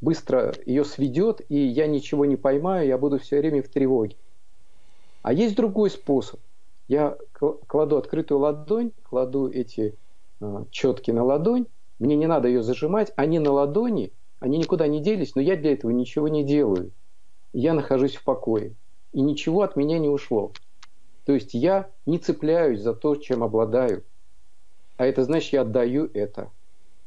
быстро 0.00 0.54
ее 0.66 0.84
сведет, 0.84 1.40
и 1.48 1.56
я 1.56 1.86
ничего 1.86 2.24
не 2.24 2.36
поймаю, 2.36 2.86
я 2.86 2.98
буду 2.98 3.18
все 3.18 3.38
время 3.38 3.62
в 3.62 3.68
тревоге. 3.68 4.16
А 5.22 5.32
есть 5.32 5.56
другой 5.56 5.90
способ. 5.90 6.40
Я 6.88 7.16
кладу 7.32 7.96
открытую 7.96 8.40
ладонь, 8.40 8.92
кладу 9.02 9.50
эти 9.50 9.96
э, 10.40 10.64
четки 10.70 11.10
на 11.10 11.24
ладонь, 11.24 11.66
мне 11.98 12.14
не 12.14 12.26
надо 12.26 12.48
ее 12.48 12.62
зажимать, 12.62 13.12
они 13.16 13.38
на 13.38 13.50
ладони, 13.50 14.12
они 14.38 14.58
никуда 14.58 14.86
не 14.86 15.00
делись, 15.00 15.34
но 15.34 15.40
я 15.40 15.56
для 15.56 15.72
этого 15.72 15.90
ничего 15.90 16.28
не 16.28 16.44
делаю. 16.44 16.92
Я 17.52 17.74
нахожусь 17.74 18.16
в 18.16 18.22
покое 18.22 18.74
и 19.12 19.20
ничего 19.20 19.62
от 19.62 19.76
меня 19.76 19.98
не 19.98 20.08
ушло. 20.08 20.52
То 21.24 21.32
есть 21.32 21.54
я 21.54 21.90
не 22.04 22.18
цепляюсь 22.18 22.82
за 22.82 22.94
то, 22.94 23.16
чем 23.16 23.42
обладаю. 23.42 24.04
А 24.96 25.06
это 25.06 25.24
значит, 25.24 25.52
я 25.52 25.62
отдаю 25.62 26.10
это. 26.14 26.50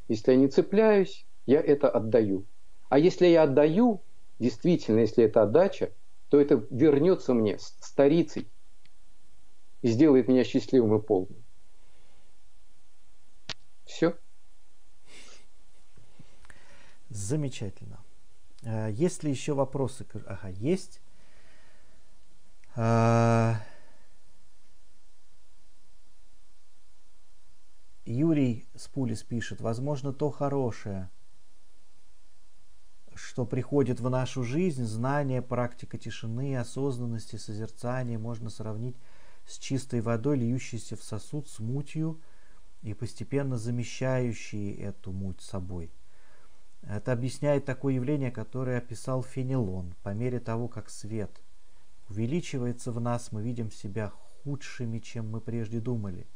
Если 0.07 0.31
я 0.31 0.37
не 0.37 0.47
цепляюсь, 0.47 1.25
я 1.45 1.59
это 1.59 1.89
отдаю. 1.89 2.45
А 2.89 2.99
если 2.99 3.27
я 3.27 3.43
отдаю, 3.43 4.01
действительно, 4.39 4.99
если 4.99 5.23
это 5.23 5.43
отдача, 5.43 5.91
то 6.29 6.39
это 6.39 6.63
вернется 6.69 7.33
мне 7.33 7.57
старицей 7.59 8.47
и 9.81 9.87
сделает 9.89 10.27
меня 10.27 10.43
счастливым 10.43 10.99
и 10.99 11.01
полным. 11.01 11.43
Все. 13.85 14.15
Замечательно. 17.09 17.99
Э, 18.63 18.89
есть 18.91 19.23
ли 19.23 19.31
еще 19.31 19.53
вопросы? 19.53 20.05
Ага, 20.27 20.49
есть. 20.49 21.01
Юрий 28.11 28.67
Спулис 28.75 29.23
пишет, 29.23 29.61
возможно, 29.61 30.13
то 30.13 30.31
хорошее, 30.31 31.09
что 33.13 33.45
приходит 33.45 33.99
в 33.99 34.09
нашу 34.09 34.43
жизнь, 34.43 34.83
знание, 34.85 35.41
практика 35.41 35.97
тишины, 35.97 36.57
осознанности, 36.57 37.35
созерцания 37.35 38.17
можно 38.17 38.49
сравнить 38.49 38.97
с 39.45 39.57
чистой 39.57 40.01
водой, 40.01 40.37
льющейся 40.37 40.95
в 40.95 41.03
сосуд 41.03 41.47
с 41.47 41.59
мутью 41.59 42.19
и 42.81 42.93
постепенно 42.93 43.57
замещающей 43.57 44.73
эту 44.73 45.11
муть 45.11 45.41
собой. 45.41 45.91
Это 46.81 47.11
объясняет 47.11 47.65
такое 47.65 47.93
явление, 47.95 48.31
которое 48.31 48.77
описал 48.77 49.21
Фенелон. 49.21 49.93
По 50.01 50.13
мере 50.13 50.39
того, 50.39 50.67
как 50.67 50.89
свет– 50.89 51.41
увеличивается 52.09 52.91
в 52.91 52.99
нас, 52.99 53.31
мы 53.31 53.41
видим 53.41 53.71
себя 53.71 54.11
худшими, 54.43 54.99
чем 54.99 55.29
мы 55.29 55.41
прежде 55.41 55.79
думали. 55.79 56.27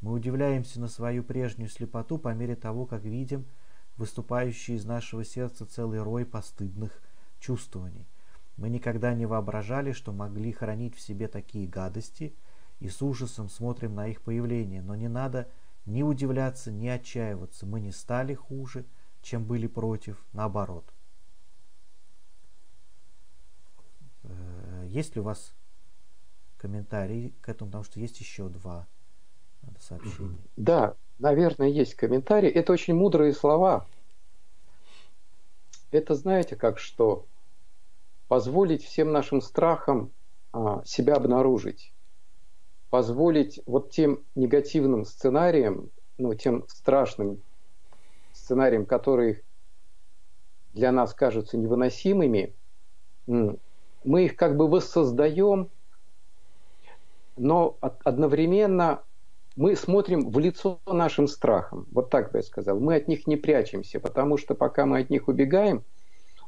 Мы 0.00 0.12
удивляемся 0.12 0.80
на 0.80 0.88
свою 0.88 1.24
прежнюю 1.24 1.68
слепоту 1.68 2.18
по 2.18 2.32
мере 2.32 2.54
того, 2.54 2.86
как 2.86 3.02
видим 3.02 3.46
выступающий 3.96 4.74
из 4.74 4.84
нашего 4.84 5.24
сердца 5.24 5.66
целый 5.66 6.00
рой 6.00 6.24
постыдных 6.24 7.02
чувствований. 7.40 8.06
Мы 8.56 8.68
никогда 8.70 9.12
не 9.14 9.26
воображали, 9.26 9.92
что 9.92 10.12
могли 10.12 10.52
хранить 10.52 10.94
в 10.94 11.00
себе 11.00 11.26
такие 11.26 11.66
гадости, 11.66 12.34
и 12.78 12.88
с 12.88 13.02
ужасом 13.02 13.48
смотрим 13.48 13.96
на 13.96 14.06
их 14.06 14.22
появление, 14.22 14.82
но 14.82 14.94
не 14.94 15.08
надо 15.08 15.48
ни 15.84 16.02
удивляться, 16.02 16.70
ни 16.70 16.86
отчаиваться. 16.86 17.66
Мы 17.66 17.80
не 17.80 17.90
стали 17.90 18.34
хуже, 18.34 18.84
чем 19.20 19.44
были 19.44 19.66
против, 19.66 20.24
наоборот. 20.32 20.92
Есть 24.84 25.16
ли 25.16 25.20
у 25.20 25.24
вас 25.24 25.54
комментарии 26.56 27.34
к 27.40 27.48
этому, 27.48 27.70
потому 27.70 27.84
что 27.84 27.98
есть 27.98 28.20
еще 28.20 28.48
два 28.48 28.86
сообщения. 29.78 30.38
Да, 30.56 30.96
наверное, 31.18 31.68
есть 31.68 31.94
комментарии. 31.94 32.48
Это 32.48 32.72
очень 32.72 32.94
мудрые 32.94 33.32
слова. 33.32 33.86
Это 35.90 36.14
знаете 36.14 36.56
как 36.56 36.78
что? 36.78 37.26
Позволить 38.28 38.84
всем 38.84 39.12
нашим 39.12 39.40
страхам 39.40 40.12
а, 40.52 40.82
себя 40.84 41.14
обнаружить. 41.14 41.92
Позволить 42.90 43.60
вот 43.66 43.90
тем 43.90 44.24
негативным 44.34 45.04
сценариям, 45.04 45.90
ну, 46.18 46.34
тем 46.34 46.64
страшным 46.68 47.42
сценариям, 48.32 48.86
которые 48.86 49.42
для 50.72 50.92
нас 50.92 51.14
кажутся 51.14 51.58
невыносимыми, 51.58 52.54
мы 53.26 54.24
их 54.24 54.36
как 54.36 54.56
бы 54.56 54.68
воссоздаем, 54.68 55.70
но 57.36 57.76
одновременно 57.80 59.02
мы 59.58 59.74
смотрим 59.74 60.30
в 60.30 60.38
лицо 60.38 60.80
нашим 60.86 61.26
страхам. 61.26 61.88
Вот 61.90 62.10
так 62.10 62.30
бы 62.30 62.38
я 62.38 62.42
сказал. 62.42 62.78
Мы 62.78 62.94
от 62.94 63.08
них 63.08 63.26
не 63.26 63.36
прячемся, 63.36 63.98
потому 63.98 64.36
что 64.36 64.54
пока 64.54 64.86
мы 64.86 65.00
от 65.00 65.10
них 65.10 65.26
убегаем, 65.26 65.82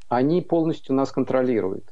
они 0.08 0.40
полностью 0.42 0.94
нас 0.94 1.10
контролируют. 1.10 1.90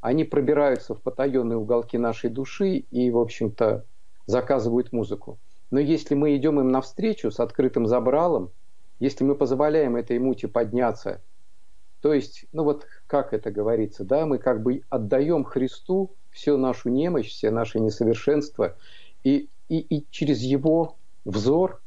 Они 0.00 0.24
пробираются 0.24 0.94
в 0.94 1.02
потаенные 1.02 1.58
уголки 1.58 1.98
нашей 1.98 2.30
души 2.30 2.76
и, 2.76 3.10
в 3.10 3.18
общем-то, 3.18 3.84
заказывают 4.24 4.90
музыку. 4.90 5.38
Но 5.70 5.78
если 5.80 6.14
мы 6.14 6.34
идем 6.34 6.58
им 6.58 6.70
навстречу 6.70 7.30
с 7.30 7.40
открытым 7.40 7.86
забралом, 7.86 8.50
если 9.00 9.22
мы 9.22 9.34
позволяем 9.34 9.96
этой 9.96 10.18
мути 10.18 10.46
подняться 10.46 11.20
то 12.04 12.12
есть, 12.12 12.44
ну 12.52 12.64
вот 12.64 12.86
как 13.06 13.32
это 13.32 13.50
говорится, 13.50 14.04
да, 14.04 14.26
мы 14.26 14.36
как 14.36 14.62
бы 14.62 14.82
отдаем 14.90 15.42
Христу 15.42 16.14
всю 16.30 16.58
нашу 16.58 16.90
немощь, 16.90 17.30
все 17.30 17.50
наши 17.50 17.80
несовершенства, 17.80 18.76
и, 19.24 19.48
и, 19.68 19.78
и 19.78 20.06
через 20.10 20.40
Его 20.40 20.96
взор 21.24 21.80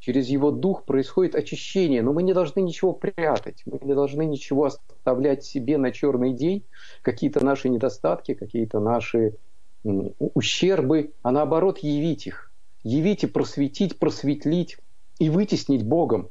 через 0.00 0.28
Его 0.28 0.50
Дух 0.50 0.84
происходит 0.84 1.34
очищение, 1.34 2.02
но 2.02 2.12
мы 2.12 2.22
не 2.22 2.32
должны 2.32 2.60
ничего 2.60 2.92
прятать, 2.92 3.62
мы 3.66 3.78
не 3.82 3.94
должны 3.94 4.24
ничего 4.24 4.66
оставлять 4.66 5.44
себе 5.44 5.76
на 5.76 5.90
черный 5.90 6.32
день, 6.32 6.64
какие-то 7.02 7.44
наши 7.44 7.68
недостатки, 7.68 8.34
какие-то 8.34 8.80
наши 8.80 9.36
ущербы, 9.84 11.12
а 11.22 11.30
наоборот 11.30 11.78
явить 11.78 12.26
их, 12.26 12.52
явить 12.82 13.24
и 13.24 13.26
просветить, 13.26 13.98
просветлить 13.98 14.78
и 15.18 15.30
вытеснить 15.30 15.84
Богом. 15.84 16.30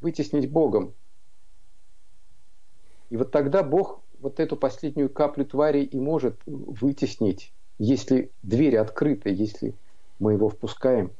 Вытеснить 0.00 0.50
Богом. 0.50 0.94
И 3.10 3.16
вот 3.16 3.30
тогда 3.30 3.62
Бог 3.62 4.00
вот 4.20 4.40
эту 4.40 4.56
последнюю 4.56 5.10
каплю 5.10 5.44
твари 5.44 5.82
и 5.82 6.00
может 6.00 6.40
вытеснить, 6.46 7.52
если 7.82 8.30
дверь 8.44 8.76
открыта, 8.76 9.28
если 9.28 9.74
мы 10.20 10.34
его 10.34 10.48
впускаем. 10.48 11.10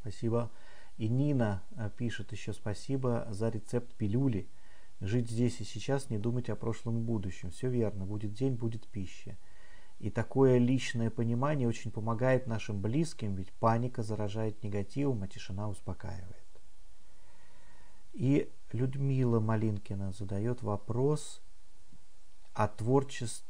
Спасибо. 0.00 0.50
И 0.96 1.08
Нина 1.08 1.62
э, 1.76 1.88
пишет 1.96 2.32
еще 2.32 2.52
спасибо 2.52 3.28
за 3.30 3.48
рецепт 3.48 3.94
пилюли. 3.94 4.48
Жить 5.00 5.30
здесь 5.30 5.60
и 5.60 5.64
сейчас, 5.64 6.10
не 6.10 6.18
думать 6.18 6.50
о 6.50 6.56
прошлом 6.56 6.98
и 6.98 7.00
будущем. 7.00 7.52
Все 7.52 7.68
верно. 7.68 8.06
Будет 8.06 8.34
день, 8.34 8.54
будет 8.54 8.88
пища. 8.88 9.36
И 10.00 10.10
такое 10.10 10.58
личное 10.58 11.10
понимание 11.10 11.68
очень 11.68 11.92
помогает 11.92 12.48
нашим 12.48 12.80
близким, 12.80 13.36
ведь 13.36 13.52
паника 13.52 14.02
заражает 14.02 14.64
негативом, 14.64 15.22
а 15.22 15.28
тишина 15.28 15.68
успокаивает. 15.68 16.44
И 18.14 18.50
Людмила 18.72 19.38
Малинкина 19.38 20.10
задает 20.10 20.62
вопрос 20.62 21.40
о 22.54 22.68
творчестве 22.68 23.44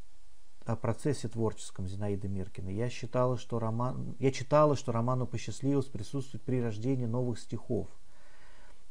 о 0.65 0.77
процессе 0.77 1.29
творческом 1.29 1.87
Зинаиды 1.87 2.27
Миркиной. 2.29 2.75
Я 2.75 2.89
считала, 2.89 3.37
что 3.37 3.59
роман, 3.59 4.17
я 4.19 4.33
читала, 4.33 4.77
что 4.77 4.93
роману 4.93 5.27
посчастливилось 5.27 5.87
присутствовать 5.87 6.43
при 6.43 6.61
рождении 6.61 7.05
новых 7.05 7.39
стихов. 7.39 7.89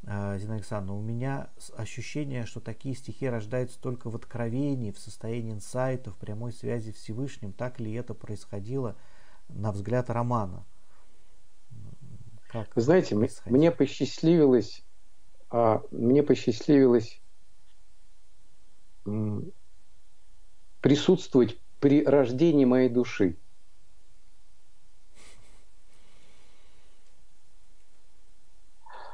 А, 0.05 0.37
Зинаида 0.37 0.55
Александровна, 0.55 1.01
у 1.01 1.03
меня 1.03 1.49
ощущение, 1.75 2.45
что 2.45 2.59
такие 2.59 2.93
стихи 2.93 3.27
рождаются 3.27 3.79
только 3.81 4.09
в 4.09 4.15
откровении, 4.15 4.91
в 4.91 4.99
состоянии 4.99 5.53
инсайта, 5.53 6.11
в 6.11 6.17
прямой 6.17 6.53
связи 6.53 6.91
с 6.91 6.95
Всевышним. 6.95 7.53
Так 7.53 7.79
ли 7.79 7.91
это 7.93 8.13
происходило 8.13 8.95
на 9.47 9.71
взгляд 9.71 10.11
романа? 10.11 10.63
Как 12.49 12.75
Вы 12.75 12.83
знаете, 12.83 13.15
мне 13.45 13.71
посчастливилось, 13.71 14.83
а, 15.49 15.81
мне 15.89 16.21
посчастливилось 16.21 17.19
присутствовать 20.83 21.57
при 21.79 22.03
рождении 22.03 22.65
моей 22.65 22.89
души. 22.89 23.37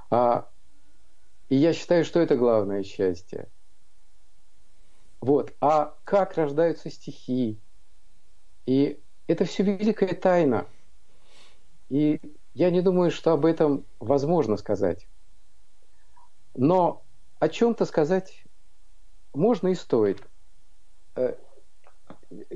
А, 0.09 0.49
и 1.47 1.55
я 1.55 1.73
считаю, 1.73 2.05
что 2.05 2.19
это 2.19 2.35
главное 2.35 2.81
счастье. 2.81 3.47
Вот. 5.21 5.53
А 5.61 5.95
как 6.05 6.33
рождаются 6.33 6.89
стихи? 6.89 7.59
И 8.65 8.99
это 9.27 9.45
все 9.45 9.61
великая 9.61 10.15
тайна. 10.15 10.65
И 11.89 12.19
я 12.55 12.71
не 12.71 12.81
думаю, 12.81 13.11
что 13.11 13.31
об 13.31 13.45
этом 13.45 13.85
возможно 13.99 14.57
сказать. 14.57 15.07
Но 16.55 17.03
о 17.37 17.47
чем-то 17.47 17.85
сказать 17.85 18.43
можно 19.35 19.67
и 19.67 19.75
стоит. 19.75 20.27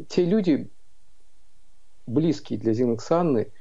Те 0.08 0.26
люди, 0.26 0.70
близкие 2.06 2.60
для 2.60 2.74
Зиноксанны, 2.74 3.52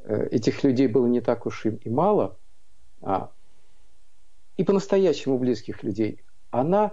э, 0.00 0.28
этих 0.28 0.64
людей 0.64 0.88
было 0.88 1.06
не 1.06 1.20
так 1.20 1.46
уж 1.46 1.66
и 1.66 1.88
мало, 1.88 2.36
а, 3.02 3.32
и 4.56 4.64
по-настоящему 4.64 5.38
близких 5.38 5.82
людей, 5.82 6.22
она 6.50 6.92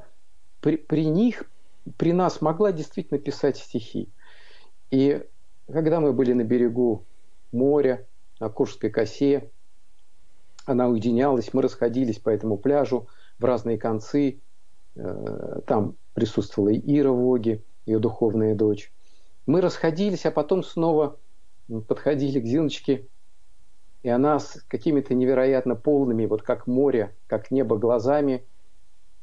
при, 0.60 0.78
при 0.78 1.06
них, 1.06 1.50
при 1.98 2.14
нас 2.14 2.42
могла 2.42 2.72
действительно 2.72 3.20
писать 3.20 3.58
стихи. 3.58 4.10
И 4.92 5.26
когда 5.68 6.00
мы 6.00 6.14
были 6.14 6.34
на 6.34 6.44
берегу 6.44 7.06
моря, 7.52 8.06
на 8.40 8.50
Куршской 8.50 8.90
косе, 8.90 9.52
она 10.66 10.88
уединялась, 10.88 11.54
мы 11.54 11.62
расходились 11.62 12.20
по 12.20 12.30
этому 12.30 12.58
пляжу 12.58 13.08
в 13.40 13.46
разные 13.46 13.78
концы. 13.78 14.42
Э, 14.96 15.62
там 15.66 15.96
присутствовала 16.14 16.70
и 16.70 17.00
Ира 17.00 17.12
Воги, 17.12 17.64
ее 17.92 18.00
духовная 18.00 18.56
дочь. 18.56 18.92
Мы 19.46 19.62
расходились, 19.62 20.26
а 20.26 20.32
потом 20.32 20.64
снова 20.64 21.18
подходили 21.88 22.40
к 22.40 22.46
Зиночке, 22.46 23.08
и 24.04 24.10
она 24.10 24.40
с 24.40 24.64
какими-то 24.68 25.14
невероятно 25.14 25.76
полными, 25.76 26.26
вот 26.26 26.42
как 26.42 26.68
море, 26.68 27.16
как 27.28 27.52
небо 27.52 27.78
глазами, 27.78 28.46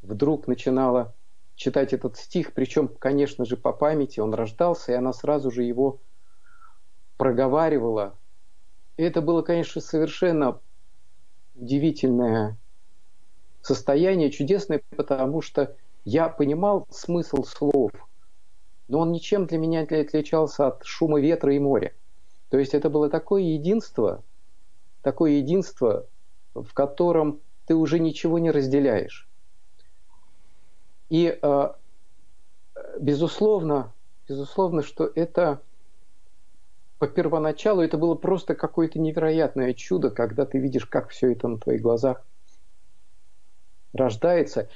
вдруг 0.02 0.46
начинала 0.46 1.14
читать 1.56 1.92
этот 1.92 2.16
стих, 2.16 2.52
причем, 2.52 2.88
конечно 2.88 3.44
же, 3.44 3.56
по 3.56 3.72
памяти 3.72 4.20
он 4.20 4.32
рождался, 4.34 4.92
и 4.92 4.94
она 4.94 5.12
сразу 5.12 5.50
же 5.50 5.64
его 5.64 6.00
проговаривала. 7.16 8.16
И 8.96 9.02
это 9.02 9.20
было, 9.20 9.42
конечно, 9.42 9.80
совершенно 9.80 10.60
удивительное 11.56 12.56
состояние, 13.60 14.30
чудесное, 14.30 14.80
потому 14.90 15.42
что 15.42 15.76
я 16.04 16.28
понимал 16.28 16.86
смысл 16.90 17.42
слов– 17.42 17.90
но 18.88 19.00
он 19.00 19.12
ничем 19.12 19.46
для 19.46 19.58
меня 19.58 19.86
не 19.88 19.96
отличался 19.96 20.68
от 20.68 20.84
шума 20.84 21.20
ветра 21.20 21.54
и 21.54 21.58
моря. 21.58 21.94
То 22.48 22.58
есть 22.58 22.74
это 22.74 22.90
было 22.90 23.10
такое 23.10 23.42
единство, 23.42 24.24
такое 25.02 25.32
единство, 25.32 26.06
в 26.54 26.72
котором 26.72 27.40
ты 27.66 27.74
уже 27.74 27.98
ничего 27.98 28.38
не 28.38 28.50
разделяешь. 28.50 29.28
И 31.10 31.38
э, 31.40 31.68
безусловно, 32.98 33.92
безусловно, 34.26 34.82
что 34.82 35.10
это 35.14 35.60
по 36.98 37.06
первоначалу 37.06 37.82
это 37.82 37.96
было 37.96 38.14
просто 38.14 38.54
какое-то 38.54 38.98
невероятное 38.98 39.72
чудо, 39.72 40.10
когда 40.10 40.44
ты 40.44 40.58
видишь, 40.58 40.86
как 40.86 41.10
все 41.10 41.32
это 41.32 41.46
на 41.48 41.58
твоих 41.58 41.80
глазах 41.80 42.24
рождается. 43.92 44.68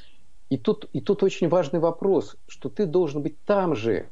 И 0.52 0.58
тут, 0.58 0.84
и 0.92 1.00
тут 1.00 1.22
очень 1.22 1.48
важный 1.48 1.80
вопрос, 1.80 2.36
что 2.46 2.68
ты 2.68 2.84
должен 2.84 3.22
быть 3.22 3.42
там 3.46 3.74
же, 3.74 4.10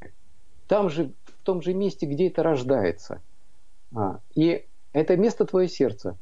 там 0.67 0.89
же, 0.89 1.13
в 1.25 1.33
том 1.43 1.61
же 1.61 1.75
месте, 1.75 2.07
где 2.07 2.29
это 2.29 2.41
рождается. 2.41 3.21
А, 3.95 4.21
и 4.33 4.67
это 4.91 5.17
место 5.17 5.45
твое 5.45 5.69
сердце. 5.69 6.17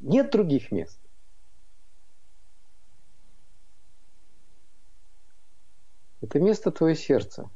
Нет 0.00 0.30
других 0.30 0.72
мест. 0.72 0.98
Это 6.22 6.40
место 6.40 6.70
твое 6.70 6.94
сердце. 6.94 7.50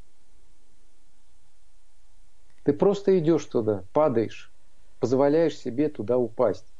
Ты 2.64 2.74
просто 2.74 3.18
идешь 3.18 3.46
туда, 3.46 3.86
падаешь, 3.94 4.52
позволяешь 5.00 5.56
себе 5.56 5.88
туда 5.88 6.18
упасть. 6.18 6.70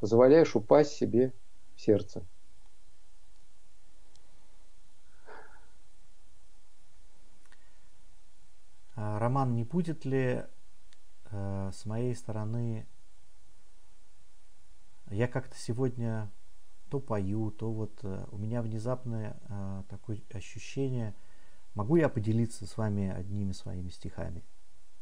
Позволяешь 0.00 0.54
упасть 0.54 0.92
себе 0.92 1.32
в 1.76 1.80
сердце. 1.80 2.26
Роман, 9.18 9.54
не 9.54 9.64
будет 9.64 10.04
ли 10.04 10.44
э, 11.30 11.70
с 11.72 11.84
моей 11.84 12.14
стороны 12.14 12.86
я 15.10 15.28
как-то 15.28 15.56
сегодня 15.56 16.30
то 16.90 17.00
пою, 17.00 17.50
то 17.50 17.72
вот 17.72 17.98
э, 18.02 18.26
у 18.30 18.38
меня 18.38 18.62
внезапное 18.62 19.36
э, 19.48 19.82
такое 19.88 20.20
ощущение, 20.32 21.14
могу 21.74 21.96
я 21.96 22.08
поделиться 22.08 22.66
с 22.66 22.76
вами 22.76 23.10
одними 23.10 23.52
своими 23.52 23.88
стихами? 23.88 24.42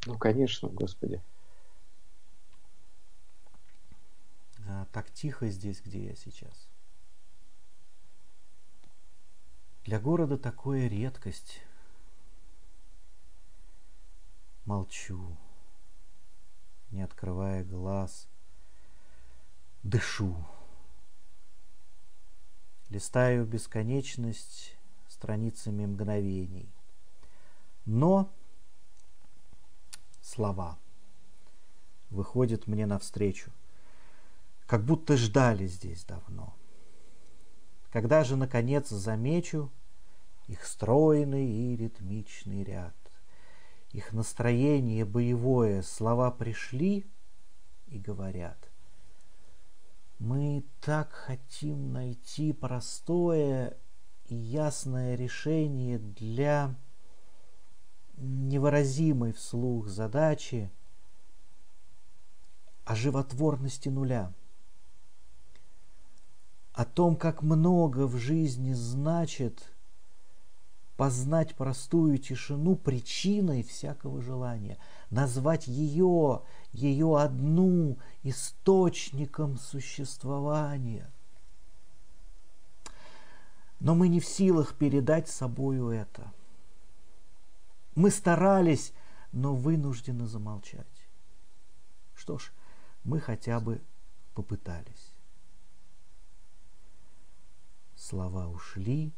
Ну, 0.05 0.17
конечно, 0.17 0.69
Господи. 0.69 1.21
Э, 4.67 4.85
так 4.91 5.11
тихо 5.11 5.47
здесь, 5.49 5.81
где 5.81 6.05
я 6.05 6.15
сейчас. 6.15 6.67
Для 9.85 9.99
города 9.99 10.37
такое 10.37 10.87
редкость 10.87 11.61
Молчу, 14.65 15.37
не 16.91 17.01
открывая 17.01 17.63
глаз, 17.63 18.27
дышу. 19.83 20.35
Листаю 22.89 23.45
бесконечность 23.45 24.77
страницами 25.07 25.85
мгновений. 25.85 26.69
Но 27.85 28.29
слова 30.21 30.77
выходят 32.09 32.67
мне 32.67 32.85
навстречу, 32.85 33.51
как 34.65 34.83
будто 34.83 35.17
ждали 35.17 35.67
здесь 35.67 36.05
давно. 36.05 36.53
Когда 37.91 38.23
же, 38.23 38.35
наконец, 38.35 38.89
замечу 38.89 39.69
их 40.47 40.65
стройный 40.65 41.47
и 41.47 41.75
ритмичный 41.75 42.63
ряд, 42.63 42.95
их 43.93 44.11
настроение 44.11 45.05
боевое, 45.05 45.83
слова 45.83 46.31
пришли 46.31 47.05
и 47.87 47.99
говорят. 47.99 48.57
Мы 50.17 50.63
так 50.81 51.11
хотим 51.11 51.93
найти 51.93 52.53
простое 52.53 53.77
и 54.25 54.35
ясное 54.35 55.15
решение 55.15 55.99
для 55.99 56.75
невыразимой 58.17 59.31
вслух 59.31 59.87
задачи 59.87 60.71
о 62.85 62.95
животворности 62.95 63.89
нуля, 63.89 64.33
о 66.73 66.83
том, 66.85 67.15
как 67.15 67.43
много 67.43 68.07
в 68.07 68.17
жизни 68.17 68.73
значит 68.73 69.72
познать 70.97 71.55
простую 71.55 72.17
тишину 72.17 72.75
причиной 72.75 73.63
всякого 73.63 74.21
желания, 74.21 74.77
назвать 75.09 75.67
ее, 75.67 76.41
ее 76.71 77.19
одну 77.19 77.97
источником 78.23 79.57
существования. 79.57 81.11
Но 83.79 83.95
мы 83.95 84.07
не 84.07 84.19
в 84.19 84.25
силах 84.25 84.75
передать 84.75 85.27
собою 85.27 85.89
это. 85.89 86.31
Мы 87.95 88.11
старались, 88.11 88.93
но 89.31 89.55
вынуждены 89.55 90.25
замолчать. 90.25 90.87
Что 92.15 92.37
ж, 92.37 92.51
мы 93.03 93.19
хотя 93.19 93.59
бы 93.59 93.81
попытались. 94.33 95.13
Слова 97.95 98.47
ушли, 98.47 99.11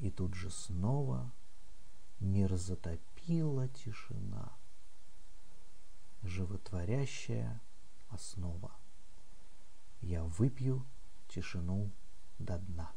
и 0.00 0.10
тут 0.10 0.34
же 0.34 0.50
снова 0.50 1.30
мир 2.20 2.56
затопила 2.56 3.68
тишина, 3.68 4.52
животворящая 6.22 7.60
основа. 8.08 8.72
Я 10.00 10.24
выпью 10.24 10.86
тишину 11.28 11.90
до 12.38 12.58
дна. 12.58 12.90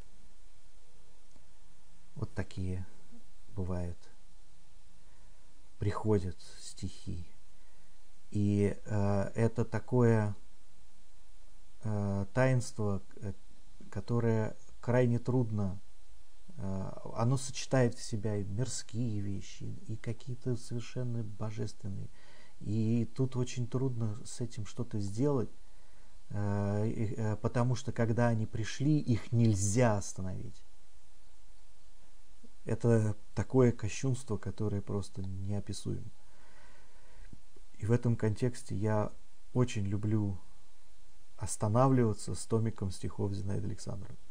Вот 2.16 2.34
такие 2.34 2.86
бывают, 3.54 3.98
приходят 5.78 6.40
стихи. 6.60 7.28
И 8.32 8.78
э, 8.86 9.32
это 9.36 9.66
такое 9.66 10.36
э, 11.84 12.26
таинство, 12.34 13.02
э, 13.18 13.34
которое 13.92 14.56
крайне 14.80 15.20
трудно 15.20 15.80
оно 16.58 17.38
сочетает 17.38 17.96
в 17.96 18.04
себя 18.04 18.38
и 18.38 18.44
мирские 18.44 19.20
вещи, 19.22 19.64
и 19.88 19.96
какие-то 19.96 20.56
совершенно 20.56 21.24
божественные. 21.24 22.10
И 22.60 23.10
тут 23.16 23.36
очень 23.36 23.68
трудно 23.68 24.20
с 24.24 24.40
этим 24.40 24.66
что-то 24.66 25.00
сделать, 25.00 25.50
э, 26.30 27.16
э, 27.18 27.36
потому 27.38 27.76
что 27.76 27.92
когда 27.92 28.28
они 28.28 28.46
пришли, 28.46 29.00
их 29.00 29.32
нельзя 29.32 29.98
остановить. 29.98 30.64
Это 32.66 33.18
такое 33.36 33.74
кощунство, 33.74 34.38
которое 34.38 34.82
просто 34.82 35.22
неописуемо. 35.22 36.10
И 37.80 37.86
в 37.86 37.92
этом 37.92 38.16
контексте 38.16 38.76
я 38.76 39.12
очень 39.54 39.86
люблю 39.86 40.40
останавливаться 41.36 42.36
с 42.36 42.46
томиком 42.46 42.92
стихов 42.92 43.34
Зинаиды 43.34 43.68
Александровны. 43.68 44.23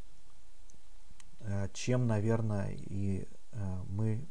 Э, 1.45 1.69
чем, 1.73 2.07
наверное, 2.07 2.73
и 2.73 3.27
э, 3.53 3.83
мы, 3.89 4.25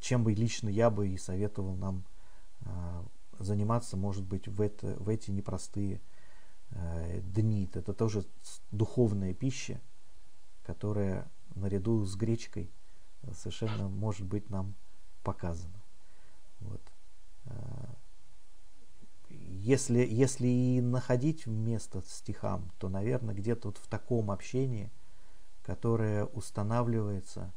чем 0.00 0.24
бы 0.24 0.32
лично 0.32 0.68
я 0.68 0.90
бы 0.90 1.08
и 1.08 1.18
советовал 1.18 1.74
нам 1.74 2.04
э, 2.60 3.02
заниматься, 3.38 3.96
может 3.96 4.24
быть, 4.24 4.48
в, 4.48 4.60
это, 4.60 4.96
в 4.98 5.08
эти 5.08 5.30
непростые 5.30 6.00
дни. 7.34 7.68
Это 7.74 7.92
тоже 7.92 8.24
духовная 8.70 9.34
пища, 9.34 9.78
которая 10.62 11.30
наряду 11.54 12.02
с 12.06 12.16
гречкой 12.16 12.70
совершенно 13.34 13.90
может 13.90 14.26
быть 14.26 14.48
нам 14.48 14.74
показана. 15.22 15.82
Вот. 16.60 16.80
Если, 19.28 19.98
если 19.98 20.48
и 20.48 20.80
находить 20.80 21.46
место 21.46 22.02
стихам, 22.06 22.70
то, 22.78 22.88
наверное, 22.88 23.34
где-то 23.34 23.68
вот 23.68 23.76
в 23.76 23.86
таком 23.86 24.30
общении– 24.30 24.90
которое 25.62 26.24
устанавливается, 26.26 27.52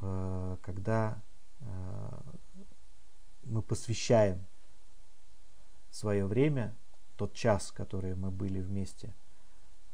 э, 0.00 0.56
когда 0.62 1.22
э, 1.60 2.20
мы 3.44 3.62
посвящаем 3.62 4.44
свое 5.90 6.26
время, 6.26 6.74
тот 7.16 7.34
час, 7.34 7.72
который 7.72 8.14
мы 8.14 8.30
были 8.30 8.60
вместе 8.60 9.14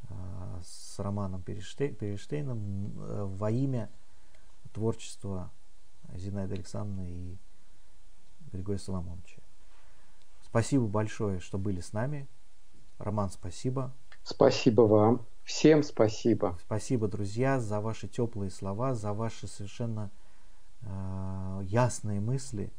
э, 0.09 0.61
с 0.63 0.99
Романом 0.99 1.41
Перештейном 1.41 2.91
во 3.37 3.51
имя 3.51 3.89
творчества 4.73 5.51
Зинаиды 6.13 6.55
Александровны 6.55 7.09
и 7.09 7.37
Григория 8.51 8.79
Соломоновича. 8.79 9.41
Спасибо 10.41 10.87
большое, 10.87 11.39
что 11.39 11.57
были 11.57 11.81
с 11.81 11.91
нами. 11.91 12.27
Роман, 12.97 13.29
спасибо. 13.29 13.93
Спасибо 14.23 14.81
вам. 14.83 15.25
Всем 15.47 15.81
спасибо. 15.81 16.59
Спасибо, 16.65 17.07
друзья, 17.07 17.61
за 17.61 17.79
ваши 17.79 18.09
теплые 18.09 18.51
слова, 18.51 18.93
за 18.93 19.13
ваши 19.13 19.47
совершенно 19.47 20.11
э, 20.81 21.61
ясные 21.63 22.19
мысли. 22.19 22.69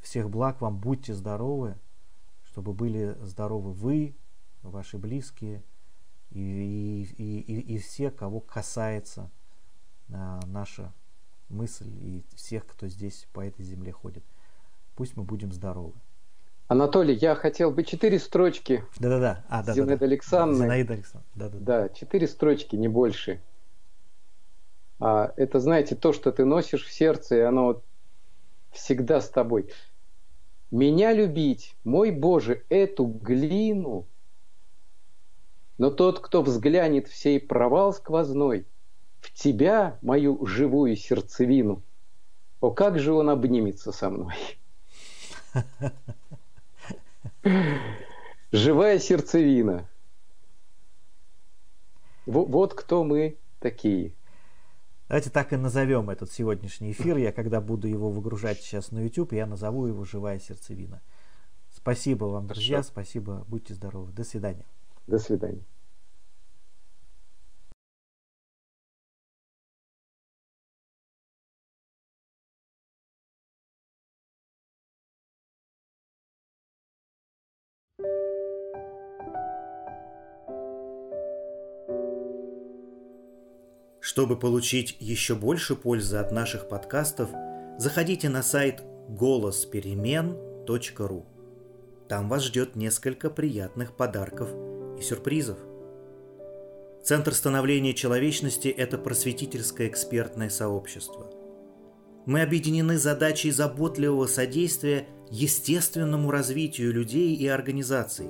Всех 0.00 0.30
благ 0.30 0.60
вам, 0.60 0.78
будьте 0.78 1.12
здоровы, 1.14 1.76
чтобы 2.44 2.74
были 2.74 3.18
здоровы 3.22 3.72
вы, 3.72 4.14
ваши 4.62 4.98
близкие 4.98 5.64
и, 6.30 7.02
и, 7.18 7.40
и, 7.40 7.74
и 7.74 7.78
все, 7.78 8.12
кого 8.12 8.38
касается 8.38 9.28
э, 10.10 10.40
наша 10.46 10.92
мысль 11.48 11.90
и 12.00 12.24
всех, 12.36 12.66
кто 12.66 12.86
здесь 12.86 13.26
по 13.32 13.40
этой 13.40 13.64
земле 13.64 13.90
ходит. 13.90 14.22
Пусть 14.94 15.16
мы 15.16 15.24
будем 15.24 15.50
здоровы. 15.50 15.94
Анатолий, 16.70 17.16
я 17.16 17.34
хотел 17.34 17.72
бы 17.72 17.82
четыре 17.82 18.20
строчки. 18.20 18.84
Да-да-да. 19.00 19.44
А, 19.48 19.64
да, 19.64 19.72
Зинаида 19.72 19.98
да, 19.98 20.06
Александровна. 20.06 20.64
Зинаида 20.66 20.92
Александровна. 20.94 21.32
Да-да. 21.34 21.58
Да, 21.58 21.88
четыре 21.88 22.28
строчки, 22.28 22.76
не 22.76 22.86
больше. 22.86 23.42
А, 25.00 25.32
это, 25.36 25.58
знаете, 25.58 25.96
то, 25.96 26.12
что 26.12 26.30
ты 26.30 26.44
носишь 26.44 26.84
в 26.84 26.92
сердце, 26.92 27.38
и 27.38 27.40
оно 27.40 27.82
всегда 28.70 29.20
с 29.20 29.28
тобой. 29.28 29.72
Меня 30.70 31.12
любить, 31.12 31.76
мой 31.82 32.12
Боже, 32.12 32.64
эту 32.68 33.04
глину, 33.04 34.06
но 35.76 35.90
тот, 35.90 36.20
кто 36.20 36.40
взглянет 36.40 37.08
в 37.08 37.16
сей 37.16 37.40
провал 37.40 37.92
сквозной, 37.92 38.64
в 39.18 39.32
тебя, 39.32 39.98
мою 40.02 40.46
живую 40.46 40.94
сердцевину, 40.94 41.82
о, 42.60 42.70
как 42.70 43.00
же 43.00 43.12
он 43.12 43.28
обнимется 43.28 43.90
со 43.90 44.08
мной. 44.08 44.36
Живая 48.52 48.98
сердцевина. 48.98 49.88
Вот 52.26 52.74
кто 52.74 53.04
мы 53.04 53.38
такие. 53.58 54.12
Давайте 55.08 55.30
так 55.30 55.52
и 55.52 55.56
назовем 55.56 56.10
этот 56.10 56.30
сегодняшний 56.30 56.92
эфир. 56.92 57.16
Я 57.16 57.32
когда 57.32 57.60
буду 57.60 57.88
его 57.88 58.10
выгружать 58.10 58.60
сейчас 58.60 58.92
на 58.92 59.00
YouTube, 59.00 59.32
я 59.32 59.46
назову 59.46 59.86
его 59.86 60.04
«Живая 60.04 60.38
сердцевина». 60.38 61.00
Спасибо 61.74 62.26
вам, 62.26 62.46
друзья. 62.46 62.76
Хорошо. 62.76 62.90
Спасибо. 62.90 63.44
Будьте 63.48 63.74
здоровы. 63.74 64.12
До 64.12 64.22
свидания. 64.22 64.66
До 65.06 65.18
свидания. 65.18 65.64
Чтобы 84.10 84.36
получить 84.36 84.96
еще 84.98 85.36
больше 85.36 85.76
пользы 85.76 86.16
от 86.16 86.32
наших 86.32 86.68
подкастов, 86.68 87.30
заходите 87.78 88.28
на 88.28 88.42
сайт 88.42 88.82
голосперемен.ру. 89.08 91.26
Там 92.08 92.28
вас 92.28 92.42
ждет 92.42 92.74
несколько 92.74 93.30
приятных 93.30 93.96
подарков 93.96 94.50
и 94.98 95.02
сюрпризов. 95.02 95.58
Центр 97.04 97.32
становления 97.32 97.94
человечности– 97.94 98.66
это 98.76 98.98
просветительское 98.98 99.86
экспертное 99.86 100.50
сообщество. 100.50 101.30
Мы 102.26 102.42
объединены 102.42 102.98
задачей 102.98 103.52
заботливого 103.52 104.26
содействия 104.26 105.06
естественному 105.30 106.32
развитию 106.32 106.92
людей 106.92 107.36
и 107.36 107.46
организаций. 107.46 108.26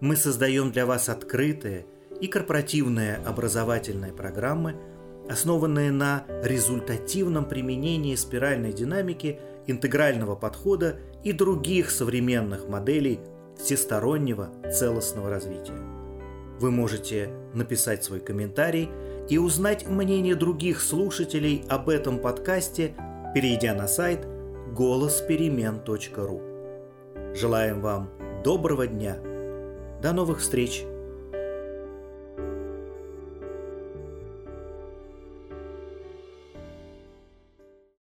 Мы 0.00 0.16
создаем 0.16 0.72
для 0.72 0.84
вас 0.84 1.08
открытые– 1.08 1.86
и 2.20 2.26
корпоративные 2.26 3.16
образовательные 3.26 4.12
программы, 4.12 4.76
основанные 5.28 5.90
на 5.90 6.24
результативном 6.42 7.46
применении 7.46 8.14
спиральной 8.14 8.72
динамики, 8.72 9.38
интегрального 9.66 10.36
подхода 10.36 10.98
и 11.22 11.32
других 11.32 11.90
современных 11.90 12.68
моделей 12.68 13.20
всестороннего 13.58 14.50
целостного 14.72 15.30
развития. 15.30 15.78
Вы 16.58 16.70
можете 16.70 17.30
написать 17.54 18.04
свой 18.04 18.20
комментарий 18.20 18.90
и 19.28 19.38
узнать 19.38 19.88
мнение 19.88 20.34
других 20.34 20.80
слушателей 20.80 21.64
об 21.68 21.88
этом 21.88 22.18
подкасте, 22.18 22.94
перейдя 23.34 23.74
на 23.74 23.88
сайт 23.88 24.26
голосперемен.ру. 24.74 26.42
Желаем 27.34 27.80
вам 27.80 28.10
доброго 28.44 28.86
дня. 28.86 29.16
До 30.02 30.12
новых 30.12 30.40
встреч! 30.40 30.84